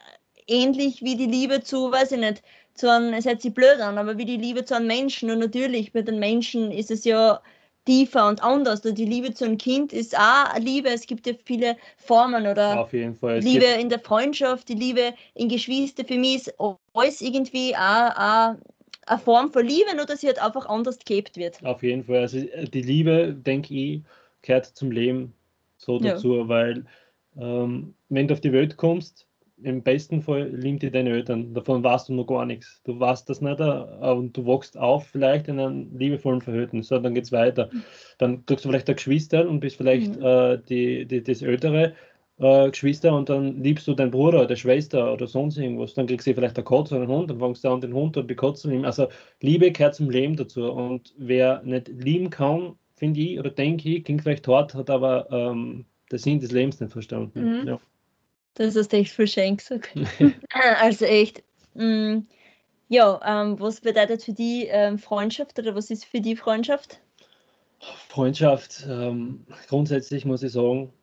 ähnlich 0.47 1.01
wie 1.01 1.15
die 1.15 1.25
Liebe 1.27 1.61
zu, 1.61 1.91
weiß 1.91 2.11
ich 2.13 2.19
nicht, 2.19 2.43
zu 2.73 2.91
einem, 2.91 3.13
es 3.13 3.25
hört 3.25 3.41
sich 3.41 3.53
blöd 3.53 3.79
an, 3.79 3.97
aber 3.97 4.17
wie 4.17 4.25
die 4.25 4.37
Liebe 4.37 4.65
zu 4.65 4.75
einem 4.75 4.87
Menschen. 4.87 5.31
Und 5.31 5.39
natürlich, 5.39 5.93
bei 5.93 6.01
den 6.01 6.19
Menschen 6.19 6.71
ist 6.71 6.91
es 6.91 7.05
ja 7.05 7.41
tiefer 7.85 8.27
und 8.27 8.43
anders. 8.43 8.81
Und 8.85 8.97
die 8.97 9.05
Liebe 9.05 9.33
zu 9.33 9.45
einem 9.45 9.57
Kind 9.57 9.93
ist 9.93 10.17
auch 10.17 10.57
Liebe. 10.59 10.89
Es 10.89 11.05
gibt 11.07 11.27
ja 11.27 11.33
viele 11.45 11.77
Formen 11.97 12.47
oder 12.47 12.79
Auf 12.79 12.93
jeden 12.93 13.15
Fall. 13.15 13.39
Liebe 13.39 13.65
in 13.65 13.89
der 13.89 13.99
Freundschaft, 13.99 14.67
die 14.69 14.73
Liebe 14.73 15.13
in 15.35 15.49
Geschwister. 15.49 16.03
Für 16.05 16.17
mich 16.17 16.47
ist 16.47 16.53
alles 16.93 17.21
irgendwie 17.21 17.75
auch, 17.75 18.11
auch 18.15 18.55
eine 19.07 19.19
Form 19.19 19.51
von 19.51 19.65
Liebe, 19.65 19.95
nur 19.95 20.05
dass 20.05 20.21
sie 20.21 20.27
halt 20.27 20.39
einfach 20.41 20.65
anders 20.65 20.97
gelebt 20.99 21.37
wird. 21.37 21.63
auf 21.63 21.83
jeden 21.83 22.03
Fall. 22.03 22.17
Also 22.21 22.39
die 22.39 22.81
Liebe, 22.81 23.33
denke 23.33 23.73
ich, 23.73 24.01
gehört 24.41 24.65
zum 24.65 24.91
Leben 24.91 25.33
so 25.77 25.99
Ja. 25.99 26.13
dazu, 26.13 26.47
weil 26.47 26.85
ähm, 27.39 27.95
wenn 28.09 28.27
du 28.27 28.33
auf 28.33 28.41
die 28.41 28.51
Welt 28.53 28.77
kommst, 28.77 29.27
im 29.63 29.83
besten 29.83 30.21
Fall 30.21 30.49
lieben 30.49 30.79
dich 30.79 30.91
deine 30.91 31.11
Eltern. 31.11 31.53
Davon 31.53 31.83
weißt 31.83 32.09
du 32.09 32.13
noch 32.13 32.27
gar 32.27 32.45
nichts. 32.45 32.81
Du 32.83 32.99
weißt 32.99 33.29
das 33.29 33.41
nicht 33.41 33.59
äh, 33.59 33.63
und 33.63 34.35
du 34.35 34.45
wachst 34.45 34.77
auf 34.77 35.07
vielleicht 35.07 35.47
in 35.47 35.59
einem 35.59 35.97
liebevollen 35.97 36.41
Verhältnis. 36.41 36.89
So, 36.89 36.99
dann 36.99 37.13
geht 37.13 37.23
es 37.25 37.31
weiter. 37.31 37.69
Dann 38.17 38.45
kriegst 38.45 38.65
du 38.65 38.69
vielleicht 38.69 38.89
ein 38.89 38.95
Geschwister 38.97 39.47
und 39.47 39.61
bist 39.61 39.77
vielleicht 39.77 40.17
Mhm. 40.17 40.21
äh, 40.21 40.57
die, 40.67 41.05
die, 41.05 41.23
das 41.23 41.41
ältere 41.41 41.93
äh, 42.37 42.69
Geschwister 42.69 43.15
und 43.15 43.29
dann 43.29 43.63
liebst 43.63 43.87
du 43.87 43.93
deinen 43.93 44.11
Bruder 44.11 44.43
oder 44.43 44.55
Schwester 44.57 45.13
oder 45.13 45.27
sonst 45.27 45.57
irgendwas. 45.57 45.93
Dann 45.93 46.07
kriegst 46.07 46.27
du 46.27 46.33
vielleicht 46.33 46.57
eine 46.57 46.65
Katze 46.65 46.95
oder 46.95 47.03
einen 47.05 47.11
Hund, 47.13 47.29
dann 47.29 47.39
fängst 47.39 47.63
du 47.63 47.69
an, 47.69 47.81
den 47.81 47.93
Hund 47.93 48.15
Katze 48.37 48.61
zu 48.63 48.69
lieben. 48.69 48.85
Also 48.85 49.07
Liebe 49.41 49.71
gehört 49.71 49.95
zum 49.95 50.09
Leben 50.09 50.35
dazu. 50.35 50.69
Und 50.71 51.13
wer 51.17 51.61
nicht 51.63 51.87
lieben 51.87 52.29
kann, 52.29 52.77
finde 52.95 53.21
ich 53.21 53.39
oder 53.39 53.49
denke 53.51 53.89
ich, 53.89 54.03
klingt 54.03 54.23
vielleicht 54.23 54.47
hart, 54.47 54.73
hat 54.75 54.89
aber 54.89 55.27
ähm, 55.31 55.85
den 56.11 56.19
Sinn 56.19 56.39
des 56.39 56.51
Lebens 56.51 56.79
nicht 56.79 56.91
verstanden. 56.91 57.61
Mhm. 57.61 57.67
Ja. 57.67 57.79
Das 58.55 58.75
hast 58.75 58.93
du 58.93 58.97
echt 58.97 59.11
viel 59.11 59.27
schön 59.27 59.57
gesagt. 59.57 59.89
Also 60.53 61.05
echt. 61.05 61.43
mm, 61.73 62.19
ja, 62.87 63.19
ähm, 63.25 63.59
was 63.59 63.81
bedeutet 63.81 64.23
für 64.23 64.33
die 64.33 64.67
ähm, 64.69 64.99
Freundschaft 64.99 65.57
oder 65.59 65.75
was 65.75 65.89
ist 65.89 66.05
für 66.05 66.21
die 66.21 66.35
Freundschaft? 66.35 67.01
Freundschaft, 68.09 68.85
ähm, 68.87 69.45
grundsätzlich 69.67 70.25
muss 70.25 70.43
ich 70.43 70.51
sagen, 70.51 70.93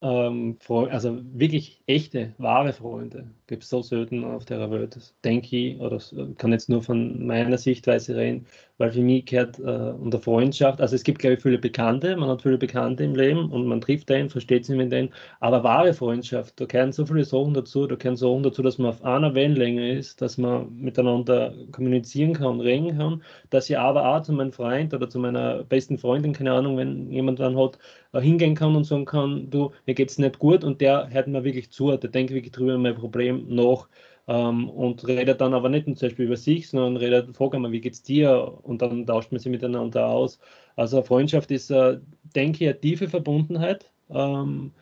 ähm, 0.00 0.58
also 0.68 1.18
wirklich 1.32 1.82
echte, 1.86 2.32
wahre 2.38 2.72
Freunde 2.72 3.30
gibt 3.48 3.64
es 3.64 3.70
so 3.70 3.82
selten 3.82 4.24
auf 4.24 4.44
der 4.44 4.70
Welt, 4.70 4.96
denke 5.24 5.56
ich, 5.56 5.80
oder 5.80 5.98
kann 6.36 6.52
jetzt 6.52 6.68
nur 6.68 6.82
von 6.82 7.26
meiner 7.26 7.58
Sichtweise 7.58 8.14
reden, 8.14 8.46
weil 8.76 8.92
für 8.92 9.00
mich 9.00 9.24
gehört 9.24 9.58
äh, 9.58 9.62
unter 9.62 10.20
Freundschaft, 10.20 10.80
also 10.80 10.94
es 10.94 11.02
gibt, 11.02 11.18
glaube 11.18 11.34
ich, 11.34 11.42
viele 11.42 11.58
Bekannte, 11.58 12.16
man 12.16 12.28
hat 12.28 12.42
viele 12.42 12.58
Bekannte 12.58 13.04
im 13.04 13.16
Leben 13.16 13.50
und 13.50 13.66
man 13.66 13.80
trifft 13.80 14.08
den, 14.10 14.28
versteht 14.30 14.66
sich 14.66 14.76
mit 14.76 14.92
denen, 14.92 15.08
aber 15.40 15.64
wahre 15.64 15.94
Freundschaft, 15.94 16.60
da 16.60 16.66
gehören 16.66 16.92
so 16.92 17.06
viele 17.06 17.24
Sachen 17.24 17.54
dazu, 17.54 17.86
da 17.86 17.96
gehören 17.96 18.16
Sachen 18.16 18.42
dazu, 18.42 18.62
dass 18.62 18.78
man 18.78 18.90
auf 18.90 19.02
einer 19.02 19.34
Wellenlänge 19.34 19.92
ist, 19.98 20.20
dass 20.20 20.38
man 20.38 20.76
miteinander 20.76 21.54
kommunizieren 21.72 22.34
kann, 22.34 22.60
reden 22.60 22.98
kann, 22.98 23.22
dass 23.50 23.68
ich 23.70 23.78
aber 23.78 24.06
auch 24.06 24.22
zu 24.22 24.32
meinem 24.32 24.52
Freund 24.52 24.94
oder 24.94 25.08
zu 25.08 25.18
meiner 25.18 25.64
besten 25.64 25.98
Freundin, 25.98 26.34
keine 26.34 26.52
Ahnung, 26.52 26.76
wenn 26.76 27.10
jemand 27.10 27.40
dann 27.40 27.56
hat, 27.58 27.78
äh, 28.12 28.20
hingehen 28.20 28.54
kann 28.54 28.76
und 28.76 28.84
sagen 28.84 29.04
kann, 29.04 29.50
du, 29.50 29.72
mir 29.88 29.94
geht's 29.94 30.18
nicht 30.18 30.38
gut 30.38 30.64
und 30.64 30.82
der 30.82 31.08
hört 31.10 31.28
mir 31.28 31.44
wirklich 31.44 31.70
zu, 31.70 31.96
der 31.96 32.10
denkt 32.10 32.32
wirklich 32.32 32.52
drüber 32.52 32.76
mein 32.78 32.94
Problem 32.94 33.46
nach 33.48 33.88
ähm, 34.28 34.68
und 34.68 35.06
redet 35.08 35.40
dann 35.40 35.54
aber 35.54 35.70
nicht 35.70 35.86
zum 35.86 35.94
Beispiel 35.94 36.26
über 36.26 36.36
sich, 36.36 36.68
sondern 36.68 36.98
redet, 36.98 37.34
fragt 37.34 37.54
einmal, 37.54 37.72
wie 37.72 37.80
geht's 37.80 38.02
dir 38.02 38.58
und 38.62 38.82
dann 38.82 39.06
tauscht 39.06 39.32
man 39.32 39.40
sich 39.40 39.50
miteinander 39.50 40.06
aus. 40.06 40.38
Also 40.76 41.02
Freundschaft 41.02 41.50
ist, 41.50 41.70
äh, 41.70 41.98
denke 42.36 42.64
ich, 42.64 42.70
eine 42.70 42.80
tiefe 42.80 43.08
Verbundenheit 43.08 43.90
ähm, 44.10 44.72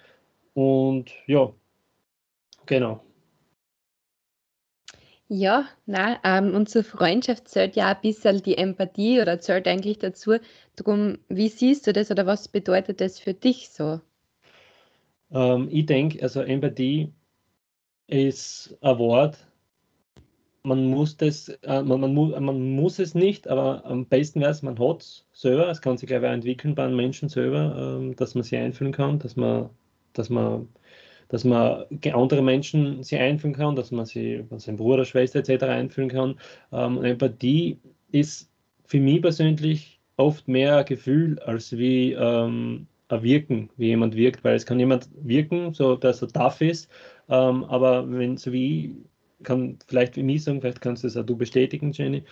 und 0.54 1.12
ja, 1.26 1.52
genau. 2.66 3.00
Ja, 5.28 5.68
nein, 5.86 6.18
ähm, 6.24 6.54
und 6.54 6.68
zur 6.68 6.82
Freundschaft 6.84 7.48
zählt 7.48 7.76
ja 7.76 7.88
ein 7.88 8.00
bisschen 8.00 8.42
die 8.42 8.58
Empathie 8.58 9.20
oder 9.20 9.40
zählt 9.40 9.68
eigentlich 9.68 9.98
dazu. 9.98 10.38
Drum, 10.76 11.18
wie 11.28 11.48
siehst 11.48 11.86
du 11.86 11.92
das 11.92 12.10
oder 12.10 12.26
was 12.26 12.48
bedeutet 12.48 13.00
das 13.00 13.18
für 13.20 13.34
dich 13.34 13.70
so? 13.70 14.00
Ähm, 15.32 15.68
ich 15.70 15.86
denke, 15.86 16.22
also 16.22 16.42
Empathie 16.42 17.12
ist 18.06 18.76
ein 18.80 18.98
Wort. 18.98 19.38
Man 20.62 20.86
muss 20.86 21.16
das, 21.16 21.48
äh, 21.62 21.82
man, 21.82 22.00
man, 22.00 22.44
man 22.44 22.74
muss 22.74 22.98
es 22.98 23.14
nicht, 23.14 23.46
aber 23.48 23.84
am 23.84 24.06
besten 24.06 24.40
wäre 24.40 24.50
es, 24.50 24.62
man 24.62 24.78
hat 24.78 25.02
es 25.02 25.26
selber. 25.32 25.68
Es 25.68 25.80
kann 25.80 25.96
sich, 25.96 26.08
glaube 26.08 26.26
ich, 26.26 26.30
auch 26.30 26.34
entwickeln 26.34 26.74
bei 26.74 26.84
einem 26.84 26.96
Menschen 26.96 27.28
selber, 27.28 27.98
ähm, 28.00 28.16
dass 28.16 28.34
man 28.34 28.42
sich 28.42 28.58
einfühlen 28.58 28.92
kann, 28.92 29.18
dass 29.20 29.36
man, 29.36 29.70
dass 30.12 30.28
man, 30.28 30.68
dass 31.28 31.44
man 31.44 31.84
andere 32.12 32.42
Menschen 32.42 33.02
sich 33.02 33.18
einfühlen 33.18 33.54
kann, 33.54 33.76
dass 33.76 33.92
man 33.92 34.06
sich, 34.06 34.42
seinen 34.56 34.76
Bruder, 34.76 35.04
Schwester 35.04 35.38
etc. 35.38 35.64
einfühlen 35.64 36.10
kann. 36.10 36.38
Ähm, 36.72 37.02
Empathie 37.04 37.78
ist 38.10 38.50
für 38.84 39.00
mich 39.00 39.22
persönlich 39.22 40.00
oft 40.16 40.48
mehr 40.48 40.78
ein 40.78 40.84
Gefühl 40.84 41.38
als 41.40 41.76
wie 41.76 42.12
ähm, 42.12 42.86
Wirken, 43.10 43.70
wie 43.76 43.86
jemand 43.88 44.16
wirkt, 44.16 44.44
weil 44.44 44.56
es 44.56 44.66
kann 44.66 44.78
jemand 44.80 45.08
wirken, 45.22 45.72
so 45.74 45.96
dass 45.96 46.22
er 46.22 46.28
tough 46.28 46.60
ist, 46.60 46.90
ähm, 47.28 47.64
aber 47.64 48.10
wenn 48.10 48.36
so 48.36 48.52
wie 48.52 48.94
kann 49.42 49.78
vielleicht 49.86 50.14
für 50.14 50.22
mich 50.22 50.44
sagen, 50.44 50.60
vielleicht 50.60 50.80
kannst 50.80 51.02
du 51.04 51.08
das 51.08 51.16
auch 51.16 51.24
du 51.26 51.36
bestätigen, 51.36 51.92
Jenny, 51.92 52.24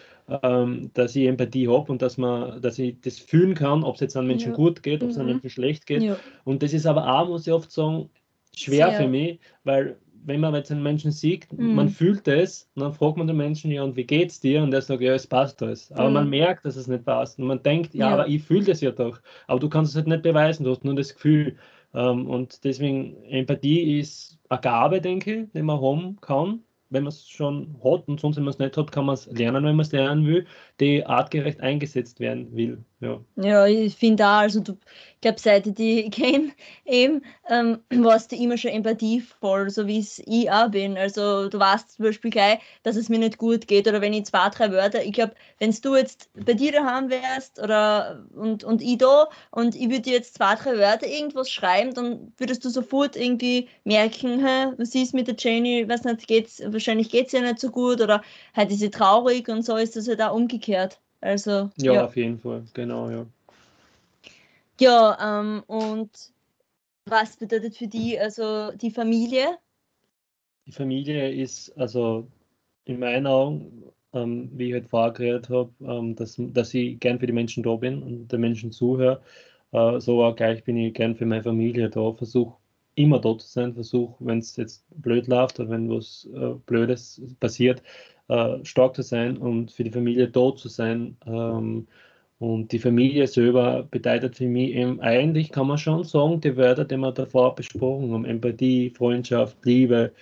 ähm, 0.42 0.90
dass 0.94 1.14
ich 1.14 1.26
Empathie 1.26 1.68
habe 1.68 1.92
und 1.92 2.00
dass 2.02 2.16
man, 2.16 2.60
dass 2.62 2.78
ich 2.78 2.98
das 3.02 3.18
fühlen 3.18 3.54
kann, 3.54 3.84
ob 3.84 3.96
es 3.96 4.00
jetzt 4.00 4.16
einem 4.16 4.28
Menschen 4.28 4.52
Ja. 4.52 4.56
gut 4.56 4.82
geht, 4.82 5.02
ob 5.02 5.10
es 5.10 5.18
einem 5.18 5.26
Mhm. 5.28 5.32
Menschen 5.34 5.50
schlecht 5.50 5.86
geht. 5.86 6.02
Ja. 6.02 6.16
Und 6.44 6.62
das 6.62 6.72
ist 6.72 6.86
aber 6.86 7.06
auch, 7.06 7.28
muss 7.28 7.46
ich 7.46 7.52
oft 7.52 7.70
sagen, 7.70 8.08
schwer 8.56 8.90
Sehr. 8.90 8.92
für 8.92 9.06
mich, 9.08 9.38
weil 9.64 9.96
wenn 10.24 10.40
man 10.40 10.54
jetzt 10.54 10.70
einen 10.72 10.82
Menschen 10.82 11.10
sieht, 11.12 11.52
Mhm. 11.52 11.74
man 11.74 11.88
fühlt 11.88 12.26
es 12.28 12.68
und 12.74 12.82
dann 12.82 12.92
fragt 12.94 13.16
man 13.16 13.26
den 13.26 13.36
Menschen, 13.36 13.70
ja, 13.70 13.82
und 13.82 13.96
wie 13.96 14.04
geht's 14.04 14.40
dir? 14.40 14.62
Und 14.62 14.70
der 14.72 14.82
sagt, 14.82 15.02
ja, 15.02 15.14
es 15.14 15.26
passt 15.26 15.62
alles. 15.62 15.92
Aber 15.92 16.08
Mhm. 16.08 16.14
man 16.14 16.30
merkt, 16.30 16.64
dass 16.64 16.76
es 16.76 16.86
nicht 16.88 17.04
passt. 17.04 17.38
Und 17.38 17.46
man 17.46 17.62
denkt, 17.62 17.94
ja, 17.94 18.08
Ja. 18.08 18.14
aber 18.14 18.28
ich 18.28 18.42
fühle 18.42 18.64
das 18.64 18.80
ja 18.80 18.90
doch. 18.90 19.20
Aber 19.46 19.60
du 19.60 19.68
kannst 19.68 19.92
es 19.92 19.96
halt 19.96 20.06
nicht 20.08 20.22
beweisen, 20.22 20.64
du 20.64 20.70
hast 20.70 20.84
nur 20.84 20.94
das 20.94 21.14
Gefühl. 21.14 21.56
Ähm, 21.94 22.28
und 22.28 22.64
deswegen, 22.64 23.22
Empathie 23.24 23.98
ist 24.00 24.38
eine 24.48 24.60
Gabe, 24.60 25.00
denke 25.00 25.42
ich, 25.44 25.52
die 25.52 25.62
man 25.62 25.80
haben 25.80 26.16
kann, 26.20 26.64
wenn 26.94 27.04
man 27.04 27.12
es 27.12 27.28
schon 27.28 27.76
hat. 27.84 28.08
Und 28.08 28.20
sonst, 28.20 28.36
wenn 28.36 28.44
man 28.44 28.54
es 28.54 28.58
nicht 28.58 28.76
hat, 28.76 28.92
kann 28.92 29.04
man 29.04 29.14
es 29.14 29.26
lernen, 29.26 29.64
wenn 29.64 29.76
man 29.76 29.84
es 29.84 29.92
lernen 29.92 30.26
will, 30.26 30.46
die 30.80 31.04
artgerecht 31.04 31.60
eingesetzt 31.60 32.20
werden 32.20 32.54
will. 32.56 32.82
Ja. 33.00 33.20
Ja, 33.36 33.66
ich 33.66 33.94
finde 33.96 34.24
auch, 34.24 34.38
also 34.38 34.60
du, 34.60 34.72
ich 34.72 35.20
glaube, 35.20 35.38
seit 35.38 35.66
ich 35.66 35.74
die 35.74 36.10
kenne, 36.10 36.52
eben, 36.86 37.22
ähm, 37.50 37.80
warst 37.90 38.32
du 38.32 38.36
immer 38.36 38.56
schon 38.56 38.70
empathievoll, 38.70 39.68
so 39.68 39.86
wie 39.86 39.98
es 39.98 40.22
ich 40.24 40.50
auch 40.50 40.70
bin. 40.70 40.96
Also 40.96 41.48
du 41.48 41.58
weißt 41.58 41.96
zum 41.96 42.06
Beispiel 42.06 42.30
gleich, 42.30 42.60
dass 42.82 42.96
es 42.96 43.10
mir 43.10 43.18
nicht 43.18 43.36
gut 43.36 43.66
geht 43.66 43.86
oder 43.86 44.00
wenn 44.00 44.14
ich 44.14 44.24
zwei, 44.24 44.48
drei 44.48 44.70
Wörter, 44.70 45.04
ich 45.04 45.12
glaube, 45.12 45.34
wenn 45.58 45.74
du 45.82 45.96
jetzt 45.96 46.30
bei 46.34 46.54
dir 46.54 46.72
daheim 46.72 47.10
wärst 47.10 47.60
oder 47.60 48.24
und, 48.34 48.64
und 48.64 48.80
ich 48.80 48.98
da 48.98 49.28
und 49.50 49.74
ich 49.74 49.88
würde 49.90 50.02
dir 50.02 50.14
jetzt 50.14 50.34
zwei, 50.34 50.54
drei 50.54 50.78
Wörter 50.78 51.06
irgendwas 51.06 51.50
schreiben, 51.50 51.92
dann 51.92 52.32
würdest 52.38 52.64
du 52.64 52.70
sofort 52.70 53.16
irgendwie 53.16 53.68
merken, 53.84 54.42
was 54.78 54.94
ist 54.94 55.14
mit 55.14 55.28
der 55.28 55.36
Jenny, 55.38 55.86
weiß 55.86 56.04
nicht, 56.04 56.26
geht's, 56.26 56.62
wahrscheinlich 56.84 57.10
geht 57.10 57.28
es 57.28 57.32
ihr 57.32 57.42
nicht 57.42 57.58
so 57.58 57.70
gut 57.70 58.00
oder 58.00 58.22
halt 58.54 58.70
ist 58.70 58.80
sie 58.80 58.90
traurig 58.90 59.48
und 59.48 59.62
so 59.62 59.76
ist 59.76 59.96
das 59.96 60.08
halt 60.08 60.20
auch 60.20 60.34
umgekehrt. 60.34 61.00
Also 61.20 61.70
Ja, 61.78 61.94
ja. 61.94 62.04
auf 62.04 62.16
jeden 62.16 62.38
Fall, 62.38 62.62
genau, 62.74 63.10
ja. 63.10 63.26
Ja, 64.78 65.40
ähm, 65.40 65.62
und 65.66 66.10
was 67.06 67.36
bedeutet 67.36 67.76
für 67.76 67.86
die 67.86 68.18
also 68.18 68.72
die 68.72 68.90
Familie? 68.90 69.58
Die 70.66 70.72
Familie 70.72 71.32
ist 71.32 71.70
also 71.78 72.26
in 72.84 72.98
meinen 72.98 73.26
Augen, 73.26 73.84
ähm, 74.12 74.50
wie 74.52 74.68
ich 74.68 74.74
halt 74.74 74.88
vorher 74.88 75.12
geredet 75.12 75.48
habe, 75.48 75.72
ähm, 75.80 76.16
dass, 76.16 76.36
dass 76.38 76.74
ich 76.74 77.00
gern 77.00 77.18
für 77.18 77.26
die 77.26 77.32
Menschen 77.32 77.62
da 77.62 77.76
bin 77.76 78.02
und 78.02 78.28
den 78.28 78.40
Menschen 78.40 78.72
zuhöre. 78.72 79.22
Äh, 79.72 80.00
so 80.00 80.22
auch 80.24 80.36
gleich 80.36 80.64
bin 80.64 80.76
ich 80.76 80.94
gern 80.94 81.16
für 81.16 81.26
meine 81.26 81.42
Familie 81.42 81.88
da, 81.88 82.12
versuche 82.12 82.56
immer 82.96 83.20
da 83.20 83.36
zu 83.38 83.46
sein, 83.48 83.74
versuche, 83.74 84.14
wenn 84.20 84.38
es 84.38 84.56
jetzt 84.56 84.84
blöd 85.02 85.26
läuft 85.28 85.60
oder 85.60 85.70
wenn 85.70 85.90
was 85.90 86.28
äh, 86.34 86.54
Blödes 86.66 87.20
passiert, 87.40 87.82
äh, 88.28 88.64
stark 88.64 88.94
zu 88.96 89.02
sein 89.02 89.36
und 89.38 89.72
für 89.72 89.84
die 89.84 89.90
Familie 89.92 90.28
da 90.28 90.54
zu 90.56 90.68
sein. 90.68 91.16
Ähm, 91.26 91.86
Und 92.38 92.72
die 92.72 92.78
Familie 92.80 93.26
selber 93.26 93.84
bedeutet 93.84 94.36
für 94.36 94.46
mich 94.48 94.72
eben, 94.74 95.00
eigentlich 95.00 95.50
kann 95.52 95.68
man 95.68 95.78
schon 95.78 96.04
sagen, 96.04 96.40
die 96.40 96.56
Wörter, 96.56 96.84
die 96.84 96.96
wir 96.98 97.12
davor 97.12 97.54
besprochen 97.54 98.12
haben, 98.12 98.24
Empathie, 98.26 98.90
Freundschaft, 98.90 99.56
Liebe 99.64 100.12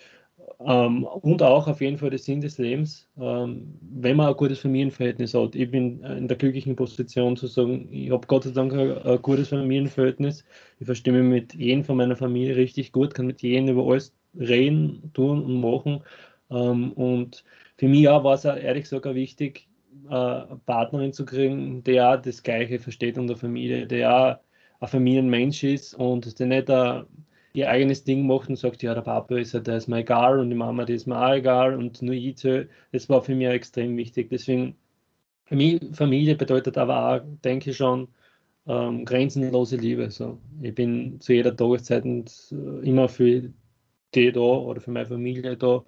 ähm, 0.67 1.05
und 1.05 1.43
auch 1.43 1.67
auf 1.67 1.81
jeden 1.81 1.99
Fall 1.99 2.11
der 2.11 2.19
Sinn 2.19 2.41
des 2.41 2.59
Lebens, 2.59 3.09
ähm, 3.21 3.79
wenn 3.81 4.17
man 4.17 4.29
ein 4.29 4.37
gutes 4.37 4.61
Familienverhältnis 4.61 5.35
hat. 5.35 5.55
Ich 5.55 5.71
bin 5.71 6.03
in 6.03 6.29
der 6.29 6.37
glücklichen 6.37 6.77
Position 6.77 7.37
zu 7.37 7.47
sagen, 7.47 7.89
ich 7.91 8.11
habe 8.11 8.27
Gott 8.27 8.45
sei 8.45 8.51
Dank 8.51 8.73
ein, 8.73 8.99
ein, 8.99 9.23
gutes 9.23 9.49
Familienverhältnis. 9.49 10.45
Ich 10.79 10.87
verstehe 10.87 11.13
mich 11.13 11.23
mit 11.23 11.55
jedem 11.55 11.85
von 11.85 11.97
meiner 11.97 12.17
Familie 12.17 12.57
richtig 12.57 12.93
gut, 12.93 13.15
kann 13.15 13.27
mit 13.27 13.43
jedem 13.43 13.69
über 13.69 13.87
alles 13.87 14.15
reden, 14.39 15.11
tun 15.15 15.45
und 15.45 15.61
machen. 15.61 16.03
Ähm, 16.51 16.93
und 16.93 17.45
für 17.77 17.89
mich 17.89 18.09
auch 18.09 18.25
war 18.25 18.35
es 18.35 18.47
auch 18.47 18.57
ehrlich 18.57 18.85
gesagt 18.85 19.07
auch 19.07 19.15
wichtig, 19.15 19.69
eine 20.09 20.61
Partnerin 20.67 21.13
zu 21.13 21.25
kriegen, 21.25 21.83
der 21.85 22.11
auch 22.11 22.23
das 22.23 22.43
Gleiche 22.43 22.79
versteht 22.79 23.19
unter 23.19 23.37
Familie, 23.37 23.87
der 23.87 24.15
auch 24.15 24.37
ein 24.81 24.89
Familienmensch 24.89 25.65
ist 25.65 25.95
und 25.95 26.39
der 26.39 26.47
nicht 26.47 26.71
ein, 26.71 27.05
ihr 27.53 27.71
eigenes 27.71 28.05
Ding 28.05 28.27
macht 28.27 28.49
und 28.49 28.57
sagt, 28.57 28.83
ja, 28.83 28.95
der 28.95 29.03
Papa 29.03 29.37
ist 29.37 29.53
ja, 29.55 29.61
der 29.61 29.77
ist 29.77 29.89
mir 29.89 29.99
egal 29.99 30.39
und 30.41 30.51
die 30.51 30.57
Mama, 30.57 30.85
die 30.85 30.95
ist 30.95 31.07
mir 31.07 31.19
auch 31.19 31.35
egal 31.35 31.75
und 31.77 32.03
nur 32.03 32.15
ich. 32.15 32.37
Das 32.93 33.09
war 33.09 33.23
für 33.23 33.35
mich 33.35 33.49
extrem 33.49 33.97
wichtig. 33.97 34.31
Deswegen, 34.31 34.77
für 35.45 35.57
mich, 35.57 35.81
Familie 35.95 36.37
bedeutet 36.37 36.79
aber 36.79 37.17
auch, 37.17 37.21
denke 37.45 37.71
ich 37.71 37.77
schon, 37.77 38.09
ähm, 38.67 39.05
grenzenlose 39.05 39.77
Liebe. 39.77 40.11
So. 40.11 40.39
Ich 40.63 40.75
bin 40.75 41.21
zu 41.21 41.33
jeder 41.35 41.57
Tageszeit 41.57 42.05
und, 42.05 42.31
äh, 42.53 42.89
immer 42.89 43.09
für 43.09 43.53
die 44.15 44.33
da 44.33 44.41
oder 44.41 44.81
für 44.81 44.91
meine 44.91 45.07
Familie 45.07 45.57
da. 45.57 45.85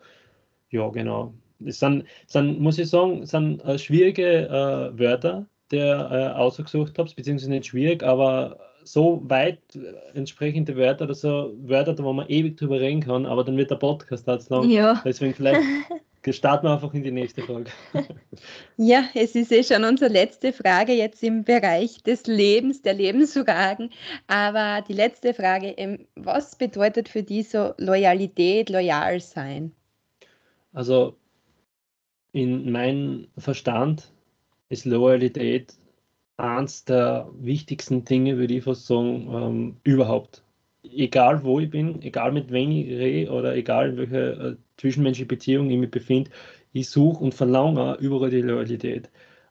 Ja, 0.70 0.88
genau. 0.90 1.34
Das 1.60 1.78
sind, 1.78 2.04
sind 2.26 2.60
muss 2.60 2.78
ich 2.78 2.88
sagen, 2.90 3.26
sind 3.26 3.64
äh, 3.64 3.78
schwierige 3.78 4.48
äh, 4.48 4.98
Wörter, 4.98 5.46
die 5.70 5.76
ihr 5.76 6.10
äh, 6.10 6.38
ausgesucht 6.38 6.98
habt, 6.98 7.14
beziehungsweise 7.16 7.50
nicht 7.50 7.66
schwierig, 7.66 8.02
aber 8.02 8.58
so 8.84 9.22
weit 9.24 9.58
äh, 9.74 10.16
entsprechende 10.16 10.76
Wörter 10.76 11.04
oder 11.04 11.14
so 11.14 11.54
Wörter, 11.62 11.96
wo 12.02 12.12
man 12.12 12.28
ewig 12.28 12.56
drüber 12.56 12.80
reden 12.80 13.00
kann, 13.00 13.26
aber 13.26 13.44
dann 13.44 13.56
wird 13.56 13.70
der 13.70 13.76
Podcast 13.76 14.26
halt 14.26 14.48
lang. 14.50 14.68
Ja. 14.68 15.00
Deswegen 15.04 15.34
vielleicht 15.34 15.60
starten 16.30 16.66
wir 16.66 16.72
einfach 16.72 16.94
in 16.94 17.02
die 17.02 17.10
nächste 17.10 17.42
Frage. 17.42 17.70
Ja, 18.76 19.04
es 19.14 19.36
ist 19.36 19.52
eh 19.52 19.62
schon 19.62 19.84
unsere 19.84 20.12
letzte 20.12 20.52
Frage 20.52 20.92
jetzt 20.92 21.22
im 21.22 21.44
Bereich 21.44 22.02
des 22.02 22.26
Lebens, 22.26 22.82
der 22.82 22.94
Lebensfragen. 22.94 23.90
Aber 24.26 24.82
die 24.88 24.94
letzte 24.94 25.32
Frage, 25.32 26.00
was 26.16 26.56
bedeutet 26.56 27.08
für 27.08 27.22
dich 27.22 27.50
so 27.50 27.72
Loyalität, 27.78 28.70
loyal 28.70 29.20
sein? 29.20 29.70
Also 30.72 31.16
in 32.32 32.72
meinem 32.72 33.28
Verstand 33.38 34.10
ist 34.68 34.84
Loyalität 34.86 35.74
eines 36.36 36.84
der 36.84 37.28
wichtigsten 37.38 38.04
Dinge, 38.04 38.38
würde 38.38 38.54
ich 38.54 38.64
fast 38.64 38.86
sagen, 38.86 39.28
ähm, 39.32 39.76
überhaupt. 39.84 40.42
Egal 40.82 41.42
wo 41.44 41.60
ich 41.60 41.70
bin, 41.70 42.02
egal 42.02 42.32
mit 42.32 42.50
wem 42.52 42.70
ich 42.70 42.88
rede 42.88 43.30
oder 43.30 43.54
egal 43.56 43.90
in 43.90 43.96
welcher 43.96 44.52
äh, 44.52 44.56
zwischenmenschlichen 44.76 45.28
Beziehung 45.28 45.70
ich 45.70 45.78
mich 45.78 45.90
befinde, 45.90 46.30
ich 46.72 46.88
suche 46.90 47.22
und 47.22 47.34
verlange 47.34 47.96
überall 48.00 48.30
die 48.30 48.42
Loyalität, 48.42 49.10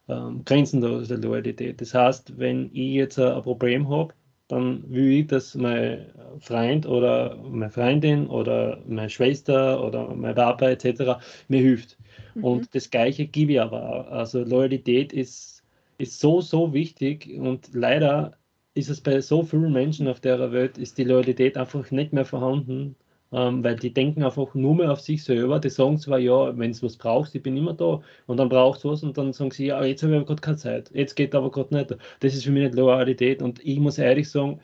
ähm, 0.10 0.44
grenzenlose 0.46 1.16
Loyalität. 1.16 1.82
Das 1.82 1.94
heißt, 1.94 2.38
wenn 2.38 2.70
ich 2.74 2.94
jetzt 2.94 3.20
ein 3.20 3.42
Problem 3.42 3.90
habe, 3.90 4.14
dann 4.48 4.84
will 4.92 5.12
ich, 5.22 5.28
dass 5.28 5.56
mein 5.56 6.12
Freund 6.40 6.86
oder 6.86 7.38
meine 7.38 7.72
Freundin 7.72 8.28
oder 8.28 8.82
meine 8.88 9.10
Schwester 9.10 9.84
oder 9.84 10.14
mein 10.14 10.36
Papa 10.36 10.70
etc. 10.70 11.20
mir 11.48 11.62
hilft. 11.62 11.98
Mhm. 12.36 12.44
Und 12.44 12.76
das 12.76 12.90
Gleiche 12.90 13.26
gebe 13.26 13.54
ich 13.54 13.62
aber 13.62 13.90
auch. 13.90 14.12
Also 14.12 14.44
Loyalität 14.44 15.14
ist, 15.14 15.53
ist 15.98 16.20
so, 16.20 16.42
so 16.42 16.74
wichtig 16.74 17.30
und 17.40 17.70
leider 17.74 18.38
ist 18.74 18.90
es 18.90 19.02
bei 19.02 19.22
so 19.22 19.44
vielen 19.44 19.74
Menschen 19.74 20.08
auf 20.08 20.20
der 20.20 20.52
Welt, 20.52 20.78
ist 20.78 20.98
die 20.98 21.04
Loyalität 21.04 21.58
einfach 21.58 21.92
nicht 21.92 22.14
mehr 22.14 22.26
vorhanden, 22.26 22.96
ähm, 23.32 23.64
weil 23.64 23.76
die 23.76 23.94
denken 23.94 24.24
einfach 24.24 24.54
nur 24.56 24.76
mehr 24.76 24.92
auf 24.92 25.02
sich 25.02 25.24
selber. 25.24 25.60
Die 25.60 25.70
sagen 25.70 25.98
zwar, 25.98 26.20
ja, 26.20 26.58
wenn 26.58 26.72
du 26.72 26.84
was 26.84 26.98
brauchst, 26.98 27.36
ich 27.36 27.44
bin 27.44 27.58
immer 27.58 27.74
da 27.74 28.02
und 28.28 28.38
dann 28.38 28.50
brauchst 28.50 28.84
du 28.84 28.92
was 28.92 29.04
und 29.04 29.18
dann 29.18 29.34
sagen 29.34 29.52
sie, 29.52 29.68
ja, 29.68 29.84
jetzt 29.84 30.04
habe 30.04 30.14
ich 30.14 30.18
aber 30.18 30.26
gerade 30.28 30.42
keine 30.42 30.58
Zeit, 30.58 30.92
jetzt 30.94 31.16
geht 31.16 31.36
aber 31.36 31.52
gerade 31.52 31.76
nicht. 31.76 31.96
Das 32.20 32.34
ist 32.34 32.46
für 32.46 32.52
mich 32.52 32.64
nicht 32.64 32.76
Loyalität 32.76 33.42
und 33.42 33.64
ich 33.66 33.80
muss 33.80 33.98
ehrlich 33.98 34.30
sagen, 34.30 34.60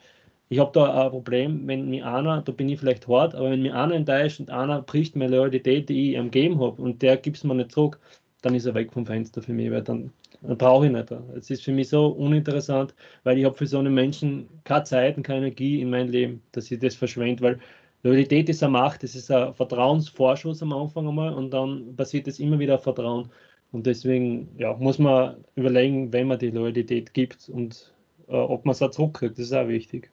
ich 0.48 0.58
habe 0.58 0.72
da 0.72 1.04
ein 1.04 1.10
Problem, 1.10 1.66
wenn 1.68 1.88
mir 1.88 2.06
einer, 2.06 2.42
da 2.42 2.52
bin 2.52 2.68
ich 2.68 2.80
vielleicht 2.80 3.06
hart, 3.06 3.34
aber 3.36 3.50
wenn 3.50 3.62
mir 3.62 3.74
einer 3.76 3.94
enttäuscht 3.94 4.40
und 4.40 4.50
einer 4.50 4.82
bricht 4.82 5.14
meine 5.14 5.36
Loyalität, 5.36 5.88
die 5.88 6.10
ich 6.10 6.16
ihm 6.16 6.30
gegeben 6.30 6.60
habe 6.60 6.82
und 6.82 7.02
der 7.02 7.16
gibt 7.16 7.36
es 7.36 7.44
mir 7.44 7.54
nicht 7.54 7.70
zurück, 7.72 8.00
dann 8.42 8.54
ist 8.54 8.66
er 8.66 8.74
weg 8.74 8.92
vom 8.92 9.06
Fenster 9.06 9.42
für 9.42 9.52
mich, 9.52 9.70
weil 9.70 9.82
dann, 9.82 10.02
dann 10.02 10.12
brauche 10.42 10.86
ich 10.86 10.92
nicht. 10.92 11.10
Es 11.36 11.50
ist 11.50 11.64
für 11.64 11.72
mich 11.72 11.88
so 11.88 12.08
uninteressant, 12.08 12.94
weil 13.24 13.38
ich 13.38 13.44
habe 13.44 13.54
für 13.56 13.66
so 13.66 13.78
einen 13.78 13.94
Menschen 13.94 14.48
keine 14.64 14.84
Zeit 14.84 15.16
und 15.16 15.22
keine 15.22 15.46
Energie 15.46 15.80
in 15.80 15.90
mein 15.90 16.08
Leben, 16.08 16.42
dass 16.52 16.70
ich 16.70 16.78
das 16.78 16.94
verschwende, 16.94 17.42
weil 17.42 17.60
Loyalität 18.02 18.48
ist 18.48 18.62
eine 18.62 18.72
Macht, 18.72 19.02
das 19.02 19.14
ist 19.14 19.30
ein 19.30 19.52
Vertrauensvorschuss 19.54 20.62
am 20.62 20.72
Anfang 20.72 21.06
einmal 21.06 21.34
und 21.34 21.50
dann 21.50 21.94
passiert 21.96 22.28
es 22.28 22.38
immer 22.38 22.58
wieder 22.58 22.76
auf 22.76 22.82
Vertrauen. 22.82 23.30
Und 23.72 23.86
deswegen 23.86 24.48
ja, 24.58 24.74
muss 24.74 24.98
man 24.98 25.44
überlegen, 25.54 26.12
wenn 26.12 26.26
man 26.26 26.38
die 26.38 26.50
Loyalität 26.50 27.12
gibt 27.14 27.48
und 27.48 27.92
äh, 28.28 28.32
ob 28.32 28.64
man 28.64 28.72
es 28.72 28.82
auch 28.82 28.90
zurückkriegt, 28.90 29.38
das 29.38 29.46
ist 29.46 29.52
auch 29.52 29.68
wichtig. 29.68 30.10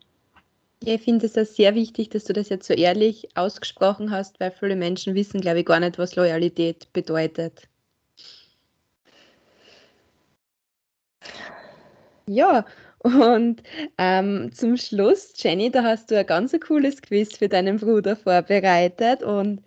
Ja, 0.83 0.93
ich 0.93 1.01
finde 1.01 1.25
es 1.25 1.37
auch 1.37 1.45
sehr 1.45 1.73
wichtig, 1.73 2.09
dass 2.09 2.25
du 2.25 2.33
das 2.33 2.49
jetzt 2.49 2.67
so 2.67 2.73
ehrlich 2.73 3.29
ausgesprochen 3.35 4.11
hast, 4.11 4.39
weil 4.39 4.51
viele 4.51 4.75
Menschen 4.75 5.15
wissen, 5.15 5.41
glaube 5.41 5.61
ich, 5.61 5.65
gar 5.65 5.79
nicht, 5.79 5.97
was 5.97 6.15
Loyalität 6.15 6.91
bedeutet. 6.93 7.67
Ja, 12.29 12.65
und 12.99 13.63
ähm, 13.97 14.51
zum 14.53 14.75
Schluss, 14.75 15.33
Jenny, 15.37 15.71
da 15.71 15.83
hast 15.83 16.11
du 16.11 16.19
ein 16.19 16.25
ganz 16.25 16.55
cooles 16.65 17.01
Quiz 17.01 17.37
für 17.37 17.47
deinen 17.47 17.77
Bruder 17.77 18.15
vorbereitet 18.15 19.23
und 19.23 19.63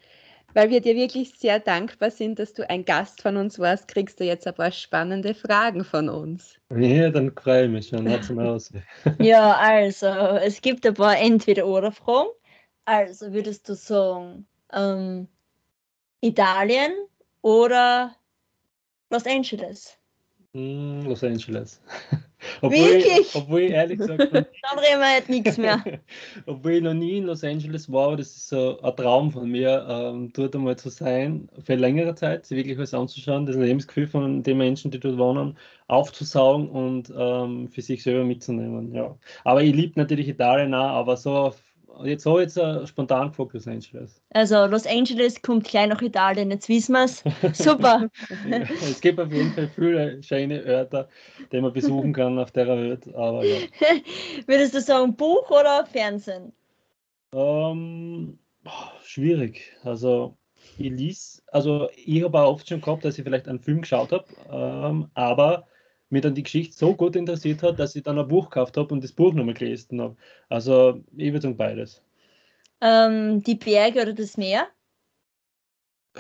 weil 0.53 0.69
wir 0.69 0.81
dir 0.81 0.97
wirklich 0.97 1.33
sehr 1.39 1.61
dankbar 1.61 2.11
sind, 2.11 2.39
dass 2.39 2.53
du 2.53 2.69
ein 2.69 2.85
Gast 2.85 3.23
von 3.23 3.37
uns 3.37 3.59
warst, 3.59 3.89
kriegst 3.89 4.19
du 4.19 4.25
jetzt 4.25 4.47
ein 4.47 4.55
paar 4.55 4.73
spannende 4.73 5.33
Fragen 5.33 5.85
von 5.85 6.09
uns. 6.09 6.57
Ja, 6.77 7.11
dann 7.11 7.33
freue 7.35 7.67
ich 7.67 7.71
mich 7.71 7.89
schon. 7.89 8.09
aus. 8.41 8.73
ja, 9.21 9.57
also, 9.57 10.07
es 10.07 10.61
gibt 10.61 10.85
ein 10.87 10.95
paar 10.95 11.17
Entweder-Oder-Fragen. 11.19 12.31
Also, 12.85 13.33
würdest 13.33 13.69
du 13.69 13.75
sagen, 13.75 14.47
ähm, 14.73 15.29
Italien 16.21 16.93
oder 17.43 18.17
Los 19.11 19.27
Angeles? 19.27 19.97
Mm, 20.53 21.03
Los 21.03 21.23
Angeles. 21.23 21.81
Obwohl 22.61 22.79
Wirklich? 22.79 23.21
Ich, 23.21 23.35
obwohl 23.35 23.61
ich 23.61 23.73
ehrlich 23.73 23.99
gesagt. 23.99 24.21
Dann 24.33 24.79
reden 24.79 25.01
wir 25.01 25.17
jetzt 25.17 25.29
nichts 25.29 25.59
mehr. 25.59 25.83
obwohl 26.47 26.73
ich 26.73 26.83
noch 26.83 26.95
nie 26.95 27.19
in 27.19 27.25
Los 27.25 27.45
Angeles 27.45 27.91
war, 27.91 28.09
aber 28.09 28.17
das 28.17 28.29
ist 28.29 28.49
so 28.49 28.81
ein 28.81 28.97
Traum 28.97 29.31
von 29.31 29.51
mir, 29.51 29.87
ähm, 29.89 30.33
dort 30.33 30.55
einmal 30.55 30.77
zu 30.77 30.89
sein, 30.89 31.49
für 31.63 31.75
längere 31.75 32.15
Zeit, 32.15 32.47
sich 32.47 32.57
wirklich 32.57 32.79
was 32.79 32.95
anzuschauen, 32.95 33.47
das 33.47 33.57
Lebensgefühl 33.57 34.07
von 34.07 34.43
den 34.43 34.59
Menschen, 34.59 34.91
die 34.91 35.01
dort 35.01 35.19
wohnen, 35.19 35.57
aufzusaugen 35.89 36.69
und 36.69 37.13
ähm, 37.17 37.69
für 37.69 37.83
sich 37.83 38.03
selber 38.03 38.25
mitzunehmen. 38.25 38.95
Ja. 38.95 39.17
Aber 39.45 39.63
ich 39.63 39.75
liebe 39.75 39.99
natürlich 39.99 40.29
Italien 40.29 40.75
auch, 40.75 40.91
aber 40.91 41.17
so 41.17 41.35
auf 41.37 41.63
jetzt 42.05 42.25
so 42.25 42.39
jetzt 42.41 42.57
uh, 42.57 42.87
spontan 42.87 43.29
gefragt 43.29 43.55
Los 43.55 43.67
Angeles. 43.67 44.23
Also 44.31 44.67
Los 44.67 44.87
Angeles 44.87 45.41
kommt 45.43 45.65
gleich 45.65 45.89
nach 45.89 46.03
Italien, 46.03 46.51
jetzt 46.51 46.69
wissen 46.69 46.93
wir 46.93 47.05
es. 47.05 47.23
Super. 47.53 48.09
ja, 48.49 48.59
es 48.59 49.01
gibt 49.01 49.21
auf 49.21 49.33
jeden 49.33 49.53
Fall 49.53 49.69
viele 49.75 50.23
schöne 50.23 50.65
Orte, 50.67 51.09
die 51.53 51.61
man 51.61 51.73
besuchen 51.73 52.13
kann 52.13 52.39
auf 52.39 52.51
der 52.53 52.69
Welt. 52.69 53.15
Aber 53.15 53.45
ja. 53.45 53.59
Würdest 54.47 54.75
du 54.75 54.81
sagen 54.81 55.15
Buch 55.15 55.51
oder 55.51 55.87
Fernsehen? 55.87 56.53
Um, 57.33 58.39
ähm, 58.65 58.73
schwierig. 59.05 59.73
Also 59.85 60.37
ich 60.79 60.91
lies, 60.91 61.43
also 61.49 61.89
ich 61.95 62.23
habe 62.23 62.41
auch 62.41 62.55
oft 62.55 62.69
schon 62.69 62.81
gehabt, 62.81 63.05
dass 63.05 63.19
ich 63.19 63.25
vielleicht 63.25 63.49
einen 63.49 63.61
Film 63.61 63.83
geschaut 63.83 64.13
habe, 64.13 64.25
ähm, 64.51 65.11
aber 65.15 65.67
mir 66.11 66.21
dann 66.21 66.35
die 66.35 66.43
Geschichte 66.43 66.77
so 66.77 66.95
gut 66.95 67.17
interessiert 67.17 67.63
hat, 67.63 67.79
dass 67.79 67.97
ich 67.97 68.03
dann 68.03 68.19
ein 68.19 68.29
Buch 68.29 68.51
gekauft 68.51 68.77
habe 68.77 68.93
und 68.93 69.03
das 69.03 69.13
Buch 69.13 69.33
nochmal 69.33 69.55
gelesen 69.55 70.01
habe. 70.01 70.17
Also 70.49 71.03
ich 71.17 71.33
würde 71.33 71.43
sagen 71.43 71.57
beides. 71.57 72.03
Ähm, 72.81 73.43
die 73.43 73.55
Berge 73.55 74.03
oder 74.03 74.13
das 74.13 74.37
Meer? 74.37 74.69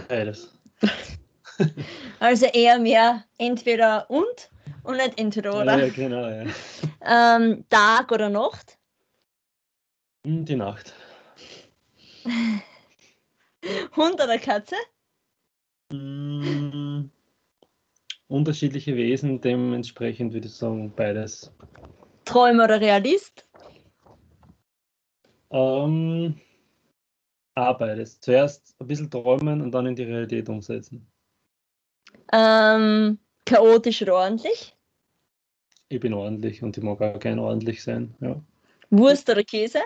Beides. 0.09 0.57
also 2.20 2.46
eher 2.46 2.79
mehr 2.79 3.24
entweder 3.38 4.09
und 4.09 4.50
und 4.83 4.96
nicht 4.96 5.18
entweder 5.18 5.61
oder. 5.61 5.79
Ja, 5.79 5.88
genau, 5.88 6.29
ja. 6.29 6.44
Ähm, 7.03 7.64
Tag 7.70 8.12
oder 8.12 8.29
Nacht? 8.29 8.79
Hm, 10.24 10.44
die 10.44 10.57
Nacht. 10.57 10.94
Hund 13.96 14.14
oder 14.14 14.38
Katze? 14.38 14.76
Mm, 15.92 17.11
unterschiedliche 18.30 18.96
Wesen, 18.96 19.40
dementsprechend 19.40 20.32
würde 20.32 20.46
ich 20.46 20.54
sagen, 20.54 20.92
beides. 20.94 21.52
Träumer 22.24 22.64
oder 22.64 22.80
Realist? 22.80 23.46
Ähm, 25.50 26.40
auch 27.56 27.78
beides. 27.78 28.20
Zuerst 28.20 28.76
ein 28.80 28.86
bisschen 28.86 29.10
träumen 29.10 29.60
und 29.60 29.72
dann 29.72 29.86
in 29.86 29.96
die 29.96 30.04
Realität 30.04 30.48
umsetzen. 30.48 31.10
Ähm, 32.32 33.18
chaotisch 33.44 34.02
oder 34.02 34.14
ordentlich? 34.14 34.76
Ich 35.88 35.98
bin 35.98 36.14
ordentlich 36.14 36.62
und 36.62 36.78
ich 36.78 36.84
mag 36.84 37.00
auch 37.00 37.18
gern 37.18 37.40
ordentlich 37.40 37.82
sein. 37.82 38.14
Ja. 38.20 38.40
Wurst 38.90 39.28
oder 39.28 39.42
Käse? 39.42 39.80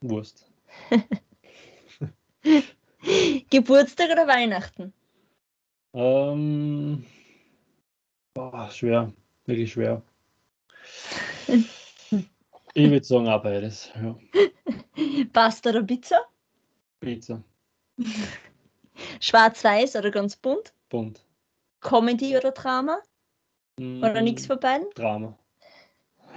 Wurst. 0.00 0.50
Geburtstag 3.50 4.10
oder 4.10 4.26
Weihnachten? 4.26 4.92
Ähm, 5.94 7.04
boah, 8.36 8.70
schwer, 8.70 9.12
wirklich 9.46 9.72
schwer. 9.72 10.02
Ich 12.74 12.90
würde 12.90 13.04
sagen, 13.04 13.28
auch 13.28 13.42
beides. 13.42 13.90
Ja. 13.96 14.14
Pasta 15.32 15.70
oder 15.70 15.82
Pizza? 15.82 16.20
Pizza, 17.00 17.42
Schwarz-Weiß 19.20 19.96
oder 19.96 20.10
ganz 20.10 20.36
bunt? 20.36 20.72
bunt. 20.90 21.20
Comedy 21.80 22.36
oder 22.36 22.52
Drama? 22.52 22.98
Oder 24.02 24.20
Mm, 24.20 24.24
nichts 24.24 24.46
von 24.46 24.60
beiden? 24.60 24.86
Drama. 24.94 25.36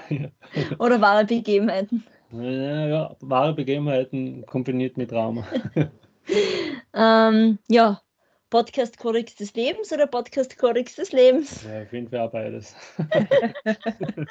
Oder 0.80 1.02
wahre 1.02 1.26
Begebenheiten? 1.26 2.04
Ja, 2.32 2.88
ja, 2.88 3.16
wahre 3.22 3.54
Begebenheiten 3.54 4.46
kombiniert 4.46 4.98
mit 4.98 5.12
Drama. 5.12 5.46
Ähm, 6.94 7.60
ja, 7.68 8.02
Podcast 8.50 8.98
Kodex 8.98 9.36
des 9.36 9.54
Lebens 9.54 9.92
oder 9.92 10.08
Podcast 10.08 10.58
Kodex 10.58 10.96
des 10.96 11.12
Lebens? 11.12 11.64
Ja, 11.64 11.84
auf 11.84 11.94
jeden 11.94 12.10
Fall 12.10 12.30
beides. 12.30 12.76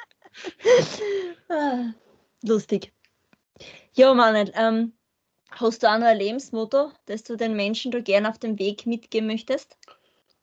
Ah, 1.49 1.91
lustig. 2.43 2.93
Ja, 3.93 4.13
Manuel, 4.13 4.51
ähm, 4.55 4.93
hast 5.49 5.81
du 5.81 5.87
auch 5.87 5.97
noch 5.97 6.05
ein 6.05 6.17
Lebensmotto, 6.17 6.91
das 7.07 7.23
du 7.23 7.35
den 7.35 7.55
Menschen 7.55 7.91
da 7.91 7.99
gerne 7.99 8.29
auf 8.29 8.37
dem 8.37 8.59
Weg 8.59 8.85
mitgeben 8.85 9.27
möchtest? 9.27 9.77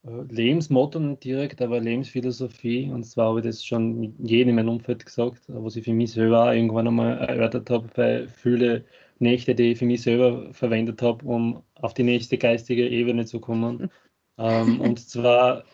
Äh, 0.05 0.23
Lebensmotto 0.29 0.99
nicht 0.99 1.25
direkt, 1.25 1.63
aber 1.63 1.81
Lebensphilosophie. 1.81 2.91
Und 2.91 3.05
zwar 3.05 3.29
habe 3.29 3.41
ich 3.41 3.47
das 3.47 3.65
schon 3.65 4.15
jedem 4.19 4.51
in 4.51 4.55
meinem 4.57 4.71
Umfeld 4.71 5.07
gesagt, 5.07 5.43
was 5.47 5.77
ich 5.77 5.85
für 5.85 5.93
mich 5.93 6.13
selber 6.13 6.45
auch 6.45 6.53
irgendwann 6.53 6.89
einmal 6.89 7.19
erörtert 7.19 7.71
habe, 7.71 7.89
bei 7.95 8.27
viele 8.29 8.85
Nächte, 9.19 9.55
die 9.55 9.73
ich 9.73 9.79
für 9.79 9.87
mich 9.87 10.03
selber 10.03 10.53
verwendet 10.53 11.03
habe, 11.03 11.25
um 11.27 11.63
auf 11.75 11.95
die 11.95 12.03
nächste 12.03 12.39
geistige 12.39 12.89
Ebene 12.89 13.25
zu 13.27 13.41
kommen. 13.41 13.91
ähm, 14.39 14.81
und 14.81 15.01
zwar, 15.01 15.65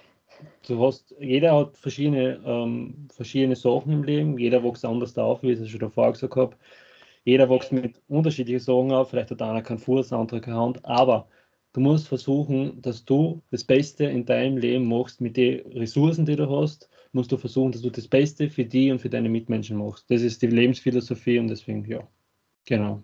du 0.67 0.85
hast, 0.85 1.15
jeder 1.21 1.57
hat 1.57 1.77
verschiedene, 1.77 2.41
ähm, 2.45 3.09
verschiedene 3.13 3.57
Sachen 3.57 3.93
im 3.93 4.05
Leben, 4.05 4.39
jeder 4.39 4.63
wächst 4.65 4.85
anders 4.85 5.17
auf, 5.19 5.43
wie 5.43 5.53
ich 5.53 5.61
es 5.61 5.71
schon 5.71 5.81
davor 5.81 6.13
gesagt 6.13 6.37
habe. 6.37 6.57
Jeder 7.25 7.49
wächst 7.51 7.73
mit 7.73 8.01
unterschiedlichen 8.09 8.61
Sachen 8.61 8.93
auf, 8.93 9.11
vielleicht 9.11 9.31
hat 9.31 9.43
einer 9.43 9.63
keinen 9.63 9.79
Fuß, 9.79 10.09
der 10.09 10.19
andere 10.19 10.41
keine 10.41 10.59
Hand, 10.59 10.85
aber 10.85 11.29
du 11.73 11.81
musst 11.81 12.09
versuchen, 12.09 12.81
dass 12.83 13.05
du 13.05 13.43
das 13.51 13.65
Beste 13.65 14.05
in 14.05 14.25
deinem 14.25 14.59
Leben 14.59 14.87
machst 14.87 15.21
mit 15.21 15.37
den 15.37 15.61
Ressourcen, 15.73 16.27
die 16.27 16.37
du 16.37 16.49
hast, 16.51 16.89
musst 17.13 17.31
du 17.33 17.37
versuchen, 17.37 17.73
dass 17.73 17.83
du 17.83 17.91
das 17.91 18.09
Beste 18.09 18.51
für 18.51 18.65
die 18.65 18.91
und 18.91 19.01
für 19.01 19.11
deine 19.11 19.29
Mitmenschen 19.29 19.77
machst. 19.79 20.11
Das 20.11 20.23
ist 20.23 20.43
die 20.43 20.49
Lebensphilosophie 20.49 21.39
und 21.39 21.49
deswegen, 21.49 21.85
ja, 21.85 22.07
genau. 22.65 23.03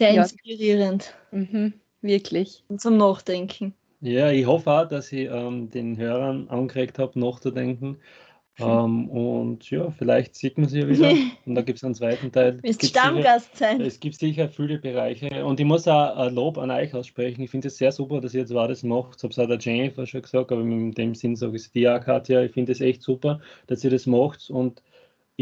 Sehr 0.00 0.14
Ja. 0.14 0.22
inspirierend 0.22 1.14
Mhm, 1.30 1.74
wirklich. 2.00 2.64
und 2.68 2.80
zum 2.80 2.96
Nachdenken. 2.96 3.74
Ja, 4.00 4.30
ich 4.30 4.46
hoffe 4.46 4.70
auch, 4.70 4.88
dass 4.88 5.12
ich 5.12 5.28
ähm, 5.30 5.68
den 5.68 5.98
Hörern 5.98 6.48
angeregt 6.48 6.98
habe, 6.98 7.20
nachzudenken. 7.20 7.98
Ähm, 8.58 9.10
und 9.10 9.70
ja, 9.70 9.90
vielleicht 9.90 10.36
sieht 10.36 10.56
man 10.56 10.70
sie 10.70 10.80
ja 10.80 10.88
wieder. 10.88 11.10
Und 11.46 11.54
da 11.54 11.60
gibt 11.60 11.78
es 11.78 11.84
einen 11.84 11.94
zweiten 11.94 12.32
Teil. 12.32 12.58
Willst 12.62 12.80
Gibt's 12.80 12.86
sicher- 12.94 13.08
Stammgast 13.10 13.56
sein? 13.58 13.80
Es 13.82 14.00
gibt 14.00 14.14
sicher 14.18 14.48
viele 14.48 14.78
Bereiche 14.78 15.44
und 15.44 15.60
ich 15.60 15.66
muss 15.66 15.86
auch 15.88 16.16
ein 16.16 16.34
Lob 16.34 16.56
an 16.58 16.70
euch 16.70 16.94
aussprechen. 16.94 17.42
Ich 17.42 17.50
finde 17.50 17.68
es 17.68 17.76
sehr 17.76 17.92
super, 17.92 18.20
dass 18.22 18.32
ihr 18.34 18.40
jetzt 18.40 18.52
das 18.52 18.82
macht. 18.82 19.16
Ich 19.18 19.22
habe 19.24 19.32
es 19.32 19.38
auch 19.38 19.46
der 19.48 19.58
Jennifer 19.58 20.06
schon 20.06 20.22
gesagt, 20.22 20.50
aber 20.52 20.60
in 20.62 20.92
dem 20.92 21.14
Sinn 21.14 21.36
sage 21.36 21.56
ich 21.56 21.62
es 21.64 21.72
dir 21.72 21.94
auch, 21.96 22.00
Katja. 22.04 22.42
Ich 22.42 22.52
finde 22.52 22.72
es 22.72 22.80
echt 22.80 23.02
super, 23.02 23.40
dass 23.66 23.84
ihr 23.84 23.90
das 23.90 24.06
macht 24.06 24.48
und 24.50 24.82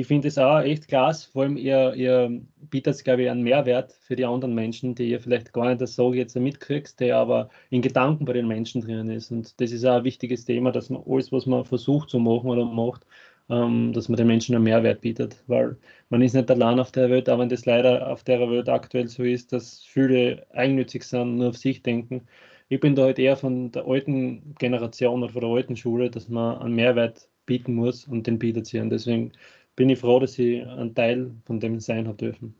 ich 0.00 0.06
finde 0.06 0.28
es 0.28 0.38
auch 0.38 0.60
echt 0.60 0.86
klasse. 0.86 1.28
Vor 1.32 1.42
allem, 1.42 1.56
ihr, 1.56 1.92
ihr 1.94 2.40
bietet, 2.70 3.02
glaube 3.02 3.22
ich, 3.22 3.30
einen 3.30 3.42
Mehrwert 3.42 3.92
für 3.92 4.14
die 4.14 4.24
anderen 4.24 4.54
Menschen, 4.54 4.94
die 4.94 5.10
ihr 5.10 5.20
vielleicht 5.20 5.52
gar 5.52 5.74
nicht 5.74 5.82
ich 5.82 6.14
jetzt 6.14 6.36
mitkriegst, 6.36 7.00
der 7.00 7.16
aber 7.16 7.48
in 7.70 7.82
Gedanken 7.82 8.24
bei 8.24 8.32
den 8.32 8.46
Menschen 8.46 8.80
drin 8.80 9.10
ist. 9.10 9.32
Und 9.32 9.60
das 9.60 9.72
ist 9.72 9.84
auch 9.84 9.96
ein 9.96 10.04
wichtiges 10.04 10.44
Thema, 10.44 10.70
dass 10.70 10.88
man 10.88 11.02
alles, 11.04 11.32
was 11.32 11.46
man 11.46 11.64
versucht 11.64 12.10
zu 12.10 12.20
machen 12.20 12.48
oder 12.48 12.64
macht, 12.64 13.06
ähm, 13.50 13.92
dass 13.92 14.08
man 14.08 14.16
den 14.16 14.28
Menschen 14.28 14.54
einen 14.54 14.62
Mehrwert 14.64 15.00
bietet. 15.00 15.42
Weil 15.48 15.76
man 16.10 16.22
ist 16.22 16.34
nicht 16.34 16.48
allein 16.48 16.78
auf 16.78 16.92
der 16.92 17.10
Welt, 17.10 17.28
auch 17.28 17.40
wenn 17.40 17.48
das 17.48 17.66
leider 17.66 18.08
auf 18.08 18.22
der 18.22 18.38
Welt 18.48 18.68
aktuell 18.68 19.08
so 19.08 19.24
ist, 19.24 19.52
dass 19.52 19.82
viele 19.82 20.46
eigennützig 20.52 21.02
sind, 21.02 21.38
nur 21.38 21.48
auf 21.48 21.56
sich 21.56 21.82
denken. 21.82 22.22
Ich 22.68 22.78
bin 22.78 22.94
da 22.94 23.02
halt 23.02 23.18
eher 23.18 23.36
von 23.36 23.72
der 23.72 23.84
alten 23.86 24.54
Generation 24.60 25.24
oder 25.24 25.32
von 25.32 25.40
der 25.40 25.50
alten 25.50 25.76
Schule, 25.76 26.08
dass 26.08 26.28
man 26.28 26.58
einen 26.58 26.76
Mehrwert 26.76 27.28
bieten 27.46 27.74
muss 27.74 28.06
und 28.06 28.28
den 28.28 28.38
bietet 28.38 28.66
sie. 28.66 28.78
Und 28.78 28.90
deswegen 28.90 29.32
bin 29.78 29.90
ich 29.90 30.00
froh, 30.00 30.18
dass 30.18 30.36
ich 30.38 30.66
ein 30.66 30.92
Teil 30.92 31.30
von 31.46 31.60
dem 31.60 31.78
sein 31.78 32.08
habe 32.08 32.16
dürfen. 32.16 32.52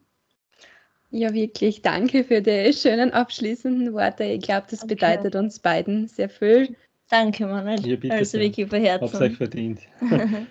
Ja, 1.11 1.33
wirklich. 1.35 1.83
Danke 1.83 2.22
für 2.22 2.40
die 2.40 2.72
schönen 2.72 3.11
abschließenden 3.12 3.92
Worte. 3.92 4.22
Ich 4.24 4.42
glaube, 4.42 4.66
das 4.70 4.81
Danke. 4.81 4.94
bedeutet 4.94 5.35
uns 5.35 5.59
beiden 5.59 6.07
sehr 6.07 6.28
viel. 6.28 6.76
Danke, 7.11 7.46
Manuel. 7.46 7.81
Ja, 7.85 7.96
bitte 7.96 8.14
also 8.14 8.38
wirklich 8.38 8.66
über 8.68 8.78
Hab's 8.78 9.14
euch 9.14 9.20
Herzen. 9.20 9.37
verdient. 9.37 9.81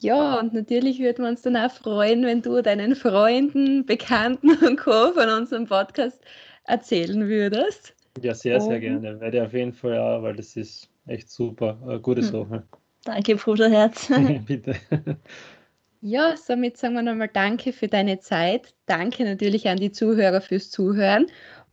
Ja, 0.00 0.40
und 0.40 0.52
natürlich 0.52 0.98
würden 0.98 1.22
wir 1.24 1.28
uns 1.30 1.42
dann 1.42 1.56
auch 1.56 1.70
freuen, 1.70 2.24
wenn 2.26 2.42
du 2.42 2.60
deinen 2.60 2.96
Freunden, 2.96 3.86
Bekannten 3.86 4.50
und 4.66 4.76
Co. 4.76 5.12
von 5.12 5.28
unserem 5.28 5.66
Podcast 5.66 6.20
erzählen 6.64 7.28
würdest. 7.28 7.94
Ja, 8.20 8.34
sehr, 8.34 8.60
sehr 8.60 8.74
Und- 8.74 8.80
gerne. 8.80 9.20
Werde 9.20 9.36
ich 9.36 9.42
auf 9.44 9.52
jeden 9.52 9.72
Fall 9.72 9.96
auch, 9.96 10.24
weil 10.24 10.34
das 10.34 10.56
ist 10.56 10.88
echt 11.06 11.30
super. 11.30 11.78
Eine 11.86 12.00
gute 12.00 12.20
Hm. 12.22 12.26
Sache. 12.28 12.62
Danke, 13.04 13.36
Bruderherz. 13.36 14.10
Bitte. 14.44 14.74
Ja, 16.04 16.36
somit 16.36 16.76
sagen 16.78 16.94
wir 16.94 17.02
nochmal 17.02 17.30
Danke 17.32 17.72
für 17.72 17.86
deine 17.86 18.18
Zeit. 18.18 18.74
Danke 18.86 19.22
natürlich 19.22 19.68
an 19.68 19.76
die 19.76 19.92
Zuhörer 19.92 20.40
fürs 20.40 20.68
Zuhören. 20.68 21.26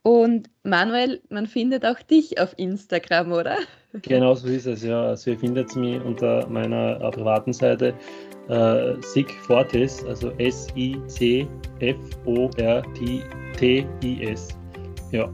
Und 0.04 0.52
Manuel, 0.62 1.20
man 1.30 1.48
findet 1.48 1.84
auch 1.84 2.00
dich 2.04 2.40
auf 2.40 2.54
Instagram, 2.58 3.32
oder? 3.32 3.58
Genau 4.04 4.36
so 4.36 4.48
ist 4.48 4.68
es, 4.68 4.84
ja. 4.84 5.02
Also 5.02 5.32
ihr 5.32 5.40
findet 5.40 5.76
mich 5.76 6.00
unter 6.04 6.48
meiner 6.48 7.02
äh, 7.02 7.10
privaten 7.10 7.54
Seite 7.54 7.96
äh, 8.50 9.02
Sig 9.02 9.32
Fortis, 9.48 10.06
also 10.06 10.30
S-I-C-F-O-R-T-T-I-S. 10.38 11.48
Ja, 15.12 15.28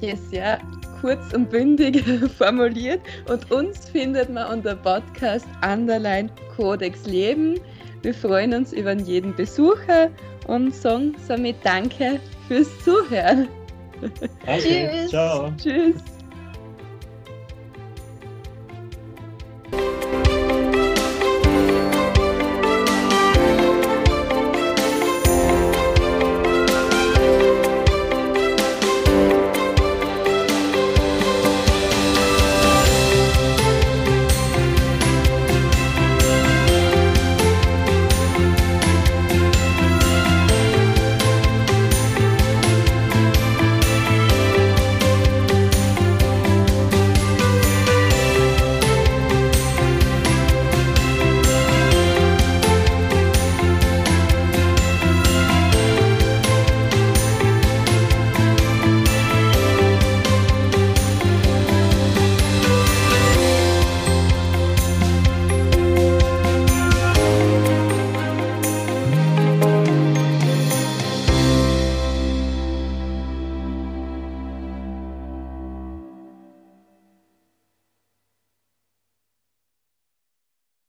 Yes, 0.00 0.20
ja, 0.32 0.58
kurz 1.00 1.32
und 1.34 1.50
bündig 1.50 2.02
formuliert. 2.38 3.00
Und 3.30 3.50
uns 3.50 3.88
findet 3.88 4.28
man 4.30 4.52
unter 4.52 4.76
Podcast 4.76 5.46
Underline 5.62 6.30
Codex 6.56 7.06
Leben. 7.06 7.60
Wir 8.04 8.12
freuen 8.12 8.52
uns 8.52 8.74
über 8.74 8.92
jeden 8.92 9.34
Besucher 9.34 10.10
und 10.46 10.74
sagen 10.74 11.16
somit 11.26 11.56
Danke 11.64 12.20
fürs 12.48 12.68
Zuhören. 12.84 13.48
danke. 14.44 14.62
Tschüss. 14.62 15.10
Ciao. 15.10 15.52
Tschüss. 15.56 16.13